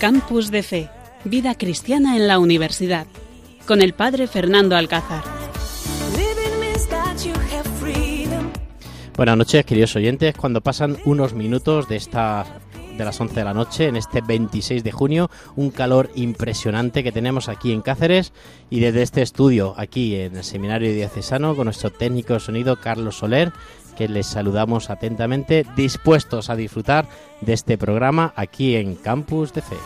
Campus 0.00 0.50
de 0.50 0.62
Fe, 0.62 0.88
Vida 1.24 1.54
Cristiana 1.54 2.16
en 2.16 2.26
la 2.26 2.38
Universidad, 2.38 3.06
con 3.66 3.82
el 3.82 3.92
Padre 3.92 4.28
Fernando 4.28 4.74
Alcázar. 4.74 5.22
Buenas 9.14 9.36
noches, 9.36 9.66
queridos 9.66 9.94
oyentes. 9.96 10.34
Cuando 10.34 10.62
pasan 10.62 10.96
unos 11.04 11.34
minutos 11.34 11.86
de 11.86 11.96
esta 11.96 12.46
de 12.96 13.04
las 13.04 13.20
11 13.20 13.34
de 13.34 13.44
la 13.44 13.54
noche 13.54 13.88
en 13.88 13.96
este 13.96 14.22
26 14.22 14.82
de 14.82 14.92
junio, 14.92 15.30
un 15.56 15.70
calor 15.70 16.10
impresionante 16.14 17.02
que 17.02 17.12
tenemos 17.12 17.48
aquí 17.48 17.72
en 17.72 17.82
Cáceres 17.82 18.32
y 18.68 18.80
desde 18.80 19.02
este 19.02 19.22
estudio 19.22 19.74
aquí 19.76 20.16
en 20.16 20.36
el 20.36 20.44
Seminario 20.44 20.92
Diocesano 20.92 21.54
con 21.54 21.64
nuestro 21.64 21.90
técnico 21.90 22.34
de 22.34 22.40
sonido 22.40 22.80
Carlos 22.80 23.18
Soler 23.18 23.52
que 24.00 24.08
les 24.08 24.26
saludamos 24.26 24.88
atentamente, 24.88 25.66
dispuestos 25.76 26.48
a 26.48 26.56
disfrutar 26.56 27.06
de 27.42 27.52
este 27.52 27.76
programa 27.76 28.32
aquí 28.34 28.76
en 28.76 28.94
Campus 28.94 29.52
de 29.52 29.60
Fe. 29.60 29.76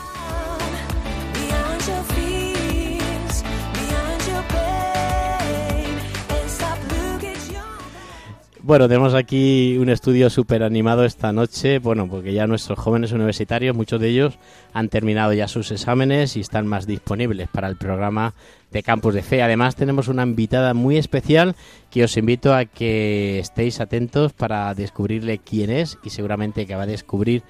Bueno, 8.67 8.87
tenemos 8.87 9.13
aquí 9.13 9.77
un 9.77 9.89
estudio 9.89 10.27
súper 10.31 10.63
animado 10.63 11.05
esta 11.05 11.31
noche, 11.31 11.77
bueno, 11.77 12.07
porque 12.09 12.33
ya 12.33 12.47
nuestros 12.47 12.79
jóvenes 12.79 13.11
universitarios, 13.11 13.75
muchos 13.75 14.01
de 14.01 14.09
ellos 14.09 14.39
han 14.73 14.89
terminado 14.89 15.33
ya 15.33 15.47
sus 15.47 15.69
exámenes 15.69 16.35
y 16.35 16.39
están 16.39 16.65
más 16.65 16.87
disponibles 16.87 17.47
para 17.47 17.67
el 17.67 17.77
programa 17.77 18.33
de 18.71 18.81
Campus 18.81 19.13
de 19.13 19.21
Fe. 19.21 19.43
Además, 19.43 19.75
tenemos 19.75 20.07
una 20.07 20.23
invitada 20.23 20.73
muy 20.73 20.97
especial 20.97 21.55
que 21.91 22.05
os 22.05 22.17
invito 22.17 22.55
a 22.55 22.65
que 22.65 23.37
estéis 23.37 23.79
atentos 23.79 24.33
para 24.33 24.73
descubrirle 24.73 25.37
quién 25.37 25.69
es 25.69 25.99
y 26.03 26.09
seguramente 26.09 26.65
que 26.65 26.75
va 26.75 26.83
a 26.83 26.87
descubrir 26.87 27.43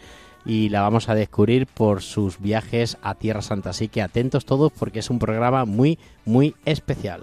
y 0.45 0.67
la 0.67 0.81
vamos 0.81 1.07
a 1.07 1.15
descubrir 1.15 1.65
por 1.65 2.01
sus 2.01 2.41
viajes 2.41 2.97
a 3.01 3.15
Tierra 3.15 3.41
Santa. 3.41 3.69
Así 3.69 3.87
que 3.87 4.01
atentos 4.01 4.43
todos 4.43 4.73
porque 4.77 4.99
es 4.99 5.09
un 5.09 5.19
programa 5.19 5.63
muy, 5.63 5.97
muy 6.25 6.55
especial. 6.65 7.21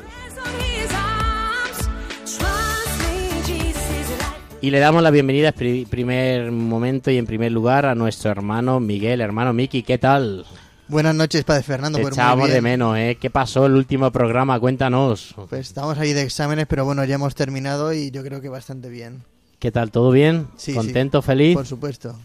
Y 4.63 4.71
le 4.71 4.79
damos 4.79 5.03
la 5.03 5.11
bienvenida 5.11 5.53
en 5.59 5.87
primer 5.87 6.53
momento 6.53 7.11
y 7.11 7.19
en 7.19 7.27
primer 7.27 7.51
lugar 7.51 7.85
a 7.85 7.97
nuestro 7.97 8.31
hermano 8.31 8.79
Miguel, 8.79 9.21
hermano 9.21 9.53
Miki, 9.53 9.83
¿qué 9.83 9.99
tal? 9.99 10.47
Buenas 10.87 11.17
noches, 11.17 11.43
Padre 11.43 11.65
Fernando. 11.65 11.99
Te 11.99 12.03
pues 12.03 12.15
echábamos 12.15 12.49
de 12.49 12.61
menos, 12.61 12.97
¿eh? 12.97 13.19
¿Qué 13.21 13.29
pasó 13.29 13.67
el 13.67 13.75
último 13.75 14.13
programa? 14.13 14.61
Cuéntanos. 14.61 15.35
Pues 15.49 15.67
estamos 15.67 15.99
ahí 15.99 16.13
de 16.13 16.23
exámenes, 16.23 16.67
pero 16.69 16.85
bueno, 16.85 17.05
ya 17.05 17.17
hemos 17.17 17.35
terminado 17.35 17.93
y 17.93 18.13
yo 18.13 18.23
creo 18.23 18.41
que 18.41 18.49
bastante 18.49 18.89
bien. 18.89 19.25
¿Qué 19.59 19.73
tal? 19.73 19.91
¿Todo 19.91 20.13
bien? 20.13 20.47
Sí, 20.57 20.75
¿Contento, 20.75 21.23
feliz? 21.23 21.57
Por 21.57 21.67
supuesto. 21.67 22.17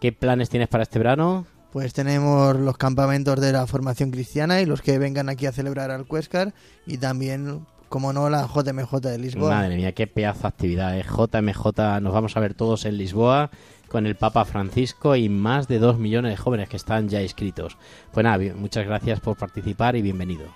¿Qué 0.00 0.10
planes 0.10 0.48
tienes 0.48 0.66
para 0.68 0.82
este 0.82 0.98
verano? 0.98 1.46
Pues 1.70 1.92
tenemos 1.92 2.56
los 2.56 2.76
campamentos 2.78 3.40
de 3.40 3.52
la 3.52 3.64
formación 3.68 4.10
cristiana 4.10 4.60
y 4.60 4.66
los 4.66 4.82
que 4.82 4.98
vengan 4.98 5.28
aquí 5.28 5.46
a 5.46 5.52
celebrar 5.52 5.92
al 5.92 6.04
Cuescar 6.06 6.52
y 6.84 6.98
también 6.98 7.64
como 7.88 8.12
no, 8.12 8.28
la 8.28 8.46
JMJ 8.46 9.00
de 9.00 9.18
Lisboa. 9.18 9.50
Madre 9.50 9.76
mía, 9.76 9.92
qué 9.92 10.06
pedazo 10.06 10.42
de 10.42 10.48
actividad. 10.48 10.98
¿eh? 10.98 11.04
JMJ, 11.04 12.00
nos 12.00 12.12
vamos 12.12 12.36
a 12.36 12.40
ver 12.40 12.54
todos 12.54 12.84
en 12.84 12.96
Lisboa 12.98 13.50
con 13.88 14.06
el 14.06 14.16
Papa 14.16 14.44
Francisco 14.44 15.16
y 15.16 15.28
más 15.28 15.68
de 15.68 15.78
dos 15.78 15.98
millones 15.98 16.32
de 16.32 16.36
jóvenes 16.36 16.68
que 16.68 16.76
están 16.76 17.08
ya 17.08 17.22
inscritos. 17.22 17.76
Pues 18.12 18.24
nada, 18.24 18.42
muchas 18.54 18.86
gracias 18.86 19.20
por 19.20 19.36
participar 19.36 19.96
y 19.96 20.02
bienvenido. 20.02 20.46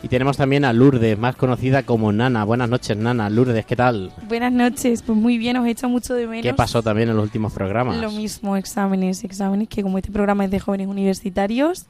Y 0.00 0.06
tenemos 0.06 0.36
también 0.36 0.64
a 0.64 0.72
Lourdes, 0.72 1.18
más 1.18 1.34
conocida 1.34 1.82
como 1.82 2.12
Nana. 2.12 2.44
Buenas 2.44 2.68
noches, 2.68 2.96
Nana. 2.96 3.28
Lourdes, 3.28 3.66
¿qué 3.66 3.74
tal? 3.74 4.12
Buenas 4.28 4.52
noches, 4.52 5.02
pues 5.02 5.18
muy 5.18 5.38
bien, 5.38 5.56
os 5.56 5.66
he 5.66 5.70
hecho 5.70 5.88
mucho 5.88 6.14
de 6.14 6.28
menos. 6.28 6.44
¿Qué 6.44 6.54
pasó 6.54 6.82
también 6.84 7.08
en 7.08 7.16
los 7.16 7.24
últimos 7.24 7.52
programas? 7.52 7.96
Lo 7.96 8.12
mismo, 8.12 8.56
exámenes, 8.56 9.24
exámenes, 9.24 9.68
que 9.68 9.82
como 9.82 9.98
este 9.98 10.12
programa 10.12 10.44
es 10.44 10.52
de 10.52 10.60
jóvenes 10.60 10.86
universitarios, 10.86 11.86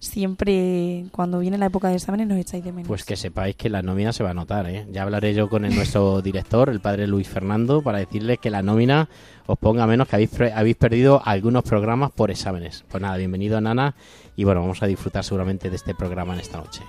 siempre 0.00 1.06
cuando 1.12 1.38
viene 1.38 1.58
la 1.58 1.66
época 1.66 1.88
de 1.88 1.96
exámenes 1.96 2.26
nos 2.26 2.38
echáis 2.38 2.64
de 2.64 2.72
menos. 2.72 2.88
Pues 2.88 3.04
que 3.04 3.16
sepáis 3.16 3.56
que 3.56 3.68
la 3.68 3.82
nómina 3.82 4.12
se 4.12 4.22
va 4.22 4.30
a 4.30 4.34
notar, 4.34 4.68
¿eh? 4.68 4.86
Ya 4.90 5.02
hablaré 5.02 5.34
yo 5.34 5.48
con 5.48 5.64
el, 5.64 5.74
nuestro 5.74 6.22
director, 6.22 6.68
el 6.68 6.80
padre 6.80 7.06
Luis 7.06 7.28
Fernando, 7.28 7.82
para 7.82 7.98
decirles 7.98 8.38
que 8.38 8.50
la 8.50 8.62
nómina 8.62 9.08
os 9.46 9.58
ponga 9.58 9.86
menos, 9.86 10.08
que 10.08 10.16
habéis, 10.16 10.30
habéis 10.54 10.76
perdido 10.76 11.22
algunos 11.24 11.62
programas 11.62 12.10
por 12.10 12.30
exámenes. 12.30 12.84
Pues 12.88 13.02
nada, 13.02 13.16
bienvenido 13.16 13.60
Nana 13.60 13.94
y 14.36 14.44
bueno, 14.44 14.60
vamos 14.60 14.82
a 14.82 14.86
disfrutar 14.86 15.24
seguramente 15.24 15.70
de 15.70 15.76
este 15.76 15.94
programa 15.94 16.34
en 16.34 16.40
esta 16.40 16.58
noche. 16.58 16.82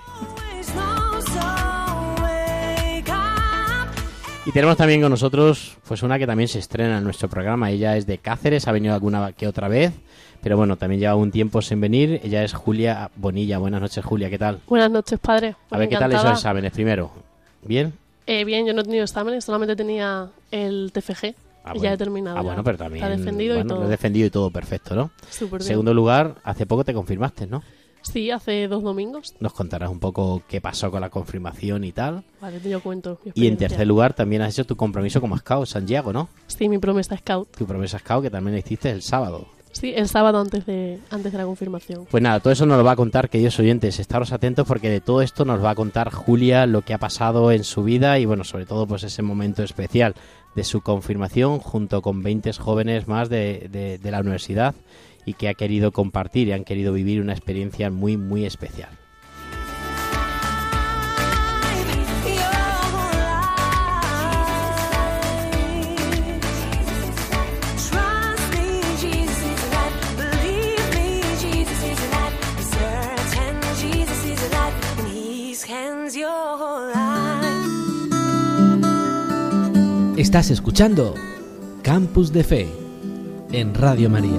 Y 4.46 4.52
tenemos 4.52 4.76
también 4.78 5.02
con 5.02 5.10
nosotros 5.10 5.76
pues 5.86 6.02
una 6.02 6.18
que 6.18 6.26
también 6.26 6.48
se 6.48 6.58
estrena 6.58 6.98
en 6.98 7.04
nuestro 7.04 7.28
programa. 7.28 7.70
Ella 7.70 7.96
es 7.96 8.06
de 8.06 8.18
Cáceres, 8.18 8.66
ha 8.68 8.72
venido 8.72 8.94
alguna 8.94 9.32
que 9.32 9.46
otra 9.46 9.68
vez, 9.68 9.92
pero 10.42 10.56
bueno, 10.56 10.76
también 10.76 11.00
lleva 11.00 11.14
un 11.14 11.30
tiempo 11.30 11.62
sin 11.62 11.80
venir. 11.80 12.20
Ella 12.24 12.42
es 12.42 12.54
Julia 12.54 13.10
Bonilla. 13.16 13.58
Buenas 13.58 13.80
noches, 13.80 14.04
Julia, 14.04 14.30
¿qué 14.30 14.38
tal? 14.38 14.60
Buenas 14.66 14.90
noches, 14.90 15.18
padre. 15.18 15.56
a 15.70 15.78
ver, 15.78 15.88
¿qué 15.88 15.96
tal 15.96 16.12
esos 16.12 16.30
exámenes 16.30 16.72
primero? 16.72 17.10
¿Bien? 17.62 17.92
Eh, 18.26 18.44
bien, 18.44 18.66
yo 18.66 18.72
no 18.72 18.82
he 18.82 18.84
tenido 18.84 19.04
exámenes, 19.04 19.44
solamente 19.44 19.76
tenía 19.76 20.28
el 20.50 20.92
TFG. 20.92 21.34
Ah, 21.62 21.72
y 21.74 21.78
bueno. 21.78 21.82
ya 21.82 21.92
he 21.92 21.96
terminado. 21.98 22.36
Ah, 22.38 22.40
ya. 22.40 22.46
bueno, 22.46 22.64
pero 22.64 22.78
también. 22.78 23.04
Está 23.04 23.16
defendido 23.16 23.54
bueno, 23.54 23.66
y 23.66 23.68
todo. 23.68 23.80
Lo 23.80 23.86
he 23.86 23.90
defendido 23.90 24.26
y 24.26 24.30
todo 24.30 24.50
perfecto, 24.50 24.94
¿no? 24.94 25.10
Súper 25.28 25.60
bien. 25.60 25.68
Segundo 25.68 25.92
lugar, 25.92 26.36
hace 26.44 26.64
poco 26.64 26.84
te 26.84 26.94
confirmaste, 26.94 27.46
¿no? 27.46 27.62
Sí, 28.02 28.30
hace 28.30 28.66
dos 28.66 28.82
domingos. 28.82 29.34
Nos 29.40 29.52
contarás 29.52 29.90
un 29.90 30.00
poco 30.00 30.42
qué 30.48 30.60
pasó 30.60 30.90
con 30.90 31.02
la 31.02 31.10
confirmación 31.10 31.84
y 31.84 31.92
tal. 31.92 32.24
Vale, 32.40 32.58
te 32.60 32.70
yo 32.70 32.80
cuento. 32.80 33.20
Y 33.34 33.46
en 33.46 33.58
tercer 33.58 33.86
lugar, 33.86 34.14
también 34.14 34.40
has 34.42 34.54
hecho 34.54 34.64
tu 34.64 34.76
compromiso 34.76 35.20
como 35.20 35.36
scout, 35.36 35.66
Santiago, 35.66 36.12
¿no? 36.12 36.28
Sí, 36.46 36.68
mi 36.68 36.78
promesa 36.78 37.16
scout. 37.16 37.54
Tu 37.56 37.66
promesa 37.66 37.98
scout 37.98 38.22
que 38.22 38.30
también 38.30 38.54
la 38.54 38.60
hiciste 38.60 38.90
el 38.90 39.02
sábado. 39.02 39.48
Sí, 39.80 39.94
el 39.96 40.08
sábado 40.08 40.38
antes 40.38 40.66
de, 40.66 40.98
antes 41.10 41.32
de 41.32 41.38
la 41.38 41.44
confirmación. 41.44 42.06
Pues 42.10 42.22
nada, 42.22 42.40
todo 42.40 42.52
eso 42.52 42.66
nos 42.66 42.76
lo 42.76 42.84
va 42.84 42.92
a 42.92 42.96
contar, 42.96 43.30
queridos 43.30 43.58
oyentes. 43.58 43.98
Estaros 43.98 44.30
atentos 44.32 44.66
porque 44.68 44.90
de 44.90 45.00
todo 45.00 45.22
esto 45.22 45.44
nos 45.46 45.64
va 45.64 45.70
a 45.70 45.74
contar 45.74 46.10
Julia 46.12 46.66
lo 46.66 46.82
que 46.82 46.92
ha 46.92 46.98
pasado 46.98 47.50
en 47.50 47.64
su 47.64 47.82
vida 47.82 48.18
y, 48.18 48.26
bueno, 48.26 48.44
sobre 48.44 48.66
todo, 48.66 48.86
pues 48.86 49.04
ese 49.04 49.22
momento 49.22 49.62
especial 49.62 50.14
de 50.54 50.64
su 50.64 50.82
confirmación 50.82 51.60
junto 51.60 52.02
con 52.02 52.22
20 52.22 52.52
jóvenes 52.54 53.08
más 53.08 53.28
de, 53.30 53.68
de- 53.70 53.96
de 53.98 54.10
la 54.10 54.20
universidad 54.20 54.74
y 55.24 55.32
que 55.34 55.48
ha 55.48 55.54
querido 55.54 55.92
compartir 55.92 56.48
y 56.48 56.52
han 56.52 56.64
querido 56.64 56.92
vivir 56.92 57.20
una 57.22 57.32
experiencia 57.32 57.90
muy, 57.90 58.16
muy 58.18 58.44
especial. 58.44 58.90
Estás 80.20 80.50
escuchando 80.50 81.14
Campus 81.82 82.30
de 82.30 82.44
Fe 82.44 82.68
en 83.52 83.72
Radio 83.74 84.10
María. 84.10 84.38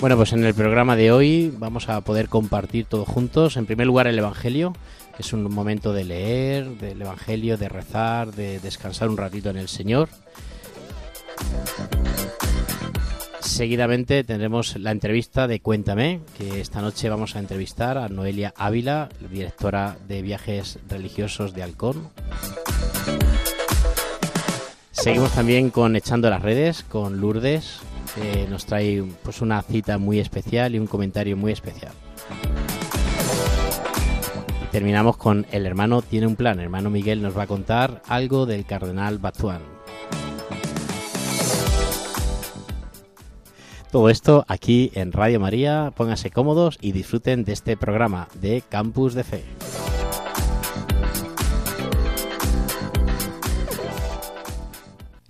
Bueno, 0.00 0.16
pues 0.16 0.32
en 0.32 0.42
el 0.42 0.54
programa 0.54 0.96
de 0.96 1.12
hoy 1.12 1.52
vamos 1.58 1.90
a 1.90 2.00
poder 2.00 2.30
compartir 2.30 2.86
todos 2.86 3.06
juntos. 3.06 3.58
En 3.58 3.66
primer 3.66 3.86
lugar, 3.86 4.06
el 4.06 4.18
Evangelio, 4.18 4.72
es 5.18 5.32
un 5.32 5.42
momento 5.42 5.92
de 5.92 6.04
leer, 6.04 6.68
del 6.78 7.00
Evangelio, 7.00 7.56
de 7.56 7.68
rezar, 7.68 8.32
de 8.32 8.60
descansar 8.60 9.08
un 9.08 9.16
ratito 9.16 9.50
en 9.50 9.56
el 9.56 9.68
Señor. 9.68 10.08
Seguidamente 13.40 14.24
tendremos 14.24 14.76
la 14.76 14.90
entrevista 14.90 15.46
de 15.46 15.60
Cuéntame, 15.60 16.20
que 16.36 16.60
esta 16.60 16.82
noche 16.82 17.08
vamos 17.08 17.36
a 17.36 17.38
entrevistar 17.38 17.96
a 17.96 18.08
Noelia 18.08 18.52
Ávila, 18.56 19.08
directora 19.30 19.96
de 20.06 20.20
viajes 20.20 20.78
religiosos 20.88 21.54
de 21.54 21.62
Halcón. 21.62 22.10
Seguimos 24.90 25.32
también 25.32 25.70
con 25.70 25.96
Echando 25.96 26.28
las 26.28 26.42
redes, 26.42 26.82
con 26.82 27.20
Lourdes, 27.20 27.78
que 28.14 28.46
nos 28.48 28.66
trae 28.66 29.04
pues 29.22 29.40
una 29.40 29.62
cita 29.62 29.98
muy 29.98 30.18
especial 30.18 30.74
y 30.74 30.78
un 30.78 30.86
comentario 30.86 31.36
muy 31.36 31.52
especial. 31.52 31.92
Terminamos 34.76 35.16
con 35.16 35.46
El 35.52 35.64
hermano 35.64 36.02
tiene 36.02 36.26
un 36.26 36.36
plan. 36.36 36.58
El 36.58 36.64
hermano 36.64 36.90
Miguel 36.90 37.22
nos 37.22 37.34
va 37.34 37.44
a 37.44 37.46
contar 37.46 38.02
algo 38.08 38.44
del 38.44 38.66
cardenal 38.66 39.16
Batuán. 39.16 39.62
Todo 43.90 44.10
esto 44.10 44.44
aquí 44.48 44.90
en 44.92 45.12
Radio 45.12 45.40
María. 45.40 45.94
Pónganse 45.96 46.30
cómodos 46.30 46.76
y 46.82 46.92
disfruten 46.92 47.44
de 47.44 47.54
este 47.54 47.78
programa 47.78 48.28
de 48.34 48.62
Campus 48.68 49.14
de 49.14 49.24
Fe. 49.24 49.44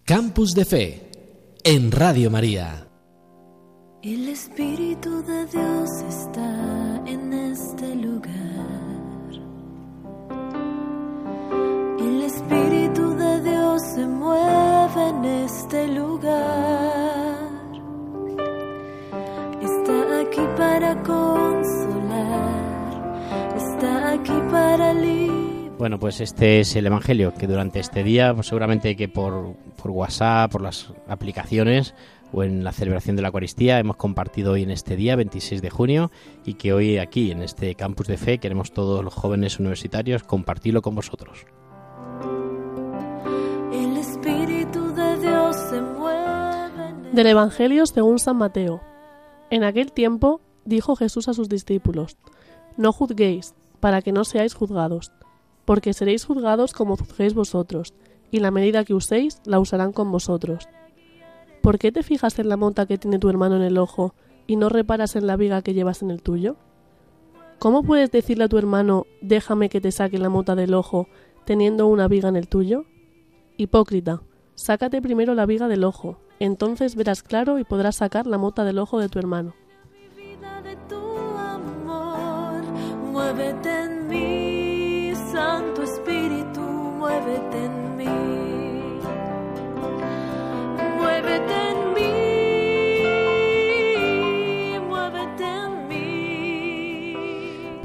Campus 0.05 0.57
de 0.57 0.65
Fe 0.65 1.11
en 1.63 1.93
Radio 1.93 2.33
María. 2.33 2.89
El 4.03 4.29
Espíritu 4.29 5.23
de 5.23 5.47
Dios 5.47 5.91
está 6.09 6.76
se 13.97 14.07
mueve 14.07 15.09
en 15.09 15.25
este 15.25 15.89
lugar. 15.89 17.41
Está 19.63 20.21
aquí 20.21 20.43
para 20.59 21.03
consolar. 21.03 22.37
Está 23.57 24.13
aquí 24.13 24.39
para 24.51 24.93
liberar. 24.93 25.79
Bueno, 25.79 25.99
pues 25.99 26.21
este 26.21 26.61
es 26.61 26.77
el 26.77 26.87
Evangelio 26.87 27.33
que 27.33 27.47
durante 27.47 27.81
este 27.81 28.05
día, 28.05 28.35
pues 28.35 28.49
seguramente 28.49 28.97
que 28.97 29.09
por, 29.09 29.55
por 29.81 29.91
WhatsApp, 29.91 30.53
por 30.53 30.61
las 30.61 30.93
aplicaciones 31.09 31.95
o 32.33 32.43
en 32.45 32.65
la 32.65 32.73
celebración 32.73 33.17
de 33.17 33.23
la 33.23 33.29
Eucaristía 33.29 33.79
hemos 33.79 33.97
compartido 33.97 34.53
hoy 34.53 34.63
en 34.63 34.73
este 34.73 34.97
día, 34.97 35.17
26 35.17 35.63
de 35.63 35.71
junio, 35.71 36.11
y 36.45 36.55
que 36.55 36.75
hoy 36.75 36.99
aquí 36.99 37.31
en 37.31 37.41
este 37.41 37.75
campus 37.75 38.09
de 38.09 38.19
fe 38.19 38.37
queremos 38.37 38.73
todos 38.73 39.03
los 39.03 39.15
jóvenes 39.15 39.59
universitarios 39.59 40.23
compartirlo 40.23 40.83
con 40.83 40.95
vosotros. 40.95 41.47
Del 47.17 47.29
Evangelio 47.29 47.87
según 47.87 48.19
San 48.19 48.37
Mateo. 48.37 48.83
En 49.49 49.65
aquel 49.65 49.91
tiempo 49.91 50.43
dijo 50.67 50.97
Jesús 50.97 51.29
a 51.29 51.33
sus 51.33 51.49
discípulos, 51.49 52.19
No 52.77 52.93
juzguéis, 52.93 53.55
para 53.81 54.03
que 54.03 54.13
no 54.13 54.23
seáis 54.25 54.53
juzgados, 54.53 55.13
porque 55.65 55.95
seréis 55.95 56.27
juzgados 56.27 56.75
como 56.75 56.99
juzguéis 56.99 57.33
vosotros, 57.33 57.95
y 58.31 58.41
la 58.41 58.51
medida 58.51 58.85
que 58.85 58.93
uséis 58.93 59.41
la 59.47 59.59
usarán 59.61 59.95
con 59.95 60.13
vosotros. 60.13 60.69
¿Por 61.63 61.79
qué 61.79 61.91
te 61.91 62.03
fijas 62.03 62.39
en 62.39 62.51
la 62.51 62.59
monta 62.59 62.85
que 62.85 62.99
tiene 62.99 63.19
tu 63.19 63.31
hermano 63.31 63.57
en 63.57 63.63
el 63.63 63.79
ojo 63.79 64.15
y 64.47 64.57
no 64.57 64.69
reparas 64.69 65.17
en 65.17 65.27
la 65.27 65.37
viga 65.37 65.63
que 65.63 65.73
llevas 65.73 66.03
en 66.03 66.11
el 66.11 66.21
tuyo? 66.21 66.57
¿Cómo 67.59 67.83
puedes 67.83 68.11
decirle 68.11 68.45
a 68.45 68.49
tu 68.49 68.59
hermano, 68.59 69.07
déjame 69.23 69.71
que 69.71 69.81
te 69.81 69.91
saque 69.91 70.19
la 70.19 70.29
mota 70.29 70.55
del 70.55 70.75
ojo, 70.75 71.09
teniendo 71.47 71.87
una 71.87 72.09
viga 72.09 72.29
en 72.29 72.37
el 72.37 72.47
tuyo? 72.47 72.85
Hipócrita, 73.57 74.21
sácate 74.57 75.01
primero 75.01 75.35
la 75.35 75.47
viga 75.47 75.69
del 75.69 75.85
ojo, 75.85 76.19
entonces 76.41 76.97
verás 76.97 77.23
claro 77.23 77.61
y 77.61 77.65
podrás 77.65 77.97
sacar 77.97 78.27
la 78.27 78.39
mota 78.39 78.65
del 78.65 78.79
ojo 78.79 78.99
de 78.99 79.09
tu 79.09 79.21
hermano. 79.21 79.55
vida 80.17 80.61
de 80.63 80.77
tu 80.89 80.97
amor. 81.39 82.63
Muévete 83.13 83.85
en 83.85 84.09
mí, 84.09 85.13
Santo 85.33 85.83
Espíritu, 85.83 86.61
muévete 86.61 87.65
en 87.65 87.97
mí. 87.97 89.01
Muévete 90.99 91.55
en 91.71 91.95
mí, 91.95 92.26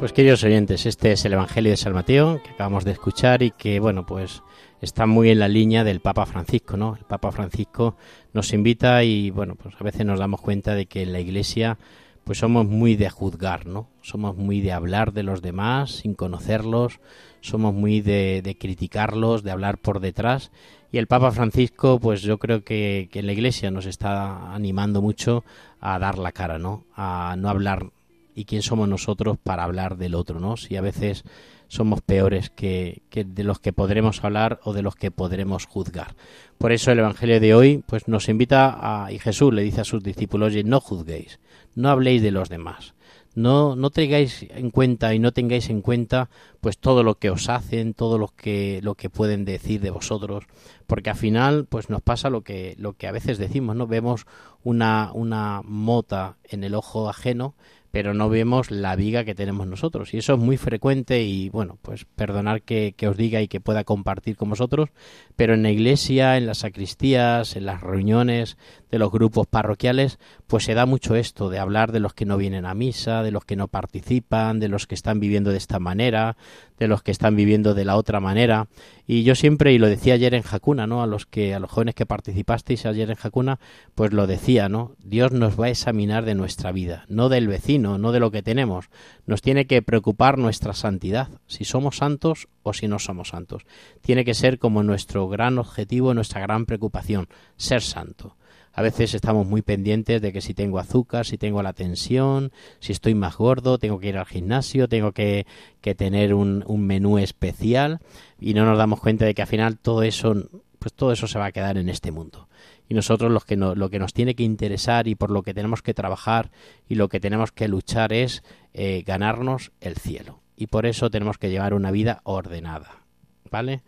Pues 0.02 0.14
queridos 0.14 0.44
oyentes, 0.44 0.88
este 0.88 1.12
es 1.12 1.24
el 1.26 1.34
Evangelio 1.34 1.70
de 1.70 1.78
San 1.78 1.94
Mateo 1.94 2.42
que 2.42 2.50
acabamos 2.50 2.86
de 2.86 2.92
escuchar 2.92 3.44
y 3.44 3.52
que, 3.52 3.80
bueno, 3.80 4.04
pues 4.04 4.42
está 4.82 5.06
muy 5.06 5.30
en 5.30 5.38
la 5.38 5.48
línea 5.48 5.84
del 5.84 6.00
Papa 6.00 6.26
Francisco, 6.26 6.76
¿no? 6.76 6.96
El 6.96 7.06
Papa 7.06 7.32
Francisco 7.32 7.98
nos 8.34 8.52
invita 8.52 9.04
y, 9.04 9.30
bueno, 9.30 9.54
pues 9.54 9.76
a 9.80 9.84
veces 9.84 10.04
nos 10.04 10.18
damos 10.18 10.42
cuenta 10.42 10.74
de 10.74 10.88
que 10.88 11.04
en 11.04 11.14
la 11.14 11.20
Iglesia 11.20 11.78
pues 12.24 12.40
somos 12.40 12.66
muy 12.66 12.96
de 12.96 13.12
juzgar, 13.12 13.68
¿no? 13.68 13.90
Somos 14.02 14.36
muy 14.36 14.60
de 14.62 14.72
hablar 14.72 15.14
de 15.14 15.22
los 15.22 15.44
demás 15.44 15.92
sin 15.92 16.16
conocerlos, 16.16 17.00
somos 17.42 17.76
muy 17.76 18.02
de, 18.02 18.58
criticarlos, 18.60 19.44
de 19.44 19.52
hablar 19.52 19.78
por 19.78 20.00
detrás. 20.00 20.50
Y 20.92 20.98
el 20.98 21.06
Papa 21.06 21.30
Francisco, 21.30 22.00
pues 22.00 22.24
yo 22.24 22.40
creo 22.40 22.64
que 22.64 23.08
en 23.14 23.28
la 23.28 23.34
Iglesia 23.34 23.70
nos 23.70 23.86
está 23.86 24.52
animando 24.52 25.04
mucho 25.04 25.44
a 25.80 26.00
dar 26.00 26.18
la 26.18 26.32
cara, 26.32 26.58
¿no? 26.58 26.86
A 26.96 27.36
no 27.38 27.50
hablar 27.50 27.92
y 28.36 28.46
quién 28.46 28.62
somos 28.62 28.88
nosotros 28.88 29.38
para 29.42 29.64
hablar 29.64 29.98
del 29.98 30.16
otro, 30.16 30.40
¿no? 30.40 30.58
Si 30.58 30.76
a 30.76 30.82
veces 30.82 31.24
somos 31.72 32.02
peores 32.02 32.50
que, 32.50 33.02
de 33.14 33.44
los 33.46 33.60
que 33.60 33.72
podremos 33.72 34.24
hablar 34.26 34.60
o 34.64 34.74
de 34.74 34.82
los 34.82 34.96
que 34.96 35.10
podremos 35.10 35.66
juzgar. 35.66 36.16
Por 36.58 36.74
eso 36.74 36.92
el 36.92 37.00
Evangelio 37.00 37.40
de 37.40 37.56
hoy 37.56 37.84
pues 37.88 38.10
nos 38.10 38.28
invita 38.28 38.78
a, 39.06 39.12
y 39.12 39.20
Jesús 39.20 39.54
le 39.54 39.64
dice 39.64 39.82
a 39.82 39.86
sus 39.86 40.04
discípulos, 40.04 40.48
oye, 40.48 40.66
no 40.66 40.82
juzguéis, 40.82 41.40
no 41.76 41.90
habléis 41.90 42.22
de 42.22 42.32
los 42.32 42.50
demás, 42.50 42.94
no, 43.36 43.78
no 43.78 43.90
traigáis 43.90 44.46
en 44.50 44.72
cuenta 44.72 45.14
y 45.14 45.20
no 45.20 45.32
tengáis 45.32 45.70
en 45.70 45.82
cuenta 45.82 46.30
pues 46.60 46.78
todo 46.78 47.04
lo 47.04 47.16
que 47.16 47.30
os 47.30 47.48
hacen, 47.48 47.94
todo 47.94 48.18
lo 48.18 48.28
que, 48.28 48.82
lo 48.84 48.96
que 48.96 49.10
pueden 49.10 49.46
decir 49.46 49.80
de 49.80 49.92
vosotros, 49.92 50.44
porque 50.88 51.12
al 51.12 51.16
final 51.16 51.66
pues 51.70 51.90
nos 51.90 52.02
pasa 52.02 52.30
lo 52.30 52.42
que, 52.42 52.76
lo 52.78 52.94
que 52.94 53.08
a 53.08 53.14
veces 53.14 53.38
decimos, 53.38 53.78
¿no? 53.78 53.88
Vemos 53.88 54.26
una, 54.64 55.12
una 55.14 55.62
mota 55.64 56.36
en 56.44 56.66
el 56.66 56.76
ojo 56.76 57.10
ajeno, 57.10 57.56
pero 57.92 58.14
no 58.14 58.30
vemos 58.30 58.72
la 58.72 58.96
viga 58.96 59.24
que 59.24 59.36
tenemos 59.36 59.68
nosotros. 59.68 60.14
Y 60.14 60.18
eso 60.18 60.34
es 60.34 60.40
muy 60.40 60.58
frecuente 60.58 61.22
y 61.24 61.50
bueno, 61.50 61.78
pues 61.82 62.06
perdonar 62.16 62.62
que, 62.64 62.94
que, 62.96 63.08
os 63.08 63.18
diga 63.18 63.42
y 63.42 63.48
que 63.48 63.60
pueda 63.60 63.84
compartir 63.84 64.38
con 64.38 64.50
vosotros, 64.50 64.90
pero 65.36 65.54
en 65.54 65.64
la 65.64 65.72
iglesia, 65.72 66.38
en 66.38 66.46
las 66.46 66.60
sacristías, 66.60 67.56
en 67.56 67.66
las 67.66 67.82
reuniones 67.82 68.58
de 68.90 69.00
los 69.00 69.12
grupos 69.12 69.48
parroquiales, 69.48 70.20
pues 70.48 70.64
se 70.64 70.74
da 70.74 70.86
mucho 70.86 71.16
esto 71.16 71.50
de 71.50 71.60
hablar 71.60 71.92
de 71.92 72.00
los 72.00 72.14
que 72.14 72.26
no 72.26 72.38
vienen 72.38 72.66
a 72.66 72.74
misa, 72.74 73.24
de 73.24 73.32
los 73.32 73.46
que 73.46 73.56
no 73.56 73.68
participan, 73.68 74.60
de 74.60 74.70
los 74.70 74.88
que 74.88 74.96
están 74.96 75.20
viviendo 75.20 75.52
de 75.52 75.58
esta 75.58 75.80
manera, 75.80 76.38
de 76.82 76.88
los 76.88 77.04
que 77.04 77.12
están 77.12 77.36
viviendo 77.36 77.76
de 77.76 77.86
la 77.86 77.96
otra 77.96 78.20
manera. 78.20 78.68
Y 79.06 79.22
yo 79.22 79.36
siempre, 79.36 79.72
y 79.72 79.78
lo 79.78 79.88
decía 79.88 80.16
ayer 80.16 80.34
en 80.34 80.42
Jacuna, 80.42 80.88
¿no? 80.88 81.04
A 81.04 81.06
los 81.06 81.28
que, 81.28 81.54
a 81.54 81.60
los 81.60 81.70
jóvenes 81.70 81.94
que 81.94 82.08
participasteis 82.08 82.88
ayer 82.88 83.12
en 83.12 83.18
Jacuna, 83.18 83.60
pues 83.94 84.14
lo 84.14 84.26
decía, 84.26 84.68
¿no? 84.68 84.96
Dios 84.98 85.32
nos 85.32 85.60
va 85.60 85.68
a 85.68 85.70
examinar 85.70 86.26
de 86.26 86.34
nuestra 86.34 86.72
vida, 86.72 87.06
no 87.08 87.30
del 87.30 87.48
vecino, 87.48 88.00
no 88.00 88.12
de 88.12 88.20
lo 88.20 88.32
que 88.32 88.42
tenemos. 88.42 88.90
Nos 89.28 89.44
tiene 89.44 89.68
que 89.68 89.84
preocupar 89.84 90.40
nuestra 90.40 90.74
santidad, 90.74 91.30
si 91.46 91.66
somos 91.66 91.98
santos 91.98 92.48
o 92.64 92.74
si 92.74 92.88
no 92.88 92.98
somos 92.98 93.30
santos. 93.30 93.62
Tiene 94.02 94.26
que 94.26 94.34
ser 94.34 94.58
como 94.58 94.82
nuestro 94.82 95.28
gran 95.28 95.60
objetivo, 95.60 96.16
nuestra 96.16 96.42
gran 96.42 96.66
preocupación, 96.66 97.28
ser 97.58 97.84
santo. 97.84 98.38
A 98.74 98.82
veces 98.82 99.14
estamos 99.14 99.46
muy 99.48 99.62
pendientes 99.62 100.22
de 100.22 100.32
que 100.32 100.42
si 100.42 100.54
tengo 100.54 100.80
azúcar, 100.80 101.26
si 101.26 101.38
tengo 101.38 101.62
la 101.62 101.74
tensión, 101.74 102.52
si 102.80 102.94
estoy 102.94 103.16
más 103.16 103.36
gordo, 103.36 103.78
tengo 103.78 104.00
que 104.00 104.10
ir 104.10 104.18
al 104.18 104.26
gimnasio, 104.26 104.88
tengo 104.88 105.12
que, 105.12 105.46
que 105.82 105.94
tener 105.94 106.34
un, 106.34 106.64
menú 106.68 107.18
especial 107.18 108.00
y 108.40 108.54
no 108.54 108.66
nos 108.66 108.78
damos 108.78 109.02
cuenta 109.02 109.26
de 109.26 109.34
que 109.34 109.42
al 109.42 109.48
final 109.48 109.78
todo 109.78 110.04
eso, 110.04 110.34
pues 110.80 110.94
todo 110.94 111.12
eso 111.12 111.28
se 111.28 111.38
va 111.38 111.46
a 111.46 111.52
quedar 111.52 111.78
en 111.78 111.90
este 111.90 112.12
mundo. 112.12 112.48
Y 112.88 112.94
nosotros 112.94 113.32
lo 113.32 113.42
que, 113.42 113.58
no, 113.58 113.76
lo 113.76 113.90
que 113.90 114.00
nos 114.00 114.14
tiene 114.14 114.36
que 114.36 114.44
interesar 114.44 115.08
y 115.08 115.16
por 115.16 115.32
lo 115.32 115.44
que 115.44 115.54
tenemos 115.54 115.82
que 115.82 115.94
trabajar 115.94 116.52
y 116.88 116.96
lo 116.96 117.10
que 117.10 117.20
tenemos 117.20 117.52
que 117.52 117.68
luchar 117.68 118.14
es 118.14 118.44
eh, 118.74 119.04
ganarnos 119.06 119.72
el 119.82 119.98
cielo. 119.98 120.40
Y 120.56 120.68
por 120.68 120.86
eso 120.86 121.10
tenemos 121.10 121.38
que 121.38 121.50
llevar 121.50 121.74
una 121.74 121.92
vida 121.92 122.22
ordenada. 122.24 123.04
¿Vale? 123.50 123.82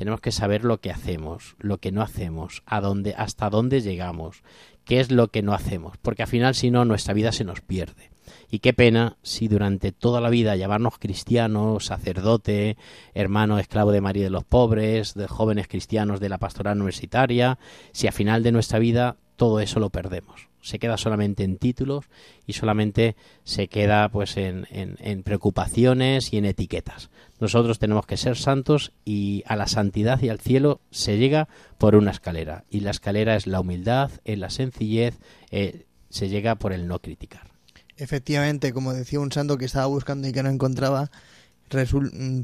Tenemos 0.00 0.22
que 0.22 0.32
saber 0.32 0.64
lo 0.64 0.80
que 0.80 0.90
hacemos, 0.90 1.56
lo 1.58 1.76
que 1.76 1.92
no 1.92 2.00
hacemos, 2.00 2.62
a 2.64 2.80
dónde, 2.80 3.14
hasta 3.18 3.50
dónde 3.50 3.82
llegamos, 3.82 4.42
qué 4.86 4.98
es 4.98 5.10
lo 5.10 5.28
que 5.28 5.42
no 5.42 5.52
hacemos, 5.52 5.98
porque 6.00 6.22
al 6.22 6.28
final 6.28 6.54
si 6.54 6.70
no 6.70 6.86
nuestra 6.86 7.12
vida 7.12 7.32
se 7.32 7.44
nos 7.44 7.60
pierde. 7.60 8.10
Y 8.50 8.60
qué 8.60 8.72
pena 8.72 9.18
si 9.22 9.46
durante 9.46 9.92
toda 9.92 10.22
la 10.22 10.30
vida 10.30 10.56
llamarnos 10.56 10.98
cristianos, 10.98 11.84
sacerdote, 11.84 12.78
hermano 13.12 13.58
esclavo 13.58 13.92
de 13.92 14.00
María 14.00 14.24
de 14.24 14.30
los 14.30 14.44
pobres, 14.44 15.12
de 15.12 15.28
jóvenes 15.28 15.68
cristianos 15.68 16.18
de 16.18 16.30
la 16.30 16.38
pastoral 16.38 16.78
universitaria, 16.78 17.58
si 17.92 18.06
al 18.06 18.14
final 18.14 18.42
de 18.42 18.52
nuestra 18.52 18.78
vida 18.78 19.18
todo 19.40 19.58
eso 19.60 19.80
lo 19.80 19.88
perdemos 19.88 20.50
se 20.62 20.78
queda 20.78 20.96
solamente 20.96 21.44
en 21.44 21.56
títulos 21.56 22.04
y 22.46 22.52
solamente 22.52 23.16
se 23.44 23.68
queda 23.68 24.08
pues 24.10 24.36
en, 24.36 24.66
en, 24.70 25.22
preocupaciones 25.22 26.32
y 26.32 26.38
en 26.38 26.44
etiquetas. 26.44 27.10
Nosotros 27.38 27.78
tenemos 27.78 28.06
que 28.06 28.16
ser 28.16 28.36
santos 28.36 28.92
y 29.04 29.42
a 29.46 29.56
la 29.56 29.66
santidad 29.66 30.20
y 30.20 30.28
al 30.28 30.40
cielo 30.40 30.80
se 30.90 31.16
llega 31.16 31.48
por 31.78 31.94
una 31.94 32.10
escalera 32.10 32.64
y 32.70 32.80
la 32.80 32.90
escalera 32.90 33.36
es 33.36 33.46
la 33.46 33.60
humildad, 33.60 34.10
es 34.24 34.38
la 34.38 34.50
sencillez, 34.50 35.18
eh, 35.50 35.86
se 36.10 36.28
llega 36.28 36.56
por 36.56 36.72
el 36.72 36.86
no 36.86 36.98
criticar. 36.98 37.48
Efectivamente, 37.96 38.72
como 38.72 38.92
decía 38.92 39.20
un 39.20 39.32
santo 39.32 39.58
que 39.58 39.66
estaba 39.66 39.86
buscando 39.86 40.28
y 40.28 40.32
que 40.32 40.42
no 40.42 40.50
encontraba, 40.50 41.10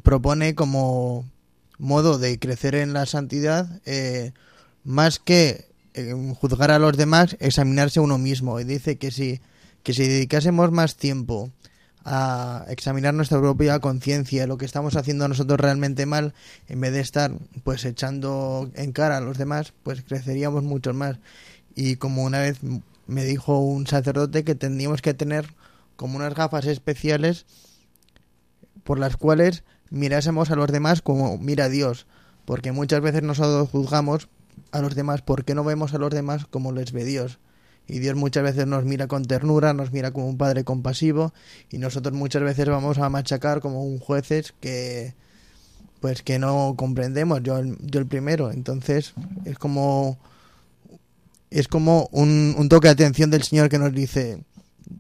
propone 0.03 0.55
como 0.55 1.25
modo 1.79 2.19
de 2.19 2.39
crecer 2.39 2.75
en 2.75 2.93
la 2.93 3.07
santidad 3.07 3.81
eh, 3.85 4.33
más 4.85 5.19
que 5.19 5.67
juzgar 6.41 6.71
a 6.71 6.79
los 6.79 6.97
demás, 6.97 7.37
examinarse 7.41 7.99
a 7.99 8.03
uno 8.03 8.19
mismo. 8.19 8.61
Y 8.61 8.65
dice 8.65 8.99
que 8.99 9.11
si, 9.11 9.41
que 9.83 9.93
si 9.93 10.07
dedicásemos 10.07 10.71
más 10.71 10.97
tiempo 10.97 11.51
a 12.05 12.65
examinar 12.69 13.15
nuestra 13.15 13.41
propia 13.41 13.81
conciencia, 13.81 14.47
lo 14.47 14.59
que 14.59 14.65
estamos 14.65 14.95
haciendo 14.95 15.27
nosotros 15.27 15.59
realmente 15.59 16.07
mal, 16.07 16.35
en 16.69 16.81
vez 16.81 16.93
de 16.93 17.01
estar 17.01 17.33
pues 17.65 17.85
echando 17.85 18.71
en 18.75 18.93
cara 18.93 19.17
a 19.17 19.21
los 19.21 19.39
demás, 19.39 19.73
pues 19.83 20.03
creceríamos 20.03 20.63
mucho 20.63 20.95
más. 20.95 21.19
Y 21.75 21.97
como 21.97 22.23
una 22.23 22.41
vez 22.41 22.59
me 23.07 23.25
dijo 23.25 23.59
un 23.59 23.87
sacerdote 23.87 24.45
que 24.45 24.55
tendríamos 24.55 25.03
que 25.03 25.15
tener 25.15 25.55
como 25.97 26.17
unas 26.17 26.35
gafas 26.35 26.67
especiales 26.67 27.47
por 28.85 28.99
las 28.99 29.17
cuales 29.17 29.65
mirásemos 29.91 30.51
a 30.51 30.57
los 30.57 30.71
demás 30.71 31.03
como 31.03 31.39
mira 31.39 31.69
Dios, 31.69 32.07
porque 32.45 32.71
muchas 32.71 33.01
veces 33.01 33.25
nosotros 33.25 33.69
juzgamos 33.71 34.29
a 34.73 34.81
los 34.81 34.95
demás, 34.95 35.23
¿por 35.23 35.45
qué 35.45 35.55
no 35.55 35.65
vemos 35.65 35.95
a 35.95 35.99
los 35.99 36.11
demás 36.11 36.47
como 36.47 36.73
les 36.73 36.93
ve 36.93 37.05
Dios? 37.05 37.39
Y 37.89 38.01
Dios 38.01 38.17
muchas 38.17 38.43
veces 38.43 38.67
nos 38.67 38.85
mira 38.85 39.07
con 39.07 39.25
ternura, 39.25 39.73
nos 39.73 39.93
mira 39.93 40.11
como 40.11 40.29
un 40.29 40.39
padre 40.39 40.65
compasivo 40.65 41.33
y 41.71 41.79
nosotros 41.79 42.15
muchas 42.15 42.43
veces 42.43 42.69
vamos 42.69 42.99
a 42.99 43.09
machacar 43.09 43.61
como 43.61 43.85
un 43.85 43.99
jueces 43.99 44.55
que 44.61 45.15
pues 46.01 46.23
que 46.23 46.39
no 46.39 46.75
comprendemos, 46.77 47.43
yo, 47.43 47.61
yo 47.81 48.01
el 48.01 48.07
primero. 48.07 48.51
Entonces 48.51 49.15
es 49.45 49.59
como 49.59 50.19
es 51.51 51.69
como 51.69 52.09
un, 52.13 52.55
un 52.59 52.69
toque 52.69 52.89
de 52.89 52.93
atención 52.93 53.31
del 53.31 53.45
Señor 53.45 53.69
que 53.69 53.79
nos 53.79 53.93
dice, 53.93 54.43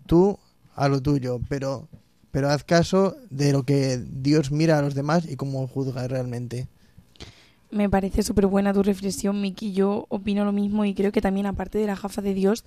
tú 0.07 0.39
a 0.75 0.89
lo 0.89 1.03
tuyo, 1.03 1.41
pero, 1.49 1.89
pero 2.31 2.51
haz 2.51 2.65
caso 2.65 3.17
de 3.31 3.53
lo 3.53 3.65
que 3.65 3.99
Dios 3.99 4.53
mira 4.53 4.79
a 4.79 4.83
los 4.83 4.95
demás 4.95 5.27
y 5.29 5.37
cómo 5.37 5.67
juzga 5.67 6.07
realmente. 6.07 6.69
Me 7.71 7.91
parece 7.91 8.23
súper 8.23 8.47
buena 8.47 8.73
tu 8.73 8.83
reflexión, 8.85 9.41
Miki. 9.41 9.73
Yo 9.73 10.07
opino 10.09 10.45
lo 10.45 10.53
mismo 10.53 10.85
y 10.85 10.95
creo 10.95 11.11
que 11.11 11.21
también, 11.21 11.47
aparte 11.47 11.79
de 11.79 11.87
las 11.87 12.01
gafas 12.01 12.23
de 12.23 12.33
Dios, 12.33 12.65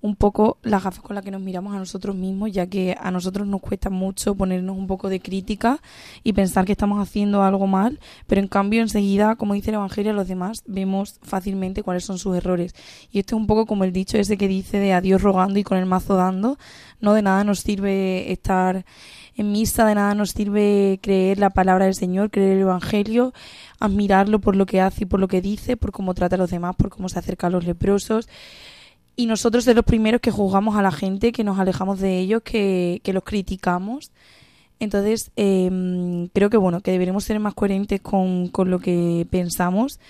un 0.00 0.16
poco 0.16 0.58
las 0.62 0.82
gafas 0.82 1.02
con 1.02 1.14
las 1.14 1.24
que 1.24 1.30
nos 1.30 1.40
miramos 1.40 1.72
a 1.72 1.78
nosotros 1.78 2.16
mismos, 2.16 2.50
ya 2.50 2.66
que 2.66 2.96
a 3.00 3.12
nosotros 3.12 3.46
nos 3.46 3.60
cuesta 3.60 3.90
mucho 3.90 4.34
ponernos 4.34 4.76
un 4.76 4.88
poco 4.88 5.08
de 5.08 5.20
crítica 5.20 5.80
y 6.24 6.32
pensar 6.32 6.64
que 6.64 6.72
estamos 6.72 7.00
haciendo 7.00 7.44
algo 7.44 7.68
mal, 7.68 8.00
pero 8.26 8.40
en 8.40 8.48
cambio, 8.48 8.82
enseguida, 8.82 9.36
como 9.36 9.54
dice 9.54 9.70
el 9.70 9.76
Evangelio, 9.76 10.12
los 10.14 10.26
demás 10.26 10.64
vemos 10.66 11.20
fácilmente 11.22 11.84
cuáles 11.84 12.04
son 12.04 12.18
sus 12.18 12.36
errores. 12.36 12.74
Y 13.12 13.20
esto 13.20 13.36
es 13.36 13.40
un 13.40 13.46
poco 13.46 13.66
como 13.66 13.84
el 13.84 13.92
dicho 13.92 14.18
ese 14.18 14.36
que 14.36 14.48
dice 14.48 14.78
de 14.78 14.92
a 14.94 15.00
Dios 15.00 15.22
rogando 15.22 15.60
y 15.60 15.64
con 15.64 15.78
el 15.78 15.86
mazo 15.86 16.16
dando. 16.16 16.58
No 17.00 17.14
de 17.14 17.22
nada 17.22 17.44
nos 17.44 17.60
sirve 17.60 18.32
estar 18.32 18.84
en 19.40 19.52
misa, 19.52 19.86
de 19.86 19.94
nada 19.94 20.14
nos 20.14 20.30
sirve 20.30 20.98
creer 21.02 21.38
la 21.38 21.50
palabra 21.50 21.86
del 21.86 21.94
Señor, 21.94 22.30
creer 22.30 22.56
el 22.56 22.62
Evangelio, 22.62 23.32
admirarlo 23.78 24.38
por 24.38 24.54
lo 24.54 24.66
que 24.66 24.80
hace 24.80 25.04
y 25.04 25.06
por 25.06 25.18
lo 25.18 25.28
que 25.28 25.40
dice, 25.40 25.76
por 25.76 25.92
cómo 25.92 26.14
trata 26.14 26.36
a 26.36 26.38
los 26.38 26.50
demás, 26.50 26.76
por 26.76 26.90
cómo 26.90 27.08
se 27.08 27.18
acerca 27.18 27.46
a 27.46 27.50
los 27.50 27.64
leprosos. 27.64 28.28
Y 29.16 29.26
nosotros 29.26 29.64
de 29.64 29.74
los 29.74 29.84
primeros 29.84 30.20
que 30.20 30.30
juzgamos 30.30 30.76
a 30.76 30.82
la 30.82 30.92
gente, 30.92 31.32
que 31.32 31.44
nos 31.44 31.58
alejamos 31.58 32.00
de 32.00 32.18
ellos, 32.18 32.42
que, 32.42 33.00
que 33.02 33.12
los 33.12 33.24
criticamos. 33.24 34.12
Entonces, 34.78 35.30
eh, 35.36 36.28
creo 36.32 36.50
que 36.50 36.56
bueno, 36.56 36.80
que 36.80 36.90
deberemos 36.90 37.24
ser 37.24 37.38
más 37.40 37.54
coherentes 37.54 38.00
con, 38.00 38.48
con 38.48 38.70
lo 38.70 38.78
que 38.78 39.26
pensamos 39.30 40.00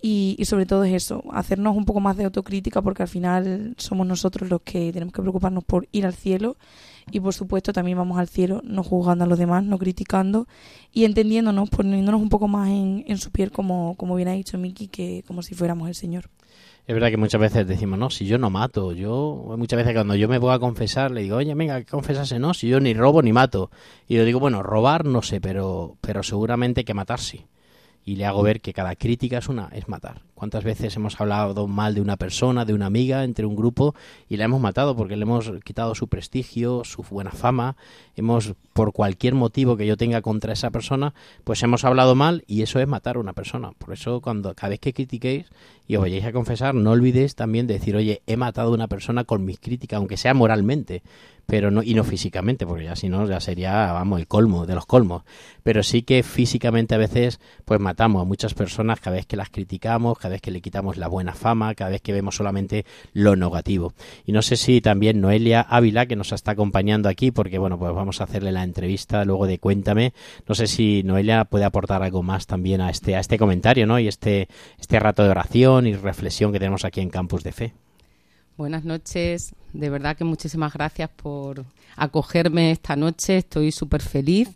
y, 0.00 0.36
y 0.38 0.44
sobre 0.44 0.66
todo 0.66 0.84
es 0.84 0.92
eso, 0.92 1.24
hacernos 1.32 1.76
un 1.76 1.86
poco 1.86 2.00
más 2.00 2.18
de 2.18 2.24
autocrítica 2.24 2.82
porque 2.82 3.02
al 3.02 3.08
final 3.08 3.74
somos 3.78 4.06
nosotros 4.06 4.50
los 4.50 4.60
que 4.60 4.92
tenemos 4.92 5.14
que 5.14 5.22
preocuparnos 5.22 5.64
por 5.64 5.88
ir 5.92 6.04
al 6.04 6.14
cielo 6.14 6.56
y 7.10 7.20
por 7.20 7.34
supuesto 7.34 7.72
también 7.72 7.98
vamos 7.98 8.18
al 8.18 8.28
cielo 8.28 8.60
no 8.64 8.82
juzgando 8.82 9.24
a 9.24 9.26
los 9.26 9.38
demás, 9.38 9.64
no 9.64 9.78
criticando 9.78 10.46
y 10.92 11.04
entendiéndonos, 11.04 11.70
poniéndonos 11.70 12.20
un 12.20 12.28
poco 12.28 12.48
más 12.48 12.68
en, 12.68 13.04
en 13.06 13.18
su 13.18 13.30
piel 13.30 13.50
como, 13.50 13.94
como 13.96 14.16
bien 14.16 14.28
ha 14.28 14.32
dicho 14.32 14.58
Miki, 14.58 14.88
que 14.88 15.24
como 15.26 15.42
si 15.42 15.54
fuéramos 15.54 15.88
el 15.88 15.94
Señor. 15.94 16.30
Es 16.86 16.94
verdad 16.94 17.08
que 17.08 17.16
muchas 17.16 17.40
veces 17.40 17.66
decimos, 17.66 17.98
no, 17.98 18.10
si 18.10 18.26
yo 18.26 18.36
no 18.36 18.50
mato, 18.50 18.92
yo 18.92 19.54
muchas 19.56 19.78
veces 19.78 19.94
cuando 19.94 20.16
yo 20.16 20.28
me 20.28 20.36
voy 20.36 20.52
a 20.52 20.58
confesar 20.58 21.10
le 21.12 21.22
digo, 21.22 21.38
oye, 21.38 21.54
venga, 21.54 21.78
que 21.80 21.86
confesase, 21.86 22.38
no, 22.38 22.52
si 22.52 22.68
yo 22.68 22.78
ni 22.78 22.92
robo 22.92 23.22
ni 23.22 23.32
mato. 23.32 23.70
Y 24.06 24.16
yo 24.16 24.24
digo, 24.26 24.38
bueno, 24.38 24.62
robar 24.62 25.06
no 25.06 25.22
sé, 25.22 25.40
pero, 25.40 25.96
pero 26.02 26.22
seguramente 26.22 26.84
que 26.84 26.92
matar 26.92 27.20
sí. 27.20 27.46
Y 28.04 28.16
le 28.16 28.26
hago 28.26 28.42
ver 28.42 28.60
que 28.60 28.74
cada 28.74 28.96
crítica 28.96 29.38
es 29.38 29.48
una, 29.48 29.68
es 29.72 29.88
matar. 29.88 30.20
¿Cuántas 30.34 30.64
veces 30.64 30.94
hemos 30.96 31.20
hablado 31.20 31.68
mal 31.68 31.94
de 31.94 32.00
una 32.00 32.16
persona, 32.16 32.64
de 32.64 32.74
una 32.74 32.86
amiga, 32.86 33.24
entre 33.24 33.46
un 33.46 33.54
grupo 33.54 33.94
y 34.28 34.36
la 34.36 34.44
hemos 34.44 34.60
matado 34.60 34.96
porque 34.96 35.16
le 35.16 35.22
hemos 35.22 35.50
quitado 35.64 35.94
su 35.94 36.08
prestigio, 36.08 36.82
su 36.84 37.02
buena 37.02 37.30
fama, 37.30 37.76
hemos, 38.16 38.54
por 38.72 38.92
cualquier 38.92 39.34
motivo 39.34 39.76
que 39.76 39.86
yo 39.86 39.96
tenga 39.96 40.22
contra 40.22 40.52
esa 40.52 40.70
persona, 40.70 41.14
pues 41.44 41.62
hemos 41.62 41.84
hablado 41.84 42.14
mal 42.14 42.42
y 42.46 42.62
eso 42.62 42.80
es 42.80 42.88
matar 42.88 43.16
a 43.16 43.20
una 43.20 43.32
persona. 43.32 43.72
Por 43.78 43.92
eso 43.92 44.20
cuando 44.20 44.54
cada 44.54 44.70
vez 44.70 44.80
que 44.80 44.92
critiquéis 44.92 45.46
y 45.86 45.96
os 45.96 46.02
vayáis 46.02 46.24
a 46.24 46.32
confesar, 46.32 46.74
no 46.74 46.90
olvidéis 46.90 47.34
también 47.34 47.66
de 47.66 47.74
decir, 47.74 47.94
oye, 47.94 48.22
he 48.26 48.36
matado 48.36 48.70
a 48.70 48.74
una 48.74 48.88
persona 48.88 49.24
con 49.24 49.44
mis 49.44 49.60
críticas, 49.60 49.98
aunque 49.98 50.16
sea 50.16 50.34
moralmente, 50.34 51.02
pero 51.46 51.70
no 51.70 51.82
y 51.82 51.94
no 51.94 52.04
físicamente, 52.04 52.66
porque 52.66 52.84
ya 52.84 52.96
si 52.96 53.08
no 53.08 53.26
ya 53.28 53.40
sería, 53.40 53.92
vamos, 53.92 54.20
el 54.20 54.26
colmo 54.26 54.66
de 54.66 54.74
los 54.74 54.86
colmos. 54.86 55.22
Pero 55.62 55.82
sí 55.82 56.02
que 56.02 56.22
físicamente 56.22 56.94
a 56.94 56.98
veces 56.98 57.40
pues 57.64 57.80
matamos 57.80 58.22
a 58.22 58.24
muchas 58.24 58.54
personas 58.54 59.00
cada 59.00 59.16
vez 59.16 59.26
que 59.26 59.36
las 59.36 59.50
criticamos, 59.50 60.18
cada 60.24 60.32
vez 60.32 60.40
que 60.40 60.50
le 60.50 60.62
quitamos 60.62 60.96
la 60.96 61.06
buena 61.06 61.34
fama, 61.34 61.74
cada 61.74 61.90
vez 61.90 62.00
que 62.00 62.14
vemos 62.14 62.36
solamente 62.36 62.86
lo 63.12 63.36
negativo. 63.36 63.92
Y 64.24 64.32
no 64.32 64.40
sé 64.40 64.56
si 64.56 64.80
también 64.80 65.20
Noelia 65.20 65.60
Ávila, 65.60 66.06
que 66.06 66.16
nos 66.16 66.32
está 66.32 66.52
acompañando 66.52 67.10
aquí, 67.10 67.30
porque 67.30 67.58
bueno, 67.58 67.78
pues 67.78 67.94
vamos 67.94 68.22
a 68.22 68.24
hacerle 68.24 68.50
la 68.50 68.64
entrevista 68.64 69.26
luego 69.26 69.46
de 69.46 69.58
Cuéntame. 69.58 70.14
No 70.48 70.54
sé 70.54 70.66
si 70.66 71.02
Noelia 71.02 71.44
puede 71.44 71.66
aportar 71.66 72.02
algo 72.02 72.22
más 72.22 72.46
también 72.46 72.80
a 72.80 72.88
este, 72.88 73.16
a 73.16 73.20
este 73.20 73.36
comentario, 73.36 73.86
¿no? 73.86 73.98
Y 73.98 74.08
este, 74.08 74.48
este 74.78 74.98
rato 74.98 75.22
de 75.22 75.28
oración 75.28 75.86
y 75.86 75.92
reflexión 75.92 76.52
que 76.52 76.58
tenemos 76.58 76.86
aquí 76.86 77.02
en 77.02 77.10
Campus 77.10 77.42
de 77.42 77.52
Fe. 77.52 77.74
Buenas 78.56 78.84
noches, 78.86 79.54
de 79.74 79.90
verdad 79.90 80.16
que 80.16 80.24
muchísimas 80.24 80.72
gracias 80.72 81.10
por 81.10 81.66
acogerme 81.96 82.70
esta 82.70 82.96
noche, 82.96 83.36
estoy 83.36 83.72
súper 83.72 84.00
feliz 84.00 84.48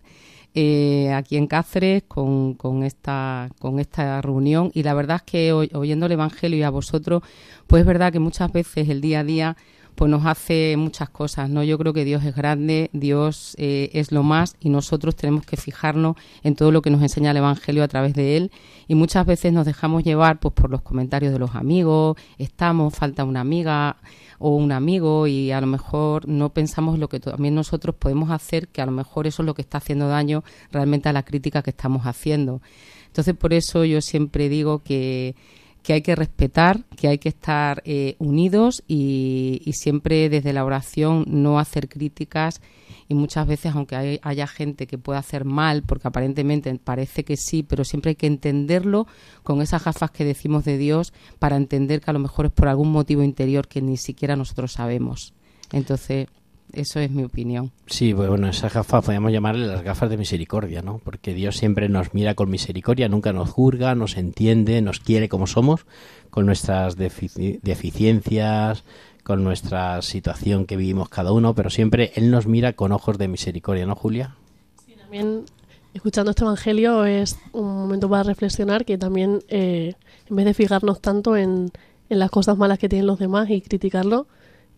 eh, 0.61 1.13
aquí 1.13 1.37
en 1.37 1.47
Cáceres 1.47 2.03
con, 2.09 2.55
con, 2.55 2.83
esta, 2.83 3.49
con 3.61 3.79
esta 3.79 4.21
reunión. 4.21 4.71
Y 4.75 4.83
la 4.83 4.93
verdad 4.95 5.17
es 5.19 5.23
que 5.23 5.53
oy- 5.53 5.71
oyendo 5.73 6.07
el 6.07 6.13
Evangelio 6.13 6.59
y 6.59 6.63
a 6.65 6.71
vosotros, 6.71 7.23
pues 7.69 7.81
es 7.83 7.87
verdad 7.87 8.13
que 8.13 8.19
muchas 8.19 8.51
veces 8.53 8.89
el 8.89 9.01
día 9.01 9.21
a 9.21 9.25
día 9.25 9.57
pues 9.99 10.09
nos 10.13 10.27
hace 10.27 10.77
muchas 10.77 11.11
cosas, 11.11 11.51
¿no? 11.51 11.65
Yo 11.65 11.77
creo 11.77 11.93
que 11.93 12.05
Dios 12.05 12.23
es 12.23 12.33
grande, 12.33 12.89
Dios 12.93 13.57
eh, 13.59 13.91
es 13.95 14.13
lo 14.13 14.23
más 14.23 14.55
y 14.61 14.69
nosotros 14.69 15.17
tenemos 15.17 15.45
que 15.45 15.57
fijarnos 15.57 16.15
en 16.45 16.55
todo 16.55 16.71
lo 16.71 16.83
que 16.83 16.91
nos 16.91 17.03
enseña 17.03 17.33
el 17.33 17.39
Evangelio 17.39 17.83
a 17.83 17.89
través 17.89 18.15
de 18.15 18.37
él 18.37 18.53
y 18.87 18.95
muchas 18.95 19.27
veces 19.27 19.53
nos 19.53 19.67
dejamos 19.67 20.05
llevar 20.05 20.39
pues 20.39 20.55
por 20.55 20.71
los 20.71 20.83
comentarios 20.83 21.33
de 21.33 21.41
los 21.41 21.57
amigos, 21.57 22.17
estamos, 22.39 22.95
falta 22.95 23.25
una 23.25 23.41
amiga 23.41 23.97
o 24.39 24.55
un 24.55 24.71
amigo 24.71 25.27
y 25.27 25.51
a 25.51 25.61
lo 25.61 25.67
mejor 25.67 26.29
no 26.29 26.51
pensamos 26.51 27.01
lo 27.01 27.09
que 27.09 27.19
también 27.19 27.57
nosotros 27.57 27.97
podemos 27.97 28.31
hacer, 28.31 28.69
que 28.69 28.81
a 28.81 28.87
lo 28.87 28.93
mejor 28.93 29.27
eso 29.27 29.43
es 29.43 29.47
lo 29.47 29.55
que 29.55 29.63
está 29.63 29.79
haciendo 29.79 30.07
daño 30.07 30.45
realmente 30.71 31.09
a 31.09 31.13
la 31.13 31.25
crítica 31.25 31.63
que 31.63 31.71
estamos 31.71 32.07
haciendo. 32.07 32.63
Entonces 33.09 33.35
por 33.35 33.53
eso 33.53 33.85
yo 33.85 34.01
siempre 34.01 34.49
digo 34.49 34.79
que 34.79 35.35
que 35.83 35.93
hay 35.95 36.03
que 36.03 36.15
respetar, 36.15 36.85
que 36.97 37.09
hay 37.09 37.19
que 37.19 37.29
estar 37.29 37.83
eh, 37.85 38.17
unidos 38.19 38.83
y, 38.87 39.63
siempre 39.73 40.29
desde 40.29 40.53
la 40.53 40.65
oración 40.65 41.25
no 41.29 41.59
hacer 41.59 41.89
críticas 41.89 42.61
y 43.09 43.15
muchas 43.15 43.47
veces 43.47 43.75
aunque 43.75 43.97
hay- 43.97 44.21
haya 44.23 44.47
gente 44.47 44.87
que 44.87 44.99
pueda 44.99 45.19
hacer 45.19 45.45
mal, 45.45 45.83
porque 45.83 46.09
aparentemente 46.09 46.75
parece 46.79 47.25
que 47.25 47.37
sí, 47.37 47.63
pero 47.63 47.85
siempre 47.85 48.11
hay 48.11 48.17
que 48.17 48.27
entenderlo 48.27 49.07
con 49.43 49.63
esas 49.63 49.85
gafas 49.85 50.11
que 50.11 50.25
decimos 50.25 50.65
de 50.65 50.77
Dios 50.79 51.13
para 51.39 51.57
entender 51.57 52.01
que 52.01 52.11
a 52.11 52.15
lo 52.15 52.19
mejor 52.19 52.47
es 52.47 52.53
por 52.53 52.69
algún 52.69 52.91
motivo 52.93 53.23
interior 53.23 53.67
que 53.69 53.81
ni 53.81 53.97
siquiera 53.97 54.37
nosotros 54.37 54.73
sabemos. 54.73 55.33
Entonces, 55.73 56.27
eso 56.73 57.01
es 57.01 57.11
mi 57.11 57.25
opinión. 57.25 57.71
Sí, 57.87 58.13
pues 58.15 58.29
bueno, 58.29 58.49
esas 58.49 58.73
gafas 58.73 59.05
podríamos 59.05 59.33
llamarle 59.33 59.67
las 59.67 59.83
gafas 59.83 60.11
de 60.11 60.17
misericordia, 60.17 60.83
¿no? 60.83 60.99
Porque 61.03 61.35
Dios 61.35 61.57
siempre 61.57 61.89
nos 61.89 62.15
mira 62.15 62.35
con 62.35 62.51
misericordia, 62.51 63.09
nunca 63.09 63.33
nos 63.33 63.51
juzga, 63.51 63.95
nos 63.95 64.17
entiende, 64.17 64.81
nos 64.83 65.01
quiere 65.01 65.29
como 65.29 65.47
somos, 65.47 65.87
con 66.31 66.47
nuestras 66.47 66.97
defici- 66.99 67.61
deficiencias, 67.63 68.85
con 69.25 69.45
nuestra 69.45 70.01
situación 70.03 70.65
que 70.67 70.77
vivimos 70.77 71.09
cada 71.09 71.33
uno, 71.33 71.55
pero 71.55 71.71
siempre 71.71 72.13
Él 72.15 72.31
nos 72.31 72.47
mira 72.47 72.73
con 72.73 72.93
ojos 72.93 73.19
de 73.19 73.29
misericordia, 73.29 73.85
¿no, 73.87 73.95
Julia? 73.95 74.35
También 74.99 75.45
escuchando 75.95 76.31
este 76.31 76.45
evangelio 76.45 77.05
es 77.05 77.39
un 77.53 77.65
momento 77.65 78.09
para 78.09 78.23
reflexionar 78.23 78.85
que 78.85 78.99
también 78.99 79.41
eh, 79.49 79.95
en 80.29 80.37
vez 80.37 80.45
de 80.45 80.55
fijarnos 80.55 81.01
tanto 81.01 81.37
en, 81.37 81.71
en 82.11 82.19
las 82.19 82.31
cosas 82.31 82.57
malas 82.57 82.79
que 82.79 82.89
tienen 82.89 83.07
los 83.07 83.19
demás 83.19 83.49
y 83.51 83.61
criticarlo, 83.63 84.27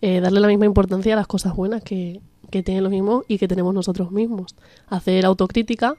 eh, 0.01 0.21
darle 0.21 0.41
la 0.41 0.49
misma 0.49 0.67
importancia 0.67 1.15
a 1.15 1.17
las 1.17 1.27
cosas 1.27 1.55
buenas 1.55 1.83
que, 1.83 2.21
que 2.51 2.63
tienen 2.63 2.85
los 2.85 2.93
mismos 2.93 3.25
y 3.29 3.39
que 3.39 3.49
tenemos 3.49 3.75
nosotros 3.75 4.11
mismos. 4.11 4.55
Hacer 4.89 5.25
autocrítica, 5.25 5.97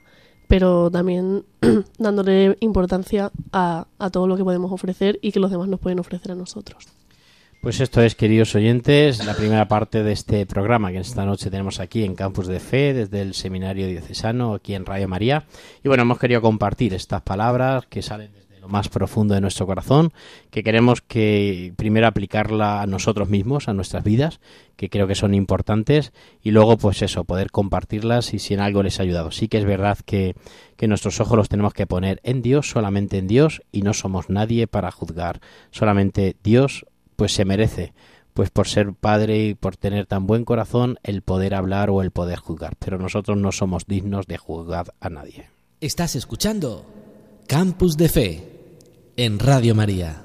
pero 0.48 0.91
también 0.91 1.46
dándole 1.98 2.58
importancia 2.60 3.31
a, 3.51 3.88
a 3.98 4.10
todo 4.10 4.27
lo 4.27 4.38
que 4.38 4.43
podemos 4.43 4.72
ofrecer 4.72 5.20
y 5.22 5.31
que 5.31 5.39
los 5.39 5.51
demás 5.51 5.67
nos 5.67 5.79
pueden 5.79 6.00
ofrecer 6.00 6.31
a 6.31 6.36
nosotros. 6.36 6.88
Pues 7.62 7.79
esto 7.79 8.01
es, 8.01 8.15
queridos 8.15 8.55
oyentes, 8.55 9.24
la 9.24 9.36
primera 9.36 9.67
parte 9.67 10.01
de 10.01 10.13
este 10.13 10.48
programa 10.48 10.91
que 10.91 10.98
esta 10.98 11.25
noche 11.25 11.51
tenemos 11.51 11.79
aquí 11.79 12.03
en 12.03 12.15
Campus 12.15 12.48
de 12.48 12.60
Fe, 12.60 12.96
desde 12.96 13.22
el 13.22 13.36
Seminario 13.36 13.86
Diocesano, 13.86 14.55
aquí 14.55 14.74
en 14.74 14.84
Radio 14.84 15.08
María. 15.08 15.46
Y 15.84 15.88
bueno, 15.88 16.01
hemos 16.01 16.17
querido 16.17 16.41
compartir 16.41 16.96
estas 16.96 17.22
palabras 17.22 17.86
que 17.86 18.01
salen 18.01 18.31
desde 18.34 18.50
lo 18.62 18.70
más 18.70 18.89
profundo 18.89 19.34
de 19.34 19.41
nuestro 19.41 19.65
corazón, 19.65 20.13
que 20.51 20.62
queremos 20.62 21.01
que 21.01 21.74
primero 21.77 22.06
aplicarla 22.06 22.84
a 22.84 22.86
nosotros 22.86 23.27
mismos, 23.27 23.68
a 23.68 23.74
nuestras 23.74 24.03
vidas, 24.03 24.39
que 24.75 24.89
creo 24.89 25.08
que 25.08 25.15
son 25.15 25.34
importantes, 25.34 26.13
y 26.44 26.51
luego 26.51 26.77
pues 26.77 27.01
eso, 27.01 27.24
poder 27.24 27.50
compartirlas 27.50 28.36
y 28.36 28.39
si 28.39 28.53
en 28.53 28.60
algo 28.60 28.84
les 28.84 29.00
ha 29.00 29.03
ayudado. 29.03 29.32
Sí 29.32 29.48
que 29.48 29.58
es 29.58 29.65
verdad 29.65 29.98
que, 30.06 30.36
que 30.77 30.88
nuestros 30.88 31.20
ojos 31.20 31.38
los 31.38 31.50
tenemos 31.50 31.74
que 31.74 31.88
poner 31.88 32.20
en 32.24 32.44
Dios, 32.44 32.70
solamente 32.70 33.18
en 33.18 33.27
Dios, 33.27 33.63
y 33.72 33.82
no 33.82 33.94
somos 33.94 34.30
nadie 34.30 34.68
para 34.68 34.91
juzgar. 34.91 35.41
Solamente 35.72 36.36
Dios 36.44 36.86
pues 37.15 37.34
se 37.34 37.46
merece, 37.46 37.94
pues 38.36 38.51
por 38.51 38.68
ser 38.68 38.94
padre 38.94 39.44
y 39.44 39.53
por 39.56 39.75
tener 39.75 40.06
tan 40.06 40.27
buen 40.27 40.46
corazón, 40.46 41.00
el 41.01 41.24
poder 41.24 41.56
hablar 41.56 41.89
o 41.89 42.03
el 42.03 42.12
poder 42.12 42.38
juzgar. 42.38 42.75
Pero 42.77 43.00
nosotros 43.00 43.39
no 43.39 43.51
somos 43.51 43.88
dignos 43.88 44.27
de 44.27 44.38
juzgar 44.38 44.94
a 45.00 45.10
nadie. 45.10 45.50
Estás 45.80 46.15
escuchando 46.15 46.86
Campus 47.48 47.98
de 47.98 48.08
Fe 48.08 48.50
en 49.15 49.39
Radio 49.39 49.75
María. 49.75 50.22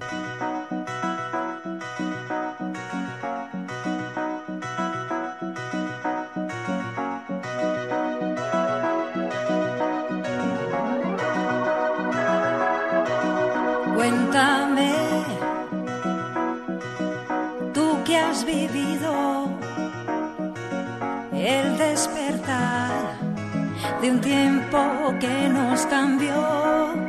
Cuéntame, 13.95 14.93
tú 17.73 17.99
que 18.05 18.17
has 18.17 18.45
vivido 18.45 19.49
el 21.33 21.79
despertar 21.79 23.19
de 24.01 24.11
un 24.11 24.21
tiempo 24.21 24.79
que 25.21 25.49
nos 25.49 25.87
cambió 25.87 27.06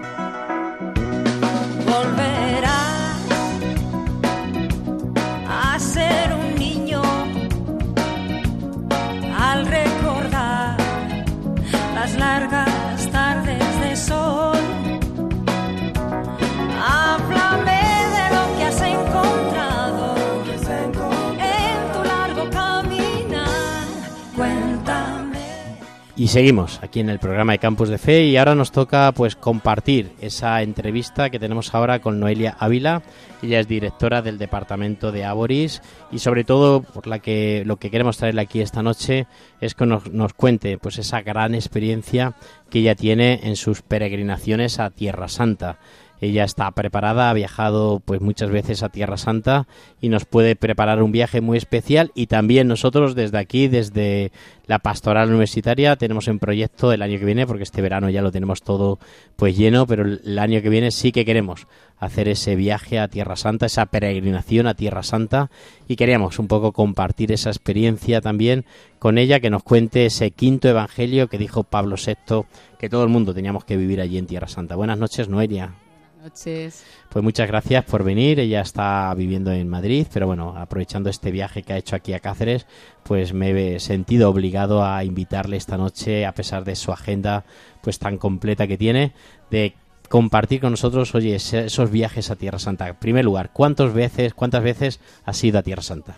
Y 26.27 26.29
seguimos 26.29 26.81
aquí 26.83 26.99
en 26.99 27.09
el 27.09 27.19
programa 27.19 27.53
de 27.53 27.59
Campus 27.59 27.87
de 27.87 27.97
Fe 27.97 28.25
y 28.25 28.35
ahora 28.35 28.53
nos 28.53 28.73
toca 28.73 29.13
pues 29.13 29.37
compartir 29.37 30.11
esa 30.19 30.61
entrevista 30.61 31.29
que 31.29 31.39
tenemos 31.39 31.73
ahora 31.73 31.99
con 31.99 32.19
Noelia 32.19 32.57
Ávila. 32.59 33.01
Ella 33.41 33.61
es 33.61 33.67
directora 33.69 34.21
del 34.21 34.37
departamento 34.37 35.13
de 35.13 35.23
Aboris 35.23 35.81
y 36.11 36.19
sobre 36.19 36.43
todo 36.43 36.81
por 36.81 37.07
la 37.07 37.19
que 37.19 37.63
lo 37.65 37.77
que 37.77 37.89
queremos 37.89 38.17
traerle 38.17 38.41
aquí 38.41 38.59
esta 38.59 38.83
noche 38.83 39.25
es 39.61 39.73
que 39.73 39.85
nos, 39.85 40.11
nos 40.11 40.33
cuente 40.33 40.77
pues 40.77 40.97
esa 40.97 41.21
gran 41.21 41.55
experiencia 41.55 42.33
que 42.69 42.79
ella 42.79 42.95
tiene 42.95 43.39
en 43.43 43.55
sus 43.55 43.81
peregrinaciones 43.81 44.79
a 44.79 44.89
Tierra 44.89 45.29
Santa. 45.29 45.79
Ella 46.19 46.43
está 46.43 46.71
preparada, 46.71 47.29
ha 47.29 47.33
viajado 47.33 48.01
pues 48.03 48.21
muchas 48.21 48.49
veces 48.49 48.81
a 48.81 48.89
Tierra 48.89 49.17
Santa 49.17 49.67
y 50.01 50.09
nos 50.09 50.25
puede 50.25 50.55
preparar 50.55 51.03
un 51.03 51.11
viaje 51.11 51.41
muy 51.41 51.57
especial 51.57 52.11
y 52.15 52.27
también 52.27 52.67
nosotros 52.67 53.13
desde 53.13 53.37
aquí, 53.37 53.67
desde 53.67 54.31
la 54.65 54.79
Pastoral 54.79 55.29
Universitaria, 55.29 55.95
tenemos 55.95 56.27
en 56.27 56.39
proyecto 56.39 56.91
el 56.91 57.01
año 57.01 57.19
que 57.19 57.25
viene, 57.25 57.45
porque 57.45 57.63
este 57.63 57.81
verano 57.81 58.09
ya 58.09 58.21
lo 58.21 58.31
tenemos 58.31 58.63
todo 58.63 58.99
pues 59.35 59.55
lleno, 59.55 59.85
pero 59.85 60.03
el 60.03 60.39
año 60.39 60.61
que 60.61 60.69
viene 60.69 60.91
sí 60.91 61.11
que 61.11 61.23
queremos 61.23 61.67
hacer 61.99 62.27
ese 62.27 62.55
viaje 62.55 62.99
a 62.99 63.07
Tierra 63.07 63.35
Santa, 63.35 63.67
esa 63.67 63.85
peregrinación 63.85 64.67
a 64.67 64.73
Tierra 64.73 65.03
Santa 65.03 65.49
y 65.87 65.95
queríamos 65.95 66.39
un 66.39 66.47
poco 66.47 66.71
compartir 66.71 67.31
esa 67.31 67.49
experiencia 67.49 68.21
también 68.21 68.65
con 68.99 69.17
ella, 69.17 69.39
que 69.39 69.51
nos 69.51 69.63
cuente 69.63 70.07
ese 70.07 70.31
quinto 70.31 70.67
evangelio 70.67 71.27
que 71.27 71.37
dijo 71.37 71.63
Pablo 71.63 71.95
VI 71.95 72.45
que 72.79 72.89
todo 72.89 73.03
el 73.03 73.09
mundo 73.09 73.33
teníamos 73.33 73.65
que 73.65 73.77
vivir 73.77 74.01
allí 74.01 74.17
en 74.17 74.27
Tierra 74.27 74.47
Santa. 74.47 74.75
Buenas 74.75 74.97
noches, 74.97 75.29
Noelia. 75.29 75.86
Noches. 76.27 76.83
Pues 77.09 77.23
muchas 77.23 77.47
gracias 77.47 77.85
por 77.85 78.03
venir. 78.03 78.39
Ella 78.39 78.61
está 78.61 79.13
viviendo 79.15 79.51
en 79.51 79.67
Madrid, 79.69 80.05
pero 80.11 80.27
bueno, 80.27 80.55
aprovechando 80.57 81.09
este 81.09 81.31
viaje 81.31 81.63
que 81.63 81.73
ha 81.73 81.77
hecho 81.77 81.95
aquí 81.95 82.13
a 82.13 82.19
Cáceres, 82.19 82.65
pues 83.03 83.33
me 83.33 83.75
he 83.75 83.79
sentido 83.79 84.29
obligado 84.29 84.83
a 84.83 85.03
invitarle 85.03 85.57
esta 85.57 85.77
noche, 85.77 86.25
a 86.25 86.33
pesar 86.33 86.65
de 86.65 86.75
su 86.75 86.91
agenda 86.91 87.45
pues 87.81 87.99
tan 87.99 88.17
completa 88.17 88.67
que 88.67 88.77
tiene, 88.77 89.13
de 89.49 89.73
compartir 90.09 90.61
con 90.61 90.71
nosotros, 90.71 91.15
oye, 91.15 91.35
esos 91.35 91.91
viajes 91.91 92.29
a 92.29 92.35
Tierra 92.35 92.59
Santa. 92.59 92.89
En 92.89 92.95
primer 92.95 93.23
lugar, 93.23 93.51
¿cuántas 93.53 93.93
veces, 93.93 94.33
cuántas 94.33 94.63
veces 94.63 94.99
has 95.23 95.41
ido 95.43 95.59
a 95.59 95.63
Tierra 95.63 95.81
Santa? 95.81 96.17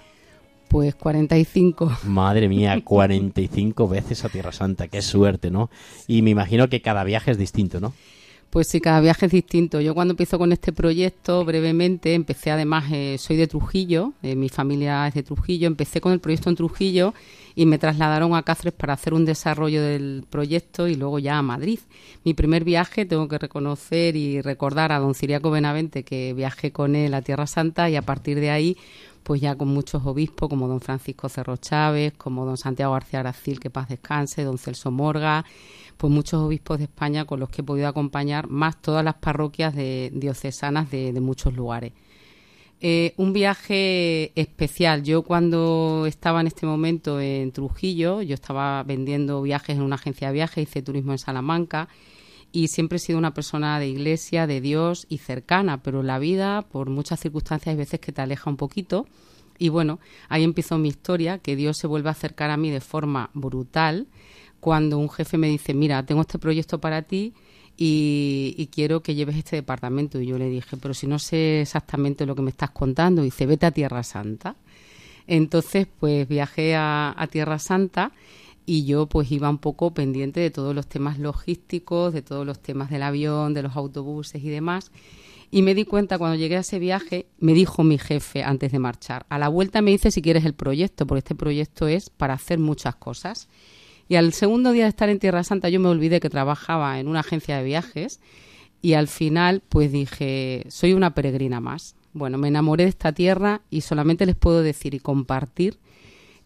Pues 0.69 0.95
45. 0.95 1.99
Madre 2.05 2.47
mía, 2.47 2.79
45 2.83 3.87
veces 3.87 4.25
a 4.25 4.29
Tierra 4.29 4.51
Santa, 4.51 4.87
qué 4.87 5.03
suerte, 5.03 5.51
¿no? 5.51 5.69
Y 6.07 6.23
me 6.23 6.31
imagino 6.31 6.67
que 6.67 6.81
cada 6.81 7.03
viaje 7.03 7.31
es 7.31 7.37
distinto, 7.37 7.79
¿no? 7.79 7.93
Pues 8.49 8.67
sí, 8.67 8.81
cada 8.81 8.99
viaje 8.99 9.27
es 9.27 9.31
distinto. 9.31 9.79
Yo 9.79 9.93
cuando 9.93 10.13
empiezo 10.13 10.39
con 10.39 10.51
este 10.51 10.73
proyecto, 10.73 11.45
brevemente, 11.45 12.15
empecé 12.15 12.49
además, 12.49 12.85
eh, 12.91 13.17
soy 13.19 13.37
de 13.37 13.45
Trujillo, 13.45 14.13
eh, 14.23 14.35
mi 14.35 14.49
familia 14.49 15.07
es 15.07 15.13
de 15.13 15.21
Trujillo, 15.21 15.67
empecé 15.67 16.01
con 16.01 16.13
el 16.13 16.19
proyecto 16.19 16.49
en 16.49 16.55
Trujillo 16.55 17.13
y 17.53 17.67
me 17.67 17.77
trasladaron 17.77 18.33
a 18.33 18.41
Cáceres 18.41 18.73
para 18.73 18.93
hacer 18.93 19.13
un 19.13 19.23
desarrollo 19.23 19.83
del 19.83 20.25
proyecto 20.27 20.87
y 20.87 20.95
luego 20.95 21.19
ya 21.19 21.37
a 21.37 21.43
Madrid. 21.43 21.77
Mi 22.23 22.33
primer 22.33 22.63
viaje, 22.63 23.05
tengo 23.05 23.27
que 23.27 23.37
reconocer 23.37 24.15
y 24.15 24.41
recordar 24.41 24.91
a 24.93 24.99
don 24.99 25.13
Ciriaco 25.13 25.51
Benavente 25.51 26.03
que 26.03 26.33
viajé 26.33 26.71
con 26.71 26.95
él 26.95 27.13
a 27.13 27.21
Tierra 27.21 27.45
Santa 27.45 27.87
y 27.91 27.97
a 27.97 28.01
partir 28.01 28.39
de 28.39 28.49
ahí 28.49 28.77
pues 29.23 29.41
ya 29.41 29.55
con 29.55 29.67
muchos 29.67 30.05
obispos 30.05 30.49
como 30.49 30.67
don 30.67 30.81
Francisco 30.81 31.29
Cerro 31.29 31.57
Chávez, 31.57 32.13
como 32.17 32.45
don 32.45 32.57
Santiago 32.57 32.93
García 32.93 33.19
Aracil, 33.19 33.59
que 33.59 33.69
paz 33.69 33.89
descanse, 33.89 34.43
don 34.43 34.57
Celso 34.57 34.91
Morga, 34.91 35.45
pues 35.97 36.11
muchos 36.11 36.41
obispos 36.41 36.77
de 36.77 36.85
España 36.85 37.25
con 37.25 37.39
los 37.39 37.49
que 37.49 37.61
he 37.61 37.63
podido 37.63 37.87
acompañar, 37.87 38.47
más 38.49 38.81
todas 38.81 39.03
las 39.03 39.15
parroquias 39.15 39.75
de, 39.75 40.11
diocesanas 40.13 40.89
de, 40.91 41.11
muchos 41.19 41.53
lugares. 41.53 41.93
Eh, 42.81 43.13
un 43.17 43.33
viaje 43.33 44.31
especial. 44.39 45.03
Yo 45.03 45.23
cuando 45.23 46.05
estaba 46.07 46.39
en 46.39 46.47
este 46.47 46.65
momento 46.65 47.19
en 47.19 47.51
Trujillo, 47.51 48.21
yo 48.21 48.33
estaba 48.33 48.83
vendiendo 48.83 49.41
viajes 49.41 49.75
en 49.75 49.81
una 49.81 49.95
agencia 49.95 50.27
de 50.27 50.33
viajes, 50.33 50.69
hice 50.69 50.81
turismo 50.81 51.11
en 51.11 51.17
Salamanca 51.17 51.89
y 52.51 52.67
siempre 52.69 52.97
he 52.97 52.99
sido 52.99 53.19
una 53.19 53.33
persona 53.33 53.79
de 53.79 53.87
iglesia, 53.87 54.47
de 54.47 54.61
Dios 54.61 55.05
y 55.09 55.19
cercana, 55.19 55.81
pero 55.83 56.03
la 56.03 56.19
vida, 56.19 56.63
por 56.63 56.89
muchas 56.89 57.19
circunstancias, 57.19 57.71
hay 57.73 57.77
veces 57.77 57.99
que 57.99 58.11
te 58.11 58.21
aleja 58.21 58.49
un 58.49 58.57
poquito. 58.57 59.07
Y 59.57 59.69
bueno, 59.69 59.99
ahí 60.29 60.43
empezó 60.43 60.77
mi 60.77 60.89
historia, 60.89 61.37
que 61.37 61.55
Dios 61.55 61.77
se 61.77 61.87
vuelve 61.87 62.09
a 62.09 62.13
acercar 62.13 62.49
a 62.49 62.57
mí 62.57 62.71
de 62.71 62.81
forma 62.81 63.29
brutal 63.33 64.07
cuando 64.59 64.97
un 64.97 65.09
jefe 65.09 65.37
me 65.37 65.47
dice, 65.47 65.73
mira, 65.73 66.05
tengo 66.05 66.21
este 66.21 66.39
proyecto 66.39 66.79
para 66.79 67.03
ti 67.03 67.33
y, 67.77 68.69
quiero 68.73 69.01
que 69.01 69.15
lleves 69.15 69.37
este 69.37 69.55
departamento. 69.57 70.19
Y 70.19 70.27
yo 70.27 70.37
le 70.37 70.49
dije, 70.49 70.75
pero 70.77 70.93
si 70.93 71.07
no 71.07 71.19
sé 71.19 71.61
exactamente 71.61 72.25
lo 72.25 72.35
que 72.35 72.41
me 72.41 72.49
estás 72.49 72.71
contando, 72.71 73.21
y 73.21 73.25
dice, 73.25 73.45
vete 73.45 73.65
a 73.65 73.71
Tierra 73.71 74.03
Santa. 74.03 74.55
Entonces, 75.27 75.87
pues 75.99 76.27
viajé 76.27 76.75
a 76.75 77.27
Tierra 77.31 77.59
Santa 77.59 78.11
y 78.69 78.85
yo 78.85 79.07
pues 79.07 79.31
iba 79.31 79.49
un 79.49 79.57
poco 79.57 79.95
pendiente 79.95 80.41
de 80.41 80.51
todos 80.51 80.75
los 80.75 80.85
temas 80.85 81.17
logísticos, 81.17 82.13
de 82.13 82.21
todos 82.21 82.45
los 82.45 82.59
temas 82.59 82.91
del 82.91 83.01
avión, 83.01 83.55
de 83.55 83.63
los 83.63 83.75
autobuses 83.75 84.43
y 84.43 84.49
demás. 84.49 84.91
Y 85.49 85.63
me 85.63 85.73
di 85.73 85.85
cuenta 85.85 86.19
cuando 86.19 86.37
llegué 86.37 86.55
a 86.55 86.59
ese 86.59 86.77
viaje, 86.77 87.25
me 87.39 87.55
dijo 87.55 87.83
mi 87.83 87.97
jefe 87.97 88.43
antes 88.43 88.71
de 88.71 88.77
marchar, 88.77 89.25
a 89.29 89.39
la 89.39 89.47
vuelta 89.47 89.81
me 89.81 89.89
dice 89.89 90.11
si 90.11 90.21
quieres 90.21 90.45
el 90.45 90.53
proyecto, 90.53 91.07
porque 91.07 91.17
este 91.17 91.33
proyecto 91.33 91.87
es 91.87 92.11
para 92.11 92.35
hacer 92.35 92.59
muchas 92.59 92.93
cosas. 92.93 93.49
Y 94.07 94.17
al 94.17 94.33
segundo 94.33 94.71
día 94.71 94.83
de 94.83 94.89
estar 94.89 95.09
en 95.09 95.17
Tierra 95.17 95.43
Santa 95.43 95.69
yo 95.69 95.79
me 95.79 95.89
olvidé 95.89 96.19
que 96.19 96.29
trabajaba 96.29 96.99
en 96.99 97.07
una 97.07 97.21
agencia 97.21 97.57
de 97.57 97.63
viajes 97.63 98.19
y 98.83 98.93
al 98.93 99.07
final 99.07 99.63
pues 99.67 99.91
dije, 99.91 100.67
soy 100.69 100.93
una 100.93 101.15
peregrina 101.15 101.59
más. 101.59 101.95
Bueno, 102.13 102.37
me 102.37 102.49
enamoré 102.49 102.83
de 102.83 102.89
esta 102.89 103.13
tierra 103.13 103.61
y 103.71 103.81
solamente 103.81 104.27
les 104.27 104.35
puedo 104.35 104.61
decir 104.61 104.93
y 104.93 104.99
compartir 104.99 105.79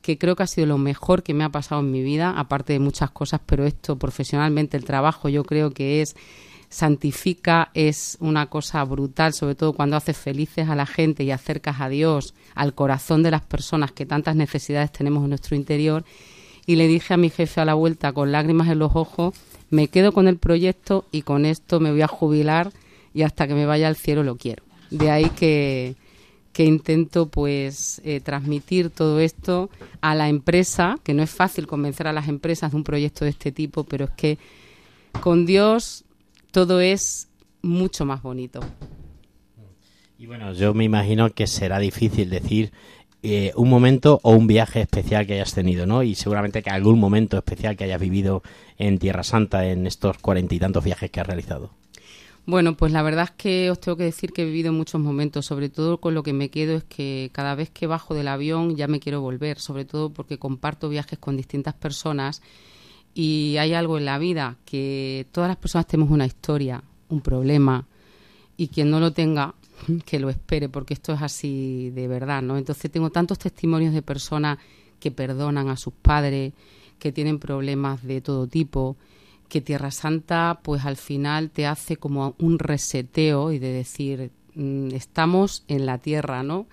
que 0.03 0.17
creo 0.17 0.35
que 0.35 0.43
ha 0.43 0.47
sido 0.47 0.67
lo 0.67 0.77
mejor 0.77 1.23
que 1.23 1.33
me 1.33 1.45
ha 1.45 1.49
pasado 1.49 1.81
en 1.81 1.89
mi 1.89 2.03
vida, 2.03 2.37
aparte 2.37 2.73
de 2.73 2.79
muchas 2.79 3.09
cosas, 3.09 3.39
pero 3.45 3.65
esto 3.65 3.97
profesionalmente, 3.97 4.77
el 4.77 4.83
trabajo, 4.83 5.29
yo 5.29 5.43
creo 5.45 5.71
que 5.71 6.01
es 6.01 6.15
santifica, 6.69 7.69
es 7.73 8.17
una 8.19 8.47
cosa 8.47 8.83
brutal, 8.83 9.33
sobre 9.33 9.55
todo 9.55 9.73
cuando 9.73 9.95
haces 9.95 10.17
felices 10.17 10.67
a 10.67 10.75
la 10.75 10.85
gente 10.85 11.23
y 11.23 11.31
acercas 11.31 11.79
a 11.79 11.87
Dios 11.87 12.33
al 12.53 12.73
corazón 12.73 13.23
de 13.23 13.31
las 13.31 13.43
personas 13.43 13.91
que 13.91 14.05
tantas 14.05 14.35
necesidades 14.35 14.91
tenemos 14.91 15.23
en 15.23 15.29
nuestro 15.29 15.55
interior. 15.55 16.03
Y 16.65 16.75
le 16.75 16.87
dije 16.87 17.13
a 17.13 17.17
mi 17.17 17.29
jefe 17.29 17.61
a 17.61 17.65
la 17.65 17.75
vuelta, 17.75 18.11
con 18.11 18.31
lágrimas 18.31 18.69
en 18.69 18.79
los 18.79 18.95
ojos, 18.95 19.35
me 19.69 19.87
quedo 19.87 20.11
con 20.11 20.27
el 20.27 20.37
proyecto 20.37 21.05
y 21.11 21.21
con 21.21 21.45
esto 21.45 21.79
me 21.79 21.91
voy 21.91 22.01
a 22.01 22.07
jubilar 22.07 22.71
y 23.13 23.21
hasta 23.21 23.47
que 23.47 23.53
me 23.53 23.65
vaya 23.65 23.87
al 23.87 23.95
cielo 23.95 24.23
lo 24.23 24.35
quiero. 24.35 24.63
De 24.89 25.11
ahí 25.11 25.29
que, 25.29 25.95
que 26.53 26.63
intento 26.63 27.27
pues 27.27 28.01
eh, 28.05 28.21
transmitir 28.21 28.91
todo 28.91 29.19
esto 29.19 29.69
a 30.01 30.15
la 30.15 30.29
empresa, 30.29 30.97
que 31.03 31.13
no 31.13 31.23
es 31.23 31.31
fácil 31.31 31.67
convencer 31.67 32.07
a 32.07 32.13
las 32.13 32.27
empresas 32.27 32.71
de 32.71 32.77
un 32.77 32.83
proyecto 32.83 33.25
de 33.25 33.31
este 33.31 33.51
tipo, 33.51 33.83
pero 33.83 34.05
es 34.05 34.11
que 34.11 34.37
con 35.19 35.45
Dios 35.45 36.05
todo 36.51 36.79
es 36.79 37.27
mucho 37.63 38.05
más 38.05 38.21
bonito. 38.21 38.59
Y 40.19 40.27
bueno, 40.27 40.53
yo 40.53 40.73
me 40.73 40.83
imagino 40.85 41.31
que 41.31 41.47
será 41.47 41.79
difícil 41.79 42.29
decir 42.29 42.71
eh, 43.23 43.51
un 43.55 43.69
momento 43.69 44.19
o 44.23 44.31
un 44.31 44.47
viaje 44.47 44.81
especial 44.81 45.25
que 45.25 45.33
hayas 45.33 45.53
tenido, 45.53 45.85
¿no? 45.85 46.03
Y 46.03 46.13
seguramente 46.15 46.61
que 46.61 46.69
algún 46.69 46.99
momento 46.99 47.37
especial 47.37 47.75
que 47.75 47.85
hayas 47.85 47.99
vivido 47.99 48.43
en 48.77 48.99
Tierra 48.99 49.23
Santa 49.23 49.65
en 49.65 49.87
estos 49.87 50.17
cuarenta 50.19 50.53
y 50.55 50.59
tantos 50.59 50.83
viajes 50.83 51.09
que 51.09 51.19
has 51.19 51.27
realizado. 51.27 51.71
Bueno, 52.45 52.75
pues 52.75 52.91
la 52.91 53.01
verdad 53.03 53.23
es 53.25 53.31
que 53.31 53.71
os 53.71 53.79
tengo 53.79 53.95
que 53.95 54.03
decir 54.03 54.33
que 54.33 54.41
he 54.41 54.45
vivido 54.45 54.73
muchos 54.73 54.99
momentos, 54.99 55.45
sobre 55.45 55.69
todo 55.69 55.99
con 56.01 56.13
lo 56.13 56.23
que 56.23 56.33
me 56.33 56.49
quedo 56.49 56.75
es 56.75 56.83
que 56.83 57.29
cada 57.31 57.55
vez 57.55 57.69
que 57.69 57.87
bajo 57.87 58.13
del 58.13 58.27
avión 58.27 58.75
ya 58.75 58.87
me 58.87 58.99
quiero 58.99 59.21
volver, 59.21 59.59
sobre 59.59 59.85
todo 59.85 60.09
porque 60.09 60.37
comparto 60.37 60.89
viajes 60.89 61.19
con 61.19 61.37
distintas 61.37 61.73
personas 61.73 62.41
y 63.13 63.55
hay 63.59 63.73
algo 63.73 63.97
en 63.97 64.03
la 64.03 64.17
vida 64.17 64.57
que 64.65 65.25
todas 65.31 65.47
las 65.47 65.55
personas 65.55 65.87
tenemos 65.87 66.11
una 66.11 66.25
historia, 66.25 66.83
un 67.07 67.21
problema 67.21 67.85
y 68.57 68.67
quien 68.67 68.89
no 68.89 68.99
lo 68.99 69.13
tenga 69.13 69.55
que 70.05 70.19
lo 70.19 70.29
espere 70.29 70.67
porque 70.67 70.95
esto 70.95 71.13
es 71.13 71.21
así 71.21 71.91
de 71.91 72.09
verdad, 72.09 72.41
¿no? 72.41 72.57
Entonces 72.57 72.91
tengo 72.91 73.09
tantos 73.09 73.39
testimonios 73.39 73.93
de 73.93 74.01
personas 74.01 74.57
que 74.99 75.11
perdonan 75.11 75.69
a 75.69 75.77
sus 75.77 75.93
padres, 75.93 76.51
que 76.99 77.13
tienen 77.13 77.39
problemas 77.39 78.03
de 78.03 78.19
todo 78.19 78.47
tipo, 78.47 78.97
que 79.53 79.61
Tierra 79.61 79.91
Santa 79.91 80.61
pues 80.63 80.83
al 80.83 80.97
final 80.97 81.51
te 81.51 81.67
hace 81.67 81.97
como 81.97 82.33
un 82.39 82.57
reseteo 82.57 83.51
y 83.51 83.59
de 83.59 83.71
decir 83.71 84.31
mm, 84.55 84.87
estamos 84.95 85.63
en 85.67 85.85
la 85.85 85.99
tierra, 85.99 86.41
¿no? 86.41 86.65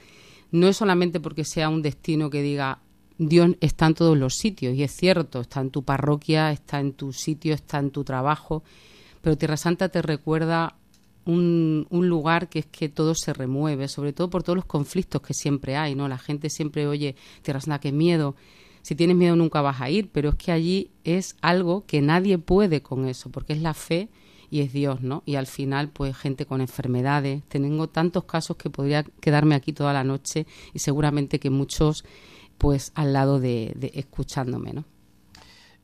No 0.50 0.66
es 0.66 0.78
solamente 0.78 1.20
porque 1.20 1.44
sea 1.44 1.68
un 1.68 1.82
destino 1.82 2.30
que 2.30 2.40
diga 2.40 2.78
Dios 3.18 3.50
está 3.60 3.84
en 3.84 3.92
todos 3.92 4.16
los 4.16 4.36
sitios 4.36 4.74
y 4.74 4.82
es 4.82 4.92
cierto, 4.92 5.42
está 5.42 5.60
en 5.60 5.68
tu 5.68 5.82
parroquia, 5.82 6.52
está 6.52 6.80
en 6.80 6.94
tu 6.94 7.12
sitio, 7.12 7.52
está 7.52 7.78
en 7.80 7.90
tu 7.90 8.02
trabajo, 8.02 8.62
pero 9.20 9.36
Tierra 9.36 9.58
Santa 9.58 9.90
te 9.90 10.00
recuerda 10.00 10.78
un, 11.26 11.86
un, 11.90 12.08
lugar 12.08 12.48
que 12.48 12.60
es 12.60 12.66
que 12.66 12.88
todo 12.88 13.14
se 13.14 13.34
remueve, 13.34 13.88
sobre 13.88 14.14
todo 14.14 14.30
por 14.30 14.42
todos 14.42 14.56
los 14.56 14.64
conflictos 14.64 15.20
que 15.20 15.34
siempre 15.34 15.76
hay, 15.76 15.94
¿no? 15.94 16.08
La 16.08 16.16
gente 16.16 16.48
siempre 16.48 16.86
oye, 16.86 17.14
Tierra 17.42 17.60
Santa, 17.60 17.78
qué 17.78 17.92
miedo, 17.92 18.36
si 18.82 18.94
tienes 18.94 19.16
miedo 19.16 19.36
nunca 19.36 19.60
vas 19.60 19.80
a 19.80 19.90
ir, 19.90 20.10
pero 20.10 20.30
es 20.30 20.34
que 20.36 20.52
allí 20.52 20.90
es 21.04 21.36
algo 21.40 21.84
que 21.86 22.00
nadie 22.00 22.38
puede 22.38 22.82
con 22.82 23.06
eso, 23.06 23.30
porque 23.30 23.52
es 23.52 23.60
la 23.60 23.74
fe 23.74 24.08
y 24.50 24.60
es 24.60 24.72
Dios, 24.72 25.00
¿no? 25.00 25.22
Y 25.26 25.36
al 25.36 25.46
final, 25.46 25.90
pues 25.90 26.16
gente 26.16 26.44
con 26.44 26.60
enfermedades. 26.60 27.42
Tengo 27.48 27.88
tantos 27.88 28.24
casos 28.24 28.56
que 28.56 28.68
podría 28.68 29.04
quedarme 29.04 29.54
aquí 29.54 29.72
toda 29.72 29.92
la 29.92 30.04
noche 30.04 30.46
y 30.74 30.80
seguramente 30.80 31.38
que 31.38 31.50
muchos, 31.50 32.04
pues 32.58 32.92
al 32.94 33.12
lado 33.12 33.38
de, 33.38 33.72
de 33.76 33.92
escuchándome, 33.94 34.72
¿no? 34.72 34.84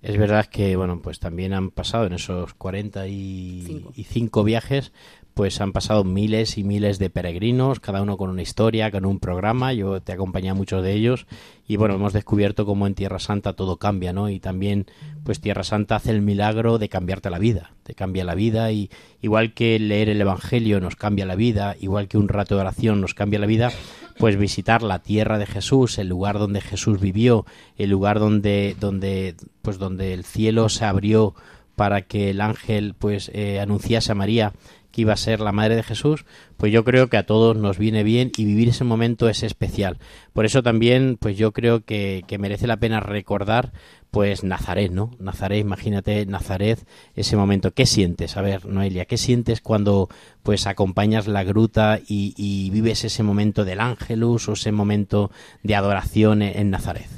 Es 0.07 0.17
verdad 0.19 0.47
que, 0.47 0.77
bueno, 0.77 1.01
pues 1.03 1.19
también 1.19 1.53
han 1.53 1.73
pasado 1.73 2.07
en 2.07 2.13
esos 2.13 2.55
45 2.55 4.45
viajes, 4.45 4.93
pues 5.35 5.61
han 5.61 5.73
pasado 5.73 6.05
miles 6.05 6.59
y 6.59 6.63
miles 6.63 7.01
de 7.01 7.11
peregrinos, 7.11 7.81
cada 7.81 8.03
uno 8.03 8.17
con 8.17 8.31
una 8.31 8.43
historia, 8.43 8.93
con 8.93 9.05
un 9.05 9.19
programa. 9.19 9.73
Yo 9.73 10.01
te 10.01 10.13
acompañé 10.13 10.51
a 10.51 10.55
muchos 10.55 10.85
de 10.85 10.93
ellos 10.93 11.27
y 11.67 11.75
bueno, 11.75 11.97
hemos 11.97 12.13
descubierto 12.13 12.65
cómo 12.65 12.87
en 12.87 12.95
Tierra 12.95 13.19
Santa 13.19 13.55
todo 13.55 13.79
cambia, 13.79 14.13
¿no? 14.13 14.31
Y 14.31 14.39
también, 14.39 14.87
pues 15.25 15.41
Tierra 15.41 15.65
Santa 15.65 15.97
hace 15.97 16.13
el 16.13 16.23
milagro 16.23 16.79
de 16.79 16.89
cambiarte 16.89 17.29
la 17.29 17.41
vida, 17.41 17.73
te 17.83 17.95
cambia 17.95 18.23
la 18.23 18.37
vida 18.37 18.71
y 18.71 18.91
igual 19.23 19.55
que 19.55 19.77
leer 19.81 20.09
el 20.09 20.21
Evangelio 20.21 20.81
nos 20.81 20.95
cambia 20.95 21.27
la 21.27 21.35
vida, 21.35 21.75
igual 21.81 22.07
que 22.07 22.17
un 22.17 22.29
rato 22.29 22.55
de 22.55 22.61
oración 22.61 23.01
nos 23.01 23.15
cambia 23.15 23.41
la 23.41 23.47
vida, 23.47 23.73
pues 24.19 24.37
visitar 24.37 24.83
la 24.83 25.01
tierra 25.01 25.39
de 25.39 25.47
Jesús, 25.47 25.99
el 25.99 26.09
lugar 26.09 26.39
donde 26.39 26.61
Jesús 26.61 27.01
vivió, 27.01 27.45
el 27.77 27.91
lugar 27.91 28.19
donde, 28.19 28.77
donde, 28.79 29.37
pues 29.63 29.79
donde 29.79 30.15
el 30.15 30.25
cielo 30.25 30.69
se 30.69 30.85
abrió 30.85 31.35
para 31.75 32.03
que 32.03 32.31
el 32.31 32.41
ángel 32.41 32.95
pues 32.99 33.31
eh, 33.35 33.61
anunciase 33.61 34.13
a 34.13 34.15
María 34.15 34.53
que 34.97 35.03
iba 35.03 35.13
a 35.13 35.19
ser 35.19 35.41
la 35.41 35.53
madre 35.53 35.77
de 35.77 35.83
Jesús, 35.83 36.25
pues 36.57 36.73
yo 36.73 36.83
creo 36.83 37.11
que 37.11 37.19
a 37.19 37.27
todos 37.27 37.55
nos 37.55 37.77
viene 37.77 38.03
bien 38.03 38.33
y 38.35 38.47
vivir 38.47 38.71
ese 38.71 38.83
momento 38.83 39.29
es 39.29 39.43
especial. 39.43 39.99
Por 40.33 40.47
eso 40.47 40.63
también, 40.63 41.19
pues 41.21 41.37
yo 41.37 41.53
creo 41.53 41.85
que, 41.85 42.25
merece 42.41 42.67
la 42.67 42.79
pena 42.79 43.01
recordar, 43.01 43.75
pues 44.11 44.43
Nazaret, 44.43 44.91
¿no? 44.91 45.11
Nazaret, 45.19 45.61
imagínate 45.61 46.25
Nazaret, 46.25 46.87
ese 47.15 47.37
momento. 47.37 47.75
¿Qué 47.75 47.85
sientes? 47.85 48.39
A 48.39 48.41
ver, 48.41 48.65
Noelia, 48.65 49.05
¿qué 49.05 49.19
sientes 49.19 49.61
cuando 49.61 50.09
pues 50.43 50.67
acompañas 50.67 51.27
la 51.29 51.45
gruta 51.45 52.01
y, 52.01 52.33
y 52.39 52.71
vives 52.71 53.05
ese 53.05 53.23
momento 53.23 53.67
del 53.67 53.81
ángelus 53.81 54.49
o 54.49 54.55
ese 54.55 54.73
momento 54.73 55.31
de 55.63 55.75
adoración 55.75 56.41
en, 56.41 56.59
en 56.59 56.71
Nazaret? 56.71 57.11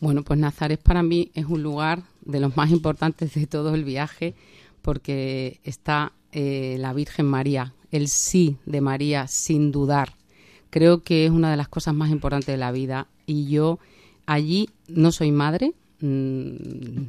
Bueno, 0.00 0.22
pues 0.22 0.38
Nazaret 0.38 0.80
para 0.82 1.02
mí 1.02 1.30
es 1.34 1.44
un 1.44 1.62
lugar 1.62 2.04
de 2.24 2.40
los 2.40 2.56
más 2.56 2.70
importantes 2.70 3.34
de 3.34 3.46
todo 3.46 3.74
el 3.74 3.84
viaje 3.84 4.34
porque 4.80 5.60
está 5.64 6.12
eh, 6.34 6.76
la 6.80 6.92
Virgen 6.92 7.26
María, 7.26 7.74
el 7.92 8.08
sí 8.08 8.56
de 8.66 8.80
María 8.80 9.28
sin 9.28 9.70
dudar. 9.70 10.14
Creo 10.70 11.04
que 11.04 11.24
es 11.24 11.30
una 11.30 11.50
de 11.50 11.56
las 11.56 11.68
cosas 11.68 11.94
más 11.94 12.10
importantes 12.10 12.48
de 12.48 12.56
la 12.56 12.72
vida 12.72 13.06
y 13.24 13.46
yo 13.48 13.78
allí 14.26 14.68
no 14.88 15.12
soy 15.12 15.30
madre, 15.30 15.74
mmm, 16.00 16.56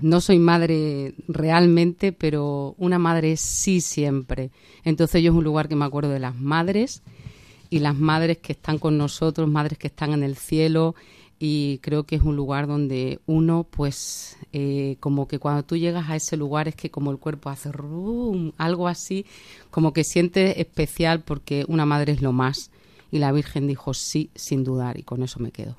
no 0.01 0.21
soy 0.21 0.37
madre 0.37 1.15
realmente, 1.27 2.11
pero 2.11 2.75
una 2.77 2.99
madre 2.99 3.35
sí 3.35 3.81
siempre. 3.81 4.51
Entonces 4.83 5.23
yo 5.23 5.31
es 5.31 5.37
un 5.37 5.43
lugar 5.43 5.67
que 5.67 5.75
me 5.75 5.85
acuerdo 5.85 6.11
de 6.11 6.19
las 6.19 6.35
madres 6.35 7.01
y 7.71 7.79
las 7.79 7.95
madres 7.95 8.37
que 8.37 8.53
están 8.53 8.77
con 8.77 8.95
nosotros, 8.95 9.49
madres 9.49 9.79
que 9.79 9.87
están 9.87 10.13
en 10.13 10.21
el 10.21 10.35
cielo 10.35 10.93
y 11.39 11.79
creo 11.79 12.03
que 12.03 12.15
es 12.15 12.21
un 12.21 12.35
lugar 12.35 12.67
donde 12.67 13.19
uno 13.25 13.65
pues 13.69 14.37
eh, 14.57 14.95
como 15.01 15.27
que 15.27 15.37
cuando 15.37 15.63
tú 15.63 15.75
llegas 15.75 16.09
a 16.09 16.15
ese 16.15 16.37
lugar 16.37 16.69
es 16.69 16.75
que 16.75 16.89
como 16.89 17.11
el 17.11 17.17
cuerpo 17.17 17.49
hace 17.49 17.73
rum, 17.73 18.53
algo 18.55 18.87
así 18.87 19.25
como 19.69 19.91
que 19.91 20.05
sientes 20.05 20.55
especial 20.55 21.23
porque 21.23 21.65
una 21.67 21.85
madre 21.85 22.13
es 22.13 22.21
lo 22.21 22.31
más. 22.31 22.71
Y 23.11 23.19
la 23.19 23.33
Virgen 23.33 23.67
dijo 23.67 23.93
sí 23.93 24.29
sin 24.33 24.63
dudar 24.63 24.97
y 24.97 25.03
con 25.03 25.23
eso 25.23 25.41
me 25.41 25.51
quedo. 25.51 25.75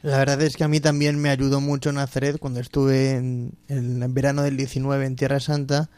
La 0.00 0.16
verdad 0.16 0.40
es 0.40 0.56
que 0.56 0.64
a 0.64 0.68
mí 0.68 0.80
también 0.80 1.20
me 1.20 1.28
ayudó 1.28 1.60
mucho 1.60 1.92
Nazaret 1.92 2.38
cuando 2.38 2.60
estuve 2.60 3.10
en, 3.10 3.52
el 3.68 4.02
verano 4.08 4.42
del 4.42 4.56
19 4.56 5.04
en 5.04 5.16
Tierra 5.16 5.38
Santa 5.38 5.90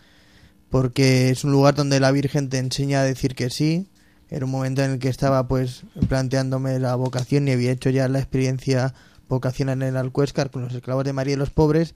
porque 0.70 1.30
es 1.30 1.44
un 1.44 1.52
lugar 1.52 1.76
donde 1.76 2.00
la 2.00 2.11
Virgen 2.11 2.48
te 2.48 2.59
enseña 2.59 3.02
a 3.02 3.04
decir 3.04 3.37
que 3.37 3.50
sí. 3.50 3.87
Era 4.30 4.46
un 4.46 4.50
momento 4.50 4.83
en 4.83 4.90
el 4.90 4.98
que 4.98 5.11
estaba 5.11 5.46
pues 5.46 5.85
planteándome 6.09 6.76
la 6.80 6.96
vocación 6.96 7.46
y 7.46 7.52
había 7.52 7.70
hecho 7.70 7.90
ya 7.90 8.09
la 8.09 8.18
experiencia 8.18 8.94
vocacional 9.35 9.83
en 9.83 9.88
el 9.88 9.97
Alcuéscar 9.97 10.51
con 10.51 10.62
los 10.62 10.75
esclavos 10.75 11.05
de 11.05 11.12
María 11.12 11.35
y 11.35 11.37
los 11.37 11.51
pobres 11.51 11.94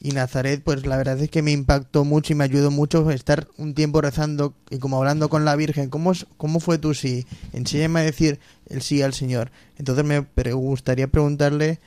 y 0.00 0.12
Nazaret 0.12 0.62
pues 0.62 0.86
la 0.86 0.96
verdad 0.96 1.20
es 1.20 1.30
que 1.30 1.42
me 1.42 1.52
impactó 1.52 2.04
mucho 2.04 2.32
y 2.32 2.36
me 2.36 2.44
ayudó 2.44 2.70
mucho 2.70 3.10
estar 3.10 3.48
un 3.56 3.74
tiempo 3.74 4.00
rezando 4.00 4.54
y 4.70 4.78
como 4.78 4.98
hablando 4.98 5.28
con 5.28 5.44
la 5.44 5.56
Virgen 5.56 5.90
¿cómo, 5.90 6.12
cómo 6.36 6.60
fue 6.60 6.78
tu 6.78 6.94
sí? 6.94 7.26
enséñame 7.52 8.00
a 8.00 8.04
decir 8.04 8.38
el 8.66 8.82
sí 8.82 9.02
al 9.02 9.14
Señor 9.14 9.50
entonces 9.78 10.04
me 10.04 10.20
gustaría 10.52 11.08
preguntarle 11.08 11.80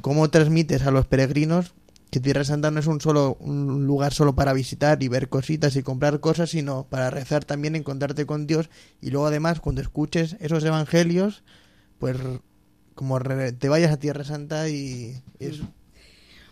cómo 0.00 0.28
transmites 0.28 0.82
a 0.82 0.90
los 0.90 1.06
peregrinos 1.06 1.72
que 2.10 2.20
Tierra 2.20 2.44
Santa 2.44 2.70
no 2.70 2.80
es 2.80 2.86
un 2.86 3.00
solo 3.00 3.36
un 3.40 3.86
lugar 3.86 4.14
solo 4.14 4.34
para 4.34 4.52
visitar 4.52 5.02
y 5.02 5.08
ver 5.08 5.28
cositas 5.28 5.76
y 5.76 5.82
comprar 5.82 6.20
cosas, 6.20 6.50
sino 6.50 6.84
para 6.84 7.10
rezar 7.10 7.44
también, 7.44 7.76
encontrarte 7.76 8.26
con 8.26 8.46
Dios 8.46 8.70
y 9.00 9.10
luego 9.10 9.26
además 9.26 9.60
cuando 9.60 9.82
escuches 9.82 10.36
esos 10.40 10.64
evangelios, 10.64 11.42
pues 11.98 12.16
como 12.96 13.20
te 13.20 13.68
vayas 13.68 13.92
a 13.92 13.98
Tierra 13.98 14.24
Santa 14.24 14.68
y 14.68 15.22
es 15.38 15.62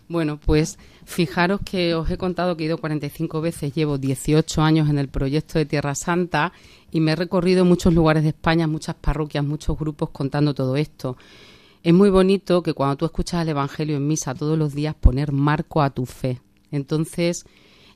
bueno, 0.06 0.38
pues 0.38 0.78
fijaros 1.06 1.60
que 1.64 1.94
os 1.94 2.10
he 2.10 2.18
contado 2.18 2.56
que 2.56 2.64
he 2.64 2.66
ido 2.66 2.76
45 2.76 3.40
veces, 3.40 3.74
llevo 3.74 3.96
18 3.96 4.60
años 4.60 4.90
en 4.90 4.98
el 4.98 5.08
proyecto 5.08 5.58
de 5.58 5.64
Tierra 5.64 5.94
Santa 5.94 6.52
y 6.90 7.00
me 7.00 7.12
he 7.12 7.16
recorrido 7.16 7.64
muchos 7.64 7.94
lugares 7.94 8.22
de 8.22 8.28
España, 8.30 8.66
muchas 8.66 8.96
parroquias, 8.96 9.44
muchos 9.44 9.78
grupos 9.78 10.10
contando 10.10 10.54
todo 10.54 10.76
esto. 10.76 11.16
Es 11.82 11.94
muy 11.94 12.10
bonito 12.10 12.62
que 12.62 12.74
cuando 12.74 12.96
tú 12.96 13.04
escuchas 13.06 13.42
el 13.42 13.48
Evangelio 13.48 13.96
en 13.96 14.06
misa 14.06 14.34
todos 14.34 14.58
los 14.58 14.74
días 14.74 14.94
poner 14.94 15.32
marco 15.32 15.80
a 15.80 15.90
tu 15.90 16.04
fe. 16.04 16.40
Entonces, 16.70 17.46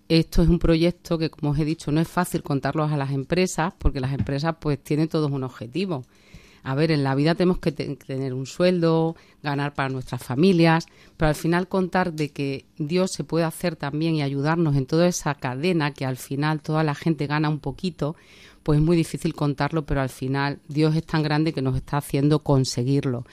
esto 0.08 0.42
es 0.42 0.48
un 0.48 0.58
proyecto 0.58 1.18
que, 1.18 1.28
como 1.28 1.52
os 1.52 1.58
he 1.58 1.66
dicho, 1.66 1.92
no 1.92 2.00
es 2.00 2.08
fácil 2.08 2.42
contarlos 2.42 2.90
a 2.90 2.96
las 2.96 3.10
empresas 3.10 3.74
porque 3.78 4.00
las 4.00 4.12
empresas 4.12 4.56
pues 4.58 4.82
tienen 4.82 5.08
todos 5.08 5.30
un 5.30 5.44
objetivo. 5.44 6.04
A 6.62 6.74
ver, 6.74 6.90
en 6.90 7.04
la 7.04 7.14
vida 7.14 7.34
tenemos 7.34 7.58
que 7.58 7.72
tener 7.72 8.34
un 8.34 8.46
sueldo, 8.46 9.16
ganar 9.42 9.74
para 9.74 9.88
nuestras 9.88 10.22
familias, 10.22 10.86
pero 11.16 11.28
al 11.28 11.34
final 11.34 11.68
contar 11.68 12.12
de 12.12 12.30
que 12.30 12.64
Dios 12.76 13.12
se 13.12 13.24
puede 13.24 13.44
hacer 13.44 13.76
también 13.76 14.14
y 14.14 14.22
ayudarnos 14.22 14.76
en 14.76 14.86
toda 14.86 15.06
esa 15.06 15.34
cadena 15.34 15.92
que 15.92 16.04
al 16.04 16.16
final 16.16 16.60
toda 16.60 16.84
la 16.84 16.94
gente 16.94 17.26
gana 17.26 17.48
un 17.48 17.60
poquito, 17.60 18.16
pues 18.62 18.80
es 18.80 18.84
muy 18.84 18.96
difícil 18.96 19.34
contarlo, 19.34 19.86
pero 19.86 20.00
al 20.00 20.10
final 20.10 20.58
Dios 20.68 20.94
es 20.94 21.06
tan 21.06 21.22
grande 21.22 21.52
que 21.52 21.62
nos 21.62 21.76
está 21.76 21.98
haciendo 21.98 22.40
conseguirlo. 22.40 23.24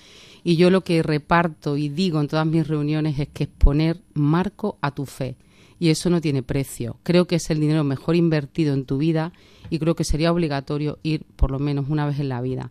Y 0.43 0.55
yo 0.57 0.69
lo 0.69 0.83
que 0.83 1.03
reparto 1.03 1.75
y 1.75 1.89
digo 1.89 2.21
en 2.21 2.27
todas 2.27 2.45
mis 2.45 2.67
reuniones 2.67 3.19
es 3.19 3.27
que 3.29 3.45
es 3.45 3.49
poner 3.49 4.01
marco 4.13 4.77
a 4.81 4.91
tu 4.91 5.05
fe. 5.05 5.35
Y 5.77 5.89
eso 5.89 6.09
no 6.09 6.21
tiene 6.21 6.41
precio. 6.41 6.99
Creo 7.03 7.25
que 7.25 7.35
es 7.35 7.49
el 7.49 7.59
dinero 7.59 7.83
mejor 7.83 8.15
invertido 8.15 8.73
en 8.73 8.85
tu 8.85 8.97
vida 8.97 9.33
y 9.69 9.79
creo 9.79 9.95
que 9.95 10.03
sería 10.03 10.31
obligatorio 10.31 10.99
ir 11.03 11.25
por 11.35 11.51
lo 11.51 11.59
menos 11.59 11.89
una 11.89 12.05
vez 12.05 12.19
en 12.19 12.29
la 12.29 12.41
vida. 12.41 12.69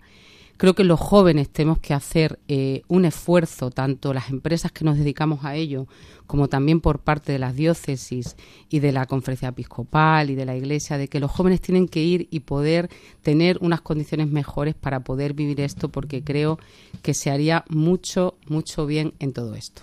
Creo 0.57 0.75
que 0.75 0.85
los 0.85 1.01
jóvenes 1.01 1.49
tenemos 1.51 1.79
que 1.79 1.95
hacer 1.95 2.39
eh, 2.47 2.83
un 2.87 3.05
esfuerzo, 3.05 3.71
tanto 3.71 4.15
las 4.15 4.31
empresas 4.31 4.71
que 4.71 4.85
nos 4.85 4.97
dedicamos 4.97 5.45
a 5.45 5.57
ello, 5.57 5.89
como 6.27 6.49
también 6.49 6.81
por 6.81 7.01
parte 7.01 7.33
de 7.33 7.41
las 7.41 7.57
diócesis 7.57 8.37
y 8.69 8.79
de 8.79 8.93
la 8.93 9.07
conferencia 9.07 9.49
episcopal 9.49 10.31
y 10.31 10.37
de 10.37 10.45
la 10.45 10.57
iglesia, 10.57 10.97
de 10.97 11.09
que 11.09 11.19
los 11.19 11.31
jóvenes 11.31 11.61
tienen 11.61 11.89
que 11.89 12.03
ir 12.03 12.29
y 12.31 12.41
poder 12.41 12.89
tener 13.23 13.59
unas 13.63 13.81
condiciones 13.81 14.29
mejores 14.29 14.75
para 14.75 15.01
poder 15.01 15.35
vivir 15.35 15.61
esto, 15.61 15.89
porque 15.89 16.23
creo 16.23 16.59
que 17.03 17.15
se 17.15 17.31
haría 17.31 17.65
mucho, 17.69 18.37
mucho 18.47 18.87
bien 18.87 19.15
en 19.19 19.33
todo 19.33 19.57
esto. 19.57 19.83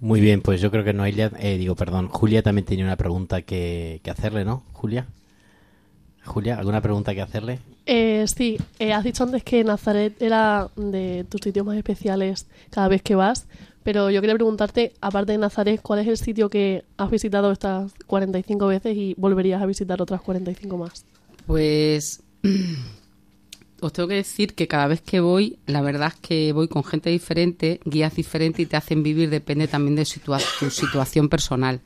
Muy 0.00 0.20
bien, 0.20 0.40
pues 0.40 0.60
yo 0.60 0.70
creo 0.70 0.84
que 0.84 0.94
Noelia, 0.94 1.32
eh, 1.38 1.58
digo, 1.58 1.74
perdón, 1.74 2.08
Julia 2.08 2.42
también 2.42 2.64
tenía 2.64 2.84
una 2.84 2.96
pregunta 2.96 3.42
que, 3.42 4.00
que 4.02 4.10
hacerle, 4.10 4.44
¿no? 4.44 4.62
Julia. 4.72 5.08
Julia, 6.24 6.58
¿alguna 6.58 6.80
pregunta 6.80 7.14
que 7.14 7.20
hacerle? 7.20 7.58
Eh, 7.90 8.26
sí, 8.26 8.58
eh, 8.78 8.92
has 8.92 9.02
dicho 9.02 9.24
antes 9.24 9.42
que 9.42 9.64
Nazaret 9.64 10.20
era 10.20 10.68
de 10.76 11.24
tus 11.26 11.40
sitios 11.40 11.64
más 11.64 11.74
especiales 11.74 12.46
cada 12.68 12.86
vez 12.86 13.00
que 13.00 13.14
vas, 13.14 13.46
pero 13.82 14.10
yo 14.10 14.20
quería 14.20 14.34
preguntarte, 14.34 14.92
aparte 15.00 15.32
de 15.32 15.38
Nazaret, 15.38 15.80
¿cuál 15.80 16.00
es 16.00 16.06
el 16.06 16.18
sitio 16.18 16.50
que 16.50 16.84
has 16.98 17.10
visitado 17.10 17.50
estas 17.50 17.94
45 18.06 18.66
veces 18.66 18.94
y 18.94 19.14
volverías 19.16 19.62
a 19.62 19.64
visitar 19.64 20.02
otras 20.02 20.20
45 20.20 20.76
más? 20.76 21.06
Pues 21.46 22.22
os 23.80 23.92
tengo 23.94 24.06
que 24.06 24.16
decir 24.16 24.52
que 24.52 24.68
cada 24.68 24.86
vez 24.86 25.00
que 25.00 25.20
voy, 25.20 25.58
la 25.64 25.80
verdad 25.80 26.12
es 26.14 26.20
que 26.20 26.52
voy 26.52 26.68
con 26.68 26.84
gente 26.84 27.08
diferente, 27.08 27.80
guías 27.86 28.14
diferentes 28.14 28.60
y 28.60 28.66
te 28.66 28.76
hacen 28.76 29.02
vivir, 29.02 29.30
depende 29.30 29.66
también 29.66 29.96
de 29.96 30.04
tu 30.04 30.68
situación 30.68 31.30
personal 31.30 31.80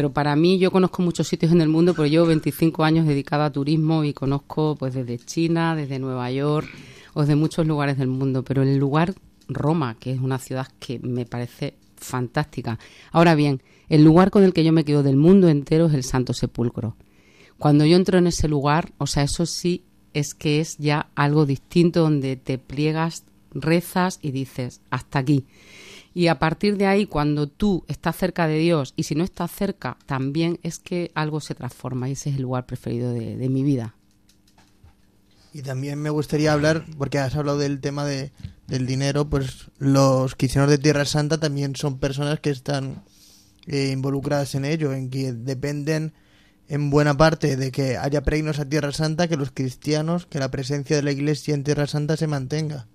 Pero 0.00 0.14
para 0.14 0.34
mí, 0.34 0.58
yo 0.58 0.70
conozco 0.70 1.02
muchos 1.02 1.28
sitios 1.28 1.52
en 1.52 1.60
el 1.60 1.68
mundo, 1.68 1.92
pero 1.92 2.06
llevo 2.06 2.24
25 2.24 2.84
años 2.84 3.06
dedicada 3.06 3.44
a 3.44 3.52
turismo 3.52 4.02
y 4.02 4.14
conozco 4.14 4.74
pues 4.78 4.94
desde 4.94 5.18
China, 5.18 5.76
desde 5.76 5.98
Nueva 5.98 6.30
York 6.30 6.66
o 7.12 7.20
desde 7.20 7.36
muchos 7.36 7.66
lugares 7.66 7.98
del 7.98 8.08
mundo. 8.08 8.42
Pero 8.42 8.62
el 8.62 8.78
lugar 8.78 9.12
Roma, 9.46 9.98
que 10.00 10.12
es 10.12 10.18
una 10.18 10.38
ciudad 10.38 10.68
que 10.78 11.00
me 11.00 11.26
parece 11.26 11.74
fantástica. 11.96 12.78
Ahora 13.12 13.34
bien, 13.34 13.60
el 13.90 14.02
lugar 14.02 14.30
con 14.30 14.42
el 14.42 14.54
que 14.54 14.64
yo 14.64 14.72
me 14.72 14.86
quedo 14.86 15.02
del 15.02 15.18
mundo 15.18 15.50
entero 15.50 15.84
es 15.84 15.92
el 15.92 16.02
Santo 16.02 16.32
Sepulcro. 16.32 16.96
Cuando 17.58 17.84
yo 17.84 17.94
entro 17.94 18.16
en 18.16 18.26
ese 18.26 18.48
lugar, 18.48 18.92
o 18.96 19.06
sea, 19.06 19.24
eso 19.24 19.44
sí 19.44 19.84
es 20.14 20.32
que 20.32 20.60
es 20.60 20.78
ya 20.78 21.10
algo 21.14 21.44
distinto 21.44 22.00
donde 22.00 22.36
te 22.36 22.56
pliegas, 22.56 23.24
rezas 23.52 24.18
y 24.22 24.30
dices, 24.30 24.80
hasta 24.88 25.18
aquí. 25.18 25.44
Y 26.12 26.26
a 26.26 26.38
partir 26.38 26.76
de 26.76 26.86
ahí, 26.86 27.06
cuando 27.06 27.46
tú 27.46 27.84
estás 27.86 28.16
cerca 28.16 28.48
de 28.48 28.58
Dios 28.58 28.94
y 28.96 29.04
si 29.04 29.14
no 29.14 29.22
estás 29.22 29.52
cerca, 29.52 29.96
también 30.06 30.58
es 30.62 30.78
que 30.80 31.12
algo 31.14 31.40
se 31.40 31.54
transforma 31.54 32.08
y 32.08 32.12
ese 32.12 32.30
es 32.30 32.36
el 32.36 32.42
lugar 32.42 32.66
preferido 32.66 33.12
de, 33.12 33.48
mi 33.48 33.62
vida. 33.62 33.94
Y 35.52 35.62
también 35.62 36.00
me 36.00 36.10
gustaría 36.10 36.52
hablar, 36.52 36.84
porque 36.98 37.18
has 37.18 37.36
hablado 37.36 37.58
del 37.58 37.80
tema 37.80 38.04
de, 38.04 38.32
del 38.66 38.86
dinero, 38.86 39.28
pues 39.28 39.70
los 39.78 40.34
cristianos 40.34 40.70
de 40.70 40.78
Tierra 40.78 41.04
Santa 41.04 41.38
también 41.38 41.76
son 41.76 41.98
personas 41.98 42.40
que 42.40 42.50
están 42.50 43.04
eh, 43.66 43.90
involucradas 43.92 44.54
en 44.54 44.64
ello, 44.64 44.92
en 44.92 45.10
que 45.10 45.32
dependen 45.32 46.12
en 46.68 46.90
buena 46.90 47.16
parte 47.16 47.56
de 47.56 47.72
que 47.72 47.96
haya 47.96 48.22
peregrinos 48.22 48.58
a 48.58 48.68
Tierra 48.68 48.92
Santa, 48.92 49.28
que 49.28 49.36
los 49.36 49.50
cristianos, 49.52 50.26
que 50.26 50.38
la 50.38 50.50
presencia 50.50 50.96
de 50.96 51.02
la 51.02 51.12
Iglesia 51.12 51.54
en 51.54 51.64
Tierra 51.64 51.86
Santa 51.86 52.16
se 52.16 52.28
mantenga. 52.28 52.86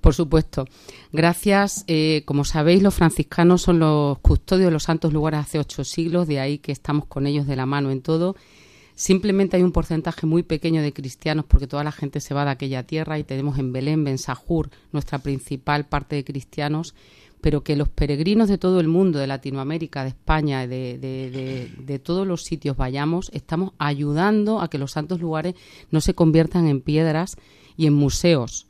Por 0.00 0.14
supuesto. 0.14 0.66
Gracias. 1.12 1.84
Eh, 1.86 2.22
como 2.24 2.44
sabéis, 2.44 2.82
los 2.82 2.94
franciscanos 2.94 3.62
son 3.62 3.78
los 3.78 4.18
custodios 4.18 4.66
de 4.66 4.72
los 4.72 4.84
santos 4.84 5.12
lugares 5.12 5.40
hace 5.40 5.58
ocho 5.58 5.84
siglos, 5.84 6.28
de 6.28 6.40
ahí 6.40 6.58
que 6.58 6.72
estamos 6.72 7.06
con 7.06 7.26
ellos 7.26 7.46
de 7.46 7.56
la 7.56 7.66
mano 7.66 7.90
en 7.90 8.02
todo. 8.02 8.36
Simplemente 8.94 9.56
hay 9.56 9.62
un 9.62 9.72
porcentaje 9.72 10.26
muy 10.26 10.42
pequeño 10.42 10.80
de 10.80 10.92
cristianos 10.92 11.44
porque 11.46 11.66
toda 11.66 11.84
la 11.84 11.92
gente 11.92 12.20
se 12.20 12.32
va 12.32 12.46
de 12.46 12.52
aquella 12.52 12.84
tierra 12.84 13.18
y 13.18 13.24
tenemos 13.24 13.58
en 13.58 13.72
Belén, 13.72 14.04
Bensajur, 14.04 14.70
nuestra 14.92 15.18
principal 15.18 15.86
parte 15.86 16.16
de 16.16 16.24
cristianos 16.24 16.94
pero 17.40 17.62
que 17.62 17.76
los 17.76 17.88
peregrinos 17.88 18.48
de 18.48 18.58
todo 18.58 18.80
el 18.80 18.88
mundo, 18.88 19.20
de 19.20 19.28
Latinoamérica, 19.28 20.02
de 20.02 20.08
España, 20.08 20.66
de, 20.66 20.98
de, 20.98 21.70
de, 21.78 21.98
todos 22.00 22.26
los 22.26 22.42
sitios 22.42 22.76
vayamos, 22.76 23.30
estamos 23.32 23.72
ayudando 23.78 24.60
a 24.60 24.68
que 24.68 24.78
los 24.78 24.92
santos 24.92 25.20
lugares 25.20 25.54
no 25.92 26.00
se 26.00 26.14
conviertan 26.14 26.66
en 26.66 26.80
piedras 26.80 27.36
y 27.76 27.86
en 27.86 27.92
museos. 27.92 28.65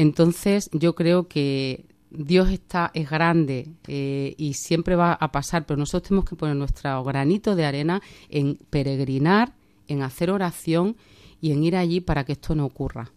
Entonces, 0.00 0.70
yo 0.72 0.94
creo 0.94 1.28
que 1.28 1.84
Dios 2.10 2.48
está, 2.48 2.90
es 2.94 3.10
grande 3.10 3.68
eh, 3.86 4.34
y 4.38 4.54
siempre 4.54 4.96
va 4.96 5.12
a 5.12 5.30
pasar, 5.30 5.66
pero 5.66 5.76
nosotros 5.76 6.08
tenemos 6.08 6.24
que 6.24 6.36
poner 6.36 6.56
nuestro 6.56 7.04
granito 7.04 7.54
de 7.54 7.66
arena 7.66 8.00
en 8.30 8.58
peregrinar, 8.70 9.52
en 9.88 10.00
hacer 10.00 10.30
oración 10.30 10.96
y 11.42 11.52
en 11.52 11.64
ir 11.64 11.76
allí 11.76 12.00
para 12.00 12.24
que 12.24 12.32
esto 12.32 12.54
no 12.54 12.64
ocurra. 12.64 13.12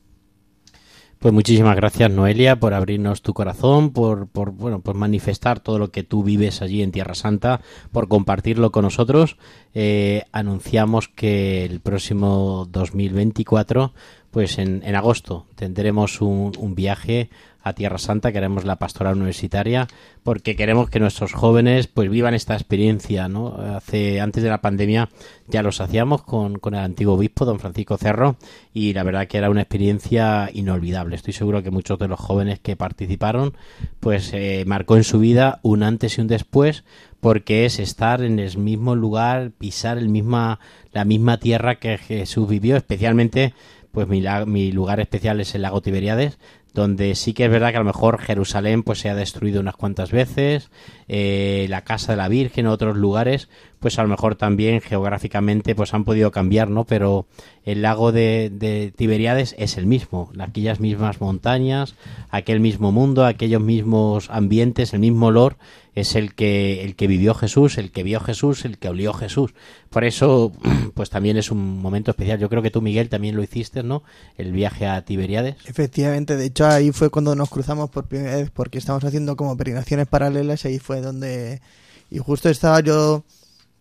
Pues 1.23 1.33
muchísimas 1.33 1.77
gracias 1.77 2.11
Noelia 2.11 2.57
por 2.57 2.73
abrirnos 2.73 3.21
tu 3.21 3.33
corazón, 3.33 3.91
por, 3.93 4.27
por 4.27 4.51
bueno, 4.51 4.81
por 4.81 4.95
manifestar 4.95 5.61
todo 5.61 5.79
lo 5.79 5.89
que 5.89 6.03
tú 6.03 6.21
vives 6.21 6.61
allí 6.61 6.81
en 6.81 6.91
Tierra 6.91 7.15
Santa, 7.15 7.61
por 7.93 8.09
compartirlo 8.09 8.73
con 8.73 8.83
nosotros. 8.83 9.37
Eh, 9.73 10.25
anunciamos 10.33 11.07
que 11.07 11.63
el 11.63 11.79
próximo 11.79 12.67
2024, 12.69 13.93
pues 14.31 14.57
en, 14.57 14.81
en 14.83 14.95
agosto, 14.95 15.47
tendremos 15.55 16.19
un, 16.19 16.51
un 16.59 16.75
viaje 16.75 17.29
a 17.63 17.73
Tierra 17.73 17.97
Santa, 17.97 18.33
queremos 18.33 18.65
la 18.65 18.75
pastoral 18.75 19.15
universitaria, 19.15 19.87
porque 20.21 20.55
queremos 20.55 20.89
que 20.89 20.99
nuestros 20.99 21.33
jóvenes 21.33 21.87
pues 21.87 22.09
vivan 22.09 22.33
esta 22.33 22.55
experiencia, 22.55 23.29
¿no? 23.29 23.55
Hace, 23.55 24.19
antes 24.19 24.43
de 24.43 24.49
la 24.49 24.61
pandemia 24.61 25.09
ya 25.47 25.63
los 25.63 25.79
hacíamos 25.79 26.23
con, 26.23 26.59
con 26.59 26.73
el 26.73 26.81
antiguo 26.81 27.15
obispo, 27.15 27.45
don 27.45 27.59
Francisco 27.59 27.97
Cerro, 27.97 28.35
y 28.73 28.93
la 28.93 29.03
verdad 29.03 29.27
que 29.27 29.37
era 29.37 29.49
una 29.49 29.61
experiencia 29.61 30.49
inolvidable. 30.53 31.15
Estoy 31.15 31.33
seguro 31.33 31.63
que 31.63 31.71
muchos 31.71 31.97
de 31.99 32.09
los 32.09 32.19
jóvenes 32.19 32.59
que 32.59 32.75
participaron, 32.75 33.55
pues 34.01 34.31
eh, 34.33 34.65
marcó 34.67 34.97
en 34.97 35.05
su 35.05 35.19
vida 35.19 35.59
un 35.63 35.83
antes 35.83 36.17
y 36.17 36.21
un 36.21 36.27
después, 36.27 36.83
porque 37.21 37.65
es 37.65 37.79
estar 37.79 38.21
en 38.21 38.39
el 38.39 38.57
mismo 38.57 38.95
lugar, 38.95 39.51
pisar 39.51 39.97
el 39.97 40.09
misma, 40.09 40.59
la 40.91 41.05
misma 41.05 41.37
tierra 41.37 41.75
que 41.75 41.97
Jesús 41.97 42.49
vivió, 42.49 42.75
especialmente 42.75 43.53
pues 43.93 44.07
mi, 44.07 44.23
mi, 44.47 44.71
lugar 44.71 44.99
especial 44.99 45.39
es 45.39 45.53
el 45.53 45.61
lago 45.61 45.81
Tiberiades, 45.81 46.39
donde 46.73 47.15
sí 47.15 47.33
que 47.33 47.45
es 47.45 47.51
verdad 47.51 47.71
que 47.71 47.77
a 47.77 47.81
lo 47.81 47.85
mejor 47.85 48.19
Jerusalén 48.19 48.83
pues 48.83 48.99
se 48.99 49.09
ha 49.09 49.15
destruido 49.15 49.61
unas 49.61 49.75
cuantas 49.75 50.11
veces, 50.11 50.71
eh, 51.07 51.67
la 51.69 51.83
casa 51.83 52.13
de 52.13 52.17
la 52.17 52.27
Virgen, 52.27 52.67
otros 52.67 52.97
lugares, 52.97 53.49
pues 53.83 53.99
a 53.99 54.03
lo 54.03 54.07
mejor 54.07 54.35
también 54.35 54.79
geográficamente 54.79 55.75
pues 55.75 55.93
han 55.93 56.05
podido 56.05 56.31
cambiar, 56.31 56.69
¿no? 56.69 56.85
Pero 56.85 57.25
el 57.65 57.81
lago 57.81 58.13
de, 58.13 58.49
de 58.49 58.93
Tiberiades 58.95 59.55
es 59.57 59.75
el 59.75 59.87
mismo, 59.87 60.31
aquellas 60.39 60.79
mismas 60.79 61.19
montañas, 61.19 61.95
aquel 62.29 62.61
mismo 62.61 62.93
mundo, 62.93 63.25
aquellos 63.25 63.61
mismos 63.61 64.29
ambientes, 64.29 64.93
el 64.93 65.01
mismo 65.01 65.25
olor, 65.25 65.57
es 65.95 66.15
el 66.15 66.33
que, 66.33 66.85
el 66.85 66.95
que 66.95 67.07
vivió 67.07 67.33
Jesús, 67.33 67.77
el 67.77 67.91
que 67.91 68.03
vio 68.03 68.21
Jesús, 68.21 68.63
el 68.63 68.77
que 68.77 68.87
olió 68.87 69.11
Jesús. 69.11 69.53
Por 69.89 70.05
eso, 70.05 70.53
pues 70.93 71.09
también 71.09 71.35
es 71.35 71.51
un 71.51 71.81
momento 71.81 72.11
especial. 72.11 72.39
Yo 72.39 72.47
creo 72.47 72.61
que 72.61 72.71
tú, 72.71 72.81
Miguel, 72.81 73.09
también 73.09 73.35
lo 73.35 73.43
hiciste, 73.43 73.83
¿no? 73.83 74.01
El 74.37 74.53
viaje 74.53 74.87
a 74.87 75.03
Tiberiades. 75.03 75.57
Efectivamente, 75.65 76.37
de 76.37 76.45
hecho 76.45 76.67
ahí 76.67 76.93
fue 76.93 77.09
cuando 77.09 77.35
nos 77.35 77.49
cruzamos 77.49 77.89
por 77.89 78.05
primera 78.05 78.37
vez, 78.37 78.49
porque 78.49 78.77
estamos 78.77 79.03
haciendo 79.03 79.35
como 79.35 79.57
peregrinaciones 79.57 80.07
paralelas, 80.07 80.63
ahí 80.63 80.79
fue 80.79 81.01
donde... 81.01 81.61
Y 82.09 82.19
justo 82.19 82.47
estaba 82.47 82.79
yo 82.79 83.25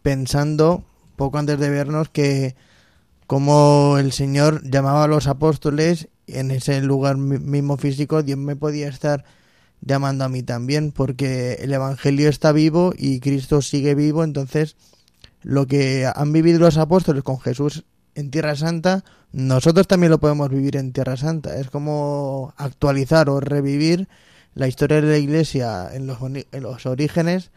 pensando, 0.03 0.85
poco 1.17 1.39
antes 1.39 1.59
de 1.59 1.71
vernos, 1.71 2.09
que 2.09 2.55
como 3.27 3.97
el 3.99 4.13
Señor 4.13 4.63
llamaba 4.63 5.05
a 5.05 5.09
los 5.09 5.27
apóstoles 5.27 6.09
en 6.27 6.51
ese 6.51 6.81
lugar 6.83 7.17
mismo 7.17 7.77
físico, 7.77 8.23
Dios 8.23 8.39
me 8.39 8.57
podía 8.57 8.89
estar 8.89 9.25
llamando 9.81 10.25
a 10.25 10.29
mí 10.29 10.43
también, 10.43 10.93
porque 10.93 11.55
el 11.61 11.73
Evangelio 11.73 12.29
está 12.29 12.53
vivo 12.53 12.93
y 12.97 13.21
Cristo 13.21 13.63
sigue 13.63 13.95
vivo, 13.95 14.23
entonces 14.23 14.77
lo 15.43 15.67
que 15.67 16.09
han 16.15 16.33
vivido 16.33 16.61
los 16.61 16.77
apóstoles 16.77 17.23
con 17.23 17.41
Jesús 17.41 17.85
en 18.15 18.31
Tierra 18.31 18.55
Santa, 18.57 19.05
nosotros 19.33 19.87
también 19.89 20.11
lo 20.11 20.21
podemos 20.21 20.51
vivir 20.51 20.77
en 20.77 20.93
Tierra 20.93 21.17
Santa. 21.17 21.57
Es 21.57 21.71
como 21.71 22.55
actualizar 22.57 23.29
o 23.31 23.41
revivir 23.41 24.09
la 24.55 24.69
historia 24.69 25.01
de 25.01 25.09
la 25.09 25.19
Iglesia 25.19 25.89
en 25.93 26.07
los, 26.07 26.19
en 26.23 26.63
los 26.63 26.87
orígenes 26.87 27.51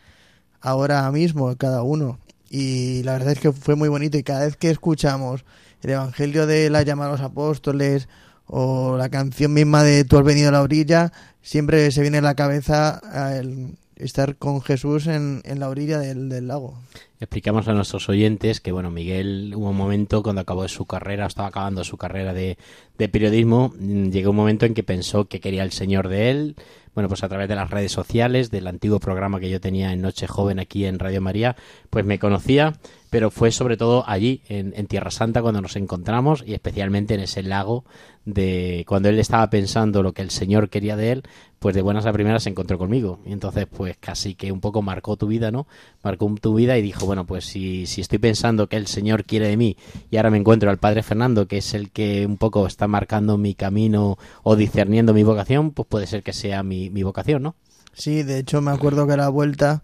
ahora 0.62 1.12
mismo, 1.12 1.55
cada 1.58 1.84
uno. 1.84 2.19
Y 2.57 3.03
la 3.03 3.11
verdad 3.11 3.33
es 3.33 3.39
que 3.41 3.51
fue 3.51 3.75
muy 3.75 3.89
bonito 3.89 4.17
y 4.17 4.23
cada 4.23 4.45
vez 4.45 4.55
que 4.55 4.69
escuchamos 4.69 5.43
el 5.81 5.89
Evangelio 5.89 6.47
de 6.47 6.69
la 6.69 6.83
llamada 6.83 7.09
a 7.09 7.11
los 7.11 7.21
apóstoles 7.21 8.07
o 8.45 8.95
la 8.95 9.09
canción 9.09 9.53
misma 9.53 9.83
de 9.83 10.05
Tú 10.05 10.17
has 10.17 10.23
venido 10.23 10.47
a 10.47 10.51
la 10.53 10.61
orilla, 10.61 11.11
siempre 11.41 11.91
se 11.91 12.01
viene 12.01 12.19
a 12.19 12.21
la 12.21 12.35
cabeza 12.35 13.01
el 13.37 13.75
estar 13.97 14.37
con 14.37 14.61
Jesús 14.61 15.07
en, 15.07 15.41
en 15.43 15.59
la 15.59 15.67
orilla 15.67 15.99
del, 15.99 16.29
del, 16.29 16.47
lago. 16.47 16.79
Explicamos 17.19 17.67
a 17.67 17.73
nuestros 17.73 18.07
oyentes 18.07 18.61
que, 18.61 18.71
bueno, 18.71 18.89
Miguel 18.89 19.53
hubo 19.53 19.71
un 19.71 19.75
momento 19.75 20.23
cuando 20.23 20.39
acabó 20.39 20.65
su 20.69 20.85
carrera, 20.85 21.25
estaba 21.25 21.49
acabando 21.49 21.83
su 21.83 21.97
carrera 21.97 22.33
de, 22.33 22.57
de 22.97 23.09
periodismo, 23.09 23.73
mm, 23.77 24.11
llegó 24.11 24.29
un 24.29 24.37
momento 24.37 24.65
en 24.65 24.73
que 24.73 24.83
pensó 24.83 25.25
que 25.25 25.41
quería 25.41 25.63
el 25.63 25.73
Señor 25.73 26.07
de 26.07 26.29
él, 26.31 26.55
bueno, 26.95 27.10
pues 27.10 27.23
a 27.23 27.29
través 27.29 27.49
de 27.49 27.55
las 27.55 27.69
redes 27.69 27.91
sociales, 27.91 28.49
del 28.49 28.67
antiguo 28.67 28.99
programa 28.99 29.39
que 29.39 29.49
yo 29.49 29.60
tenía 29.60 29.91
en 29.91 30.01
Noche 30.01 30.27
Joven 30.27 30.60
aquí 30.60 30.86
en 30.86 30.97
Radio 30.97 31.21
María, 31.21 31.58
pues 31.89 32.05
me 32.05 32.19
conocía, 32.19 32.73
pero 33.10 33.29
fue 33.29 33.51
sobre 33.51 33.75
todo 33.75 34.05
allí, 34.08 34.41
en, 34.47 34.88
Tierra 34.88 35.12
Santa, 35.12 35.41
cuando 35.41 35.62
nos 35.62 35.75
encontramos 35.75 36.43
y 36.47 36.53
especialmente 36.53 37.13
en 37.13 37.19
ese 37.19 37.43
lago 37.43 37.84
de 38.25 38.83
cuando 38.88 39.09
él 39.09 39.19
estaba 39.19 39.49
pensando 39.49 40.01
lo 40.01 40.13
que 40.13 40.23
el 40.23 40.31
Señor 40.31 40.69
quería 40.69 40.95
de 40.95 41.11
él, 41.11 41.23
pues 41.59 41.75
de 41.75 41.81
buenas 41.81 42.05
a 42.05 42.13
primeras 42.13 42.43
se 42.43 42.49
encontró 42.49 42.77
conmigo. 42.77 43.19
Y 43.25 43.31
entonces, 43.31 43.67
pues 43.67 43.97
casi 43.99 44.35
que 44.35 44.51
un 44.51 44.59
poco 44.59 44.81
marcó 44.81 45.15
tu 45.15 45.27
vida, 45.27 45.51
¿no? 45.51 45.67
Marcó 46.03 46.33
tu 46.41 46.55
vida 46.55 46.77
y 46.77 46.81
dijo, 46.81 47.05
bueno, 47.05 47.25
pues 47.25 47.45
si, 47.45 47.85
si 47.85 48.01
estoy 48.01 48.17
pensando 48.17 48.67
que 48.67 48.77
el 48.77 48.88
Señor 48.88 49.25
quiere 49.25 49.47
de 49.47 49.57
mí 49.57 49.77
y 50.09 50.17
ahora 50.17 50.31
me 50.31 50.38
encuentro 50.38 50.69
al 50.69 50.77
Padre 50.77 51.03
Fernando, 51.03 51.47
que 51.47 51.57
es 51.57 51.73
el 51.73 51.91
que 51.91 52.25
un 52.25 52.38
poco 52.38 52.67
está 52.67 52.88
marcando 52.88 53.38
mi 53.38 53.53
camino 53.53 54.17
o 54.43 54.55
discerniendo 54.55 55.13
mi 55.13 55.23
vocación, 55.23 55.71
pues 55.71 55.88
puede 55.88 56.07
ser 56.07 56.23
que 56.23 56.33
sea 56.33 56.63
mi, 56.63 56.89
mi 56.89 57.03
vocación, 57.03 57.43
¿no? 57.43 57.55
Sí, 57.93 58.23
de 58.23 58.39
hecho 58.39 58.61
me 58.61 58.71
acuerdo 58.71 59.07
que 59.07 59.13
a 59.13 59.17
la 59.17 59.29
vuelta 59.29 59.83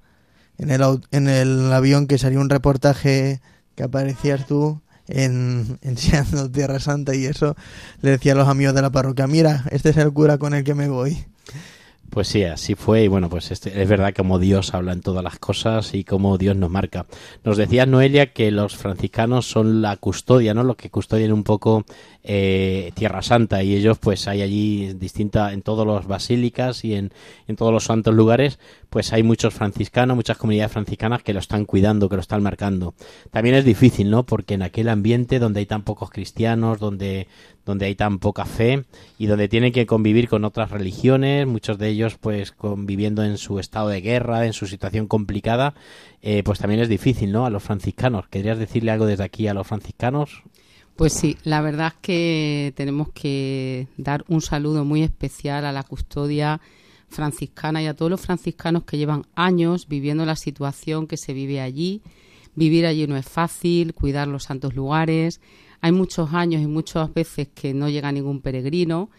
en 0.58 0.70
el, 0.72 0.82
en 1.12 1.28
el 1.28 1.72
avión 1.72 2.08
que 2.08 2.18
salió 2.18 2.42
un 2.42 2.50
reportaje 2.50 3.42
que 3.76 3.84
aparecías 3.84 4.46
tú 4.48 4.82
en, 5.14 5.80
enseñando 5.82 6.50
Tierra 6.52 6.80
Santa 6.80 7.16
y 7.16 7.26
eso, 7.26 7.56
le 8.02 8.12
decía 8.12 8.34
a 8.34 8.36
los 8.36 8.48
amigos 8.48 8.74
de 8.76 8.82
la 8.82 8.90
parroquia, 8.90 9.28
mira, 9.28 9.66
este 9.72 9.90
es 9.90 9.98
el 9.98 10.12
cura 10.12 10.38
con 10.38 10.54
el 10.54 10.64
que 10.64 10.74
me 10.74 10.88
voy. 10.88 11.26
Pues 12.12 12.28
sí, 12.28 12.44
así 12.44 12.76
fue 12.76 13.06
y 13.06 13.08
bueno, 13.08 13.30
pues 13.30 13.52
este, 13.52 13.82
es 13.82 13.88
verdad 13.88 14.14
como 14.14 14.38
Dios 14.38 14.74
habla 14.74 14.92
en 14.92 15.00
todas 15.00 15.24
las 15.24 15.40
cosas 15.40 15.94
y 15.94 16.04
como 16.04 16.38
Dios 16.38 16.58
nos 16.58 16.70
marca. 16.70 17.06
Nos 17.46 17.56
decía 17.56 17.86
Noelia 17.86 18.34
que 18.34 18.52
los 18.52 18.76
franciscanos 18.76 19.50
son 19.50 19.82
la 19.82 19.96
custodia, 19.96 20.54
¿no? 20.54 20.66
Los 20.66 20.76
que 20.76 20.90
custodian 20.90 21.32
un 21.32 21.46
poco 21.46 21.86
eh, 22.22 22.92
Tierra 22.96 23.22
Santa 23.22 23.64
y 23.64 23.76
ellos 23.76 23.98
pues 23.98 24.28
hay 24.28 24.42
allí 24.42 24.92
distinta 24.94 25.54
en 25.54 25.62
todas 25.62 25.88
las 25.88 26.06
basílicas 26.06 26.84
y 26.84 26.96
en, 26.96 27.14
en 27.48 27.56
todos 27.56 27.72
los 27.72 27.86
santos 27.86 28.14
lugares 28.14 28.60
pues 28.90 29.14
hay 29.14 29.24
muchos 29.24 29.54
franciscanos, 29.54 30.18
muchas 30.18 30.38
comunidades 30.38 30.74
franciscanas 30.74 31.24
que 31.24 31.32
lo 31.32 31.40
están 31.40 31.64
cuidando, 31.64 32.10
que 32.10 32.16
lo 32.16 32.22
están 32.22 32.44
marcando. 32.44 32.94
También 33.32 33.56
es 33.56 33.64
difícil, 33.64 34.12
¿no? 34.12 34.26
Porque 34.26 34.56
en 34.56 34.64
aquel 34.64 34.90
ambiente 34.90 35.40
donde 35.40 35.62
hay 35.62 35.66
tan 35.66 35.84
pocos 35.84 36.10
cristianos, 36.10 36.78
donde 36.78 37.30
donde 37.66 37.86
hay 37.86 37.96
tan 37.96 38.20
poca 38.20 38.46
fe 38.46 38.86
y 39.18 39.28
donde 39.28 39.48
tienen 39.48 39.72
que 39.72 39.86
convivir 39.86 40.28
con 40.28 40.46
otras 40.46 40.72
religiones, 40.72 41.48
muchos 41.48 41.78
de 41.78 41.90
ellos 41.90 42.18
pues 42.20 42.52
conviviendo 42.52 43.24
en 43.24 43.38
su 43.38 43.60
estado 43.60 43.90
de 43.90 44.02
guerra, 44.02 44.46
en 44.46 44.54
su 44.54 44.68
situación 44.68 45.08
complicada, 45.08 45.74
eh, 46.22 46.44
pues 46.44 46.60
también 46.60 46.82
es 46.82 46.90
difícil, 46.90 47.32
¿no? 47.32 47.46
A 47.46 47.50
los 47.50 47.64
franciscanos. 47.64 48.28
¿Querías 48.28 48.58
decirle 48.58 48.92
algo 48.92 49.06
desde 49.06 49.24
aquí 49.24 49.48
a 49.48 49.54
los 49.54 49.68
franciscanos? 49.68 50.44
Pues 50.96 51.14
sí, 51.14 51.38
la 51.44 51.62
verdad 51.62 51.88
es 51.96 52.00
que 52.02 52.74
tenemos 52.76 53.10
que 53.10 53.88
dar 53.98 54.24
un 54.28 54.42
saludo 54.42 54.86
muy 54.86 55.04
especial 55.04 55.66
a 55.66 55.72
la 55.72 55.84
custodia 55.84 56.62
franciscana 57.10 57.82
y 57.82 57.88
a 57.88 57.96
todos 57.96 58.12
los 58.12 58.22
franciscanos 58.22 58.84
que 58.84 58.98
llevan 58.98 59.26
años 59.36 59.88
viviendo 59.88 60.26
la 60.26 60.36
situación 60.36 61.08
que 61.08 61.18
se 61.18 61.34
vive 61.34 61.62
allí. 61.62 62.02
Vivir 62.56 62.86
allí 62.86 63.08
no 63.08 63.18
es 63.18 63.26
fácil, 63.26 63.94
cuidar 63.94 64.28
los 64.28 64.44
santos 64.44 64.76
lugares, 64.76 65.40
hay 65.82 65.92
muchos 65.92 66.34
años 66.34 66.62
y 66.62 66.68
muchas 66.68 67.14
veces 67.14 67.50
que 67.54 67.74
no 67.74 67.90
llega 67.90 68.12
ningún 68.12 68.42
peregrino. 68.42 69.10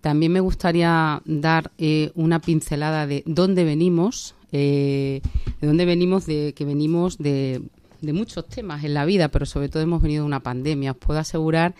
También 0.00 0.32
me 0.32 0.40
gustaría 0.40 1.22
dar 1.24 1.70
eh, 1.78 2.10
una 2.14 2.40
pincelada 2.40 3.06
de 3.06 3.22
dónde 3.26 3.64
venimos, 3.64 4.34
eh, 4.50 5.20
de 5.60 5.66
dónde 5.66 5.84
venimos, 5.84 6.26
de 6.26 6.52
que 6.54 6.64
venimos 6.64 7.18
de, 7.18 7.62
de 8.00 8.12
muchos 8.12 8.48
temas 8.48 8.82
en 8.84 8.94
la 8.94 9.04
vida, 9.04 9.28
pero 9.28 9.46
sobre 9.46 9.68
todo 9.68 9.82
hemos 9.82 10.02
venido 10.02 10.24
de 10.24 10.26
una 10.26 10.40
pandemia. 10.40 10.92
Os 10.92 10.96
puedo 10.96 11.20
asegurar 11.20 11.74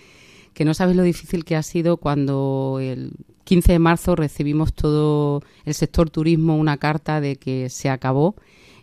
que 0.54 0.64
no 0.64 0.74
sabéis 0.74 0.96
lo 0.96 1.02
difícil 1.02 1.44
que 1.44 1.56
ha 1.56 1.62
sido 1.62 1.96
cuando 1.96 2.78
el 2.80 3.12
15 3.44 3.72
de 3.72 3.78
marzo 3.78 4.14
recibimos 4.14 4.74
todo 4.74 5.42
el 5.64 5.74
sector 5.74 6.10
turismo 6.10 6.56
una 6.56 6.76
carta 6.76 7.20
de 7.20 7.36
que 7.36 7.68
se 7.68 7.88
acabó 7.88 8.36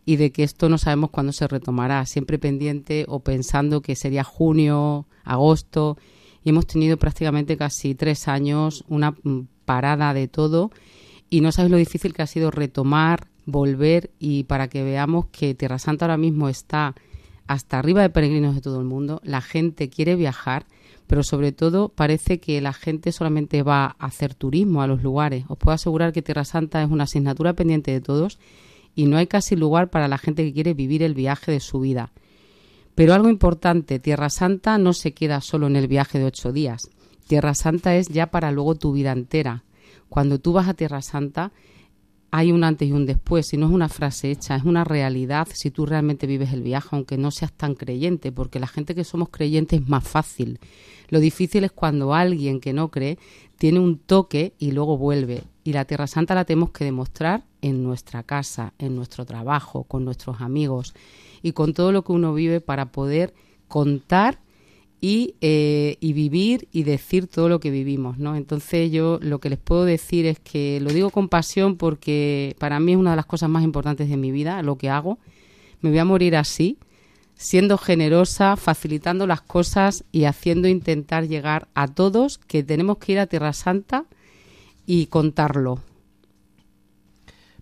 y 0.08 0.15
de 0.15 0.32
que 0.32 0.43
esto 0.43 0.70
no 0.70 0.78
sabemos 0.78 1.10
cuándo 1.10 1.34
se 1.34 1.50
retomará, 1.50 2.06
siempre 2.06 2.39
pendiente 2.39 3.04
o 3.10 3.20
pensando 3.20 3.82
que 3.82 3.98
sería 3.98 4.24
junio, 4.24 5.06
agosto, 5.26 5.98
y 6.46 6.50
hemos 6.52 6.65
tenido 6.65 6.96
prácticamente 6.96 7.58
casi 7.58 7.93
tres 7.93 8.30
años 8.30 8.86
una 8.88 9.12
mm, 9.12 9.48
parada 9.65 10.13
de 10.13 10.30
todo 10.30 10.72
y 11.30 11.41
no 11.41 11.52
sabes 11.52 11.72
lo 11.72 11.76
difícil 11.76 12.13
que 12.13 12.22
ha 12.22 12.28
sido 12.28 12.52
retomar, 12.52 13.28
volver 13.46 14.10
y 14.17 14.46
para 14.46 14.70
que 14.70 14.82
veamos 14.82 15.26
que 15.26 15.54
Tierra 15.56 15.78
Santa 15.78 16.06
ahora 16.06 16.15
mismo 16.15 16.48
está 16.48 16.96
hasta 17.46 17.78
arriba 17.78 18.02
de 18.02 18.10
peregrinos 18.10 18.56
de 18.56 18.62
todo 18.62 18.80
el 18.80 18.86
mundo, 18.86 19.20
la 19.26 19.41
gente 19.41 19.89
quiere 19.89 20.15
viajar, 20.15 20.67
pero 21.08 21.22
sobre 21.22 21.52
todo 21.52 21.89
parece 21.89 22.39
que 22.39 22.62
la 22.62 22.72
gente 22.72 23.12
solamente 23.12 23.62
va 23.62 23.98
a 24.00 24.06
hacer 24.06 24.36
turismo 24.36 24.82
a 24.82 24.88
los 24.88 25.04
lugares. 25.04 25.43
Os 25.50 25.58
puedo 25.58 25.76
asegurar 25.76 26.13
que 26.13 26.22
Tierra 26.22 26.46
Santa 26.46 26.82
es 26.82 26.89
una 26.89 27.04
asignatura 27.04 27.52
pendiente 27.52 27.91
de 27.91 28.00
todos 28.00 28.39
y 28.98 29.06
no 29.06 29.18
hay 29.18 29.28
casi 29.28 29.56
lugar 29.56 29.92
para 29.92 30.08
la 30.08 30.18
gente 30.18 30.44
que 30.44 30.54
quiere 30.54 30.74
vivir 30.74 31.04
el 31.04 31.14
viaje 31.14 31.52
de 31.52 31.60
su 31.60 31.80
vida. 31.80 32.12
Pero 32.96 33.14
algo 33.14 33.30
importante, 33.30 34.00
Tierra 34.00 34.32
Santa 34.32 34.80
no 34.80 34.92
se 34.92 35.14
queda 35.14 35.40
solo 35.40 35.68
en 35.68 35.76
el 35.76 35.88
viaje 35.88 36.18
de 36.18 36.26
ocho 36.26 36.52
días. 36.52 36.90
Tierra 37.28 37.54
Santa 37.54 37.96
es 37.96 38.08
ya 38.08 38.32
para 38.32 38.52
luego 38.52 38.74
tu 38.74 38.92
vida 38.94 39.12
entera. 39.12 39.64
Cuando 40.10 40.40
tú 40.40 40.52
vas 40.52 40.68
a 40.68 40.74
Tierra 40.74 41.04
Santa 41.04 41.52
hay 42.32 42.52
un 42.52 42.63
antes 42.63 42.88
y 42.88 42.92
un 42.92 43.06
después, 43.06 43.54
y 43.54 43.58
no 43.58 43.68
es 43.68 43.72
una 43.72 43.90
frase 43.90 44.32
hecha, 44.32 44.56
es 44.56 44.63
una 44.63 44.84
realidad 44.84 45.48
si 45.54 45.72
tú 45.72 45.86
realmente 45.86 46.28
vives 46.28 46.52
el 46.54 46.62
viaje, 46.62 46.90
aunque 46.92 47.18
no 47.18 47.32
seas 47.32 47.54
tan 47.54 47.74
creyente, 47.74 48.32
porque 48.32 48.60
la 48.60 48.68
gente 48.68 48.96
que 48.96 49.04
somos 49.04 49.30
creyentes 49.30 49.82
es 49.82 49.88
más 49.88 50.08
fácil. 50.08 50.60
Lo 51.10 51.20
difícil 51.20 51.63
es 51.63 51.72
cuando 51.72 52.13
alguien 52.13 52.60
que 52.60 52.74
no 52.74 52.90
cree 52.90 53.18
tiene 53.58 53.80
un 53.80 53.98
toque 53.98 54.54
y 54.60 54.72
luego 54.72 54.98
vuelve. 54.98 55.44
Y 55.63 55.74
la 55.74 55.86
Tierra 55.86 56.08
Santa 56.08 56.36
la 56.36 56.46
tenemos 56.46 56.72
que 56.72 56.86
demostrar 56.86 57.46
en 57.62 57.84
nuestra 57.84 58.24
casa, 58.24 58.74
en 58.78 58.96
nuestro 58.96 59.26
trabajo, 59.26 59.84
con 59.84 60.06
nuestros 60.06 60.42
amigos 60.42 60.94
y 61.42 61.54
con 61.54 61.74
todo 61.74 61.92
lo 61.92 62.04
que 62.04 62.12
uno 62.12 62.34
vive 62.34 62.62
para 62.62 62.92
poder 62.92 63.34
contar 63.68 64.40
y, 65.00 65.36
eh, 65.42 65.98
y, 66.00 66.14
vivir 66.14 66.68
y 66.72 66.84
decir 66.84 67.28
todo 67.28 67.50
lo 67.50 67.60
que 67.60 67.70
vivimos, 67.70 68.18
¿no? 68.18 68.36
Entonces 68.36 68.92
yo 68.92 69.20
lo 69.22 69.40
que 69.40 69.50
les 69.50 69.60
puedo 69.60 69.86
decir 69.86 70.26
es 70.26 70.40
que 70.40 70.80
lo 70.82 70.92
digo 70.92 71.12
con 71.12 71.30
pasión 71.30 71.78
porque 71.78 72.56
para 72.58 72.80
mí 72.80 72.94
es 72.94 72.98
una 72.98 73.12
de 73.12 73.18
las 73.18 73.28
cosas 73.28 73.50
más 73.50 73.64
importantes 73.64 74.10
de 74.10 74.18
mi 74.18 74.32
vida, 74.32 74.62
lo 74.64 74.78
que 74.78 74.90
hago. 74.90 75.20
Me 75.82 75.92
voy 75.92 76.00
a 76.00 76.06
morir 76.06 76.36
así, 76.36 76.78
siendo 77.36 77.78
generosa, 77.78 78.56
facilitando 78.56 79.28
las 79.28 79.42
cosas 79.42 80.04
y 80.12 80.24
haciendo 80.24 80.68
intentar 80.68 81.28
llegar 81.28 81.68
a 81.76 81.88
todos 81.88 82.40
que 82.40 82.64
tenemos 82.64 82.98
que 82.98 83.12
ir 83.12 83.20
a 83.20 83.28
Tierra 83.28 83.54
Santa 83.54 84.06
y 84.88 85.06
contarlo. 85.08 85.80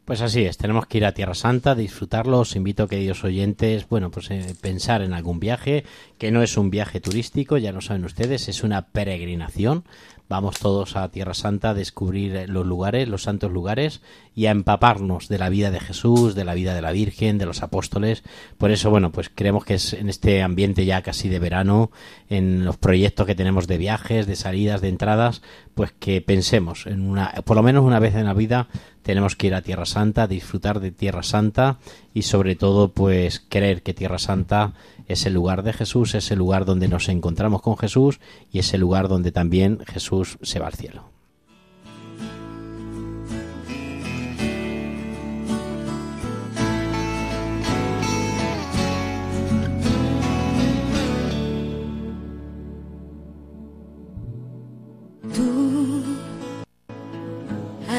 Pues 0.06 0.22
así 0.22 0.46
es, 0.46 0.58
tenemos 0.58 0.86
que 0.86 1.00
ir 1.00 1.06
a 1.06 1.14
Tierra 1.14 1.34
Santa, 1.34 1.74
disfrutarlo. 1.74 2.42
Os 2.42 2.56
invito, 2.56 2.88
queridos 2.88 3.24
oyentes, 3.24 3.90
bueno, 3.90 4.12
pues 4.12 4.30
eh, 4.30 4.54
pensar 4.62 5.02
en 5.02 5.14
algún 5.14 5.40
viaje, 5.40 5.84
que 6.20 6.30
no 6.30 6.44
es 6.44 6.58
un 6.58 6.70
viaje 6.70 7.02
turístico, 7.02 7.58
ya 7.58 7.72
lo 7.72 7.82
saben 7.82 8.06
ustedes, 8.06 8.48
es 8.48 8.64
una 8.64 8.86
peregrinación. 8.90 9.84
Vamos 10.28 10.58
todos 10.58 10.96
a 10.96 11.10
Tierra 11.10 11.36
Santa 11.36 11.70
a 11.70 11.74
descubrir 11.76 12.36
eh, 12.36 12.48
los 12.48 12.66
lugares, 12.66 13.08
los 13.08 13.24
santos 13.24 13.52
lugares, 13.52 14.02
y 14.34 14.48
a 14.48 14.52
empaparnos 14.52 15.28
de 15.28 15.38
la 15.38 15.50
vida 15.50 15.70
de 15.70 15.80
Jesús, 15.80 16.34
de 16.34 16.46
la 16.46 16.56
vida 16.56 16.74
de 16.74 16.82
la 16.82 16.92
Virgen, 16.92 17.38
de 17.38 17.46
los 17.46 17.62
apóstoles. 17.62 18.24
Por 18.58 18.72
eso, 18.72 18.90
bueno, 18.90 19.12
pues 19.12 19.30
creemos 19.34 19.66
que 19.66 19.76
es 19.76 19.94
en 19.94 20.10
este 20.10 20.42
ambiente 20.42 20.84
ya 20.86 21.04
casi 21.04 21.30
de 21.30 21.38
verano, 21.38 21.92
en 22.28 22.66
los 22.66 22.78
proyectos 22.78 23.28
que 23.28 23.36
tenemos 23.36 23.68
de 23.68 23.78
viajes, 23.78 24.26
de 24.26 24.36
salidas, 24.36 24.82
de 24.82 24.90
entradas, 24.90 25.44
pues 25.76 25.92
que 25.92 26.22
pensemos 26.22 26.88
en 26.88 27.08
una, 27.08 27.32
por 27.46 27.56
lo 27.56 27.62
menos 27.62 27.84
una 27.84 28.00
vez 28.00 28.16
en 28.16 28.26
la 28.26 28.34
vida, 28.34 28.68
tenemos 29.04 29.36
que 29.36 29.48
ir 29.48 29.54
a 29.54 29.62
Tierra 29.62 29.86
Santa, 29.86 30.26
disfrutar 30.26 30.80
de 30.80 30.92
Tierra 30.92 31.22
Santa 31.22 31.78
y 32.16 32.24
sobre 32.24 32.56
todo 32.56 32.90
pues 32.90 33.46
creer 33.48 33.84
que 33.84 33.94
Tierra 33.94 34.18
Santa 34.18 34.74
es 35.08 35.26
el 35.26 35.34
lugar 35.34 35.64
de 35.64 35.74
Jesús, 35.74 36.16
es 36.16 36.32
el 36.32 36.40
lugar 36.40 36.66
donde 36.66 36.88
nos 36.88 37.10
encontramos 37.10 37.62
con 37.62 37.78
Jesús 37.78 38.20
y 38.52 38.60
es 38.60 38.74
el 38.74 38.82
lugar 38.82 39.08
donde 39.08 39.32
también 39.32 39.80
Jesús 39.86 40.38
se 40.42 40.60
va 40.60 40.68
al 40.68 40.74
cielo. 40.74 41.16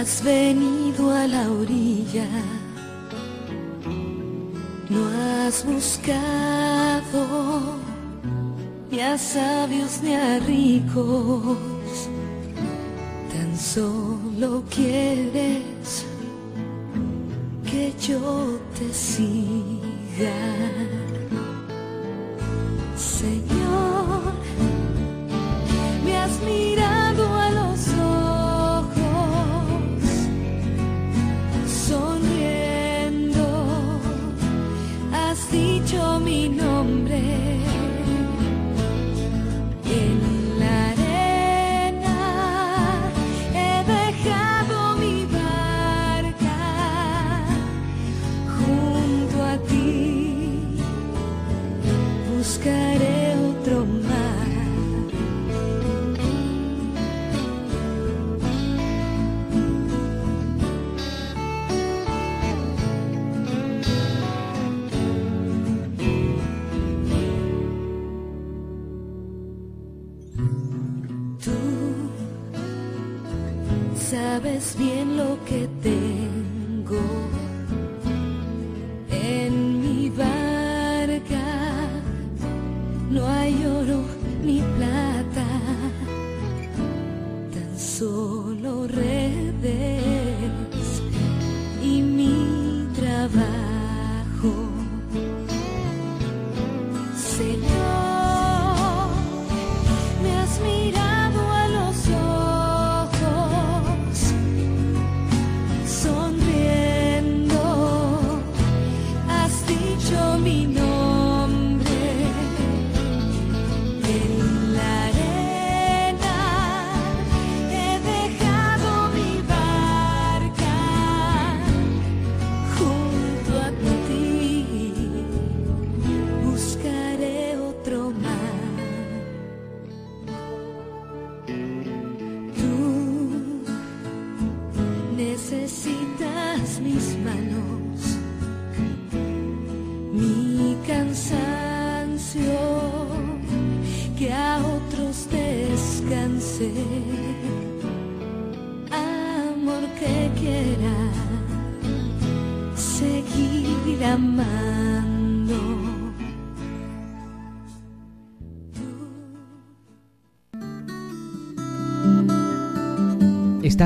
has 0.07 0.23
venido 0.23 1.11
a 1.11 1.27
la 1.27 1.51
orilla, 1.51 2.29
no 4.97 5.03
has 5.09 5.65
buscado 5.65 7.21
ni 8.90 9.01
a 9.01 9.19
sabios 9.19 10.01
ni 10.03 10.15
a 10.15 10.38
ricos, 10.38 12.09
tan 13.33 13.57
solo 13.57 14.63
quieres 14.71 16.07
que 17.69 17.92
yo 18.01 18.59
te 18.79 18.92
siga. 18.92 20.37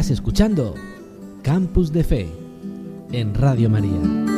Estás 0.01 0.13
escuchando 0.13 0.75
Campus 1.43 1.93
de 1.93 2.03
Fe 2.03 2.33
en 3.13 3.35
Radio 3.35 3.69
María. 3.69 4.30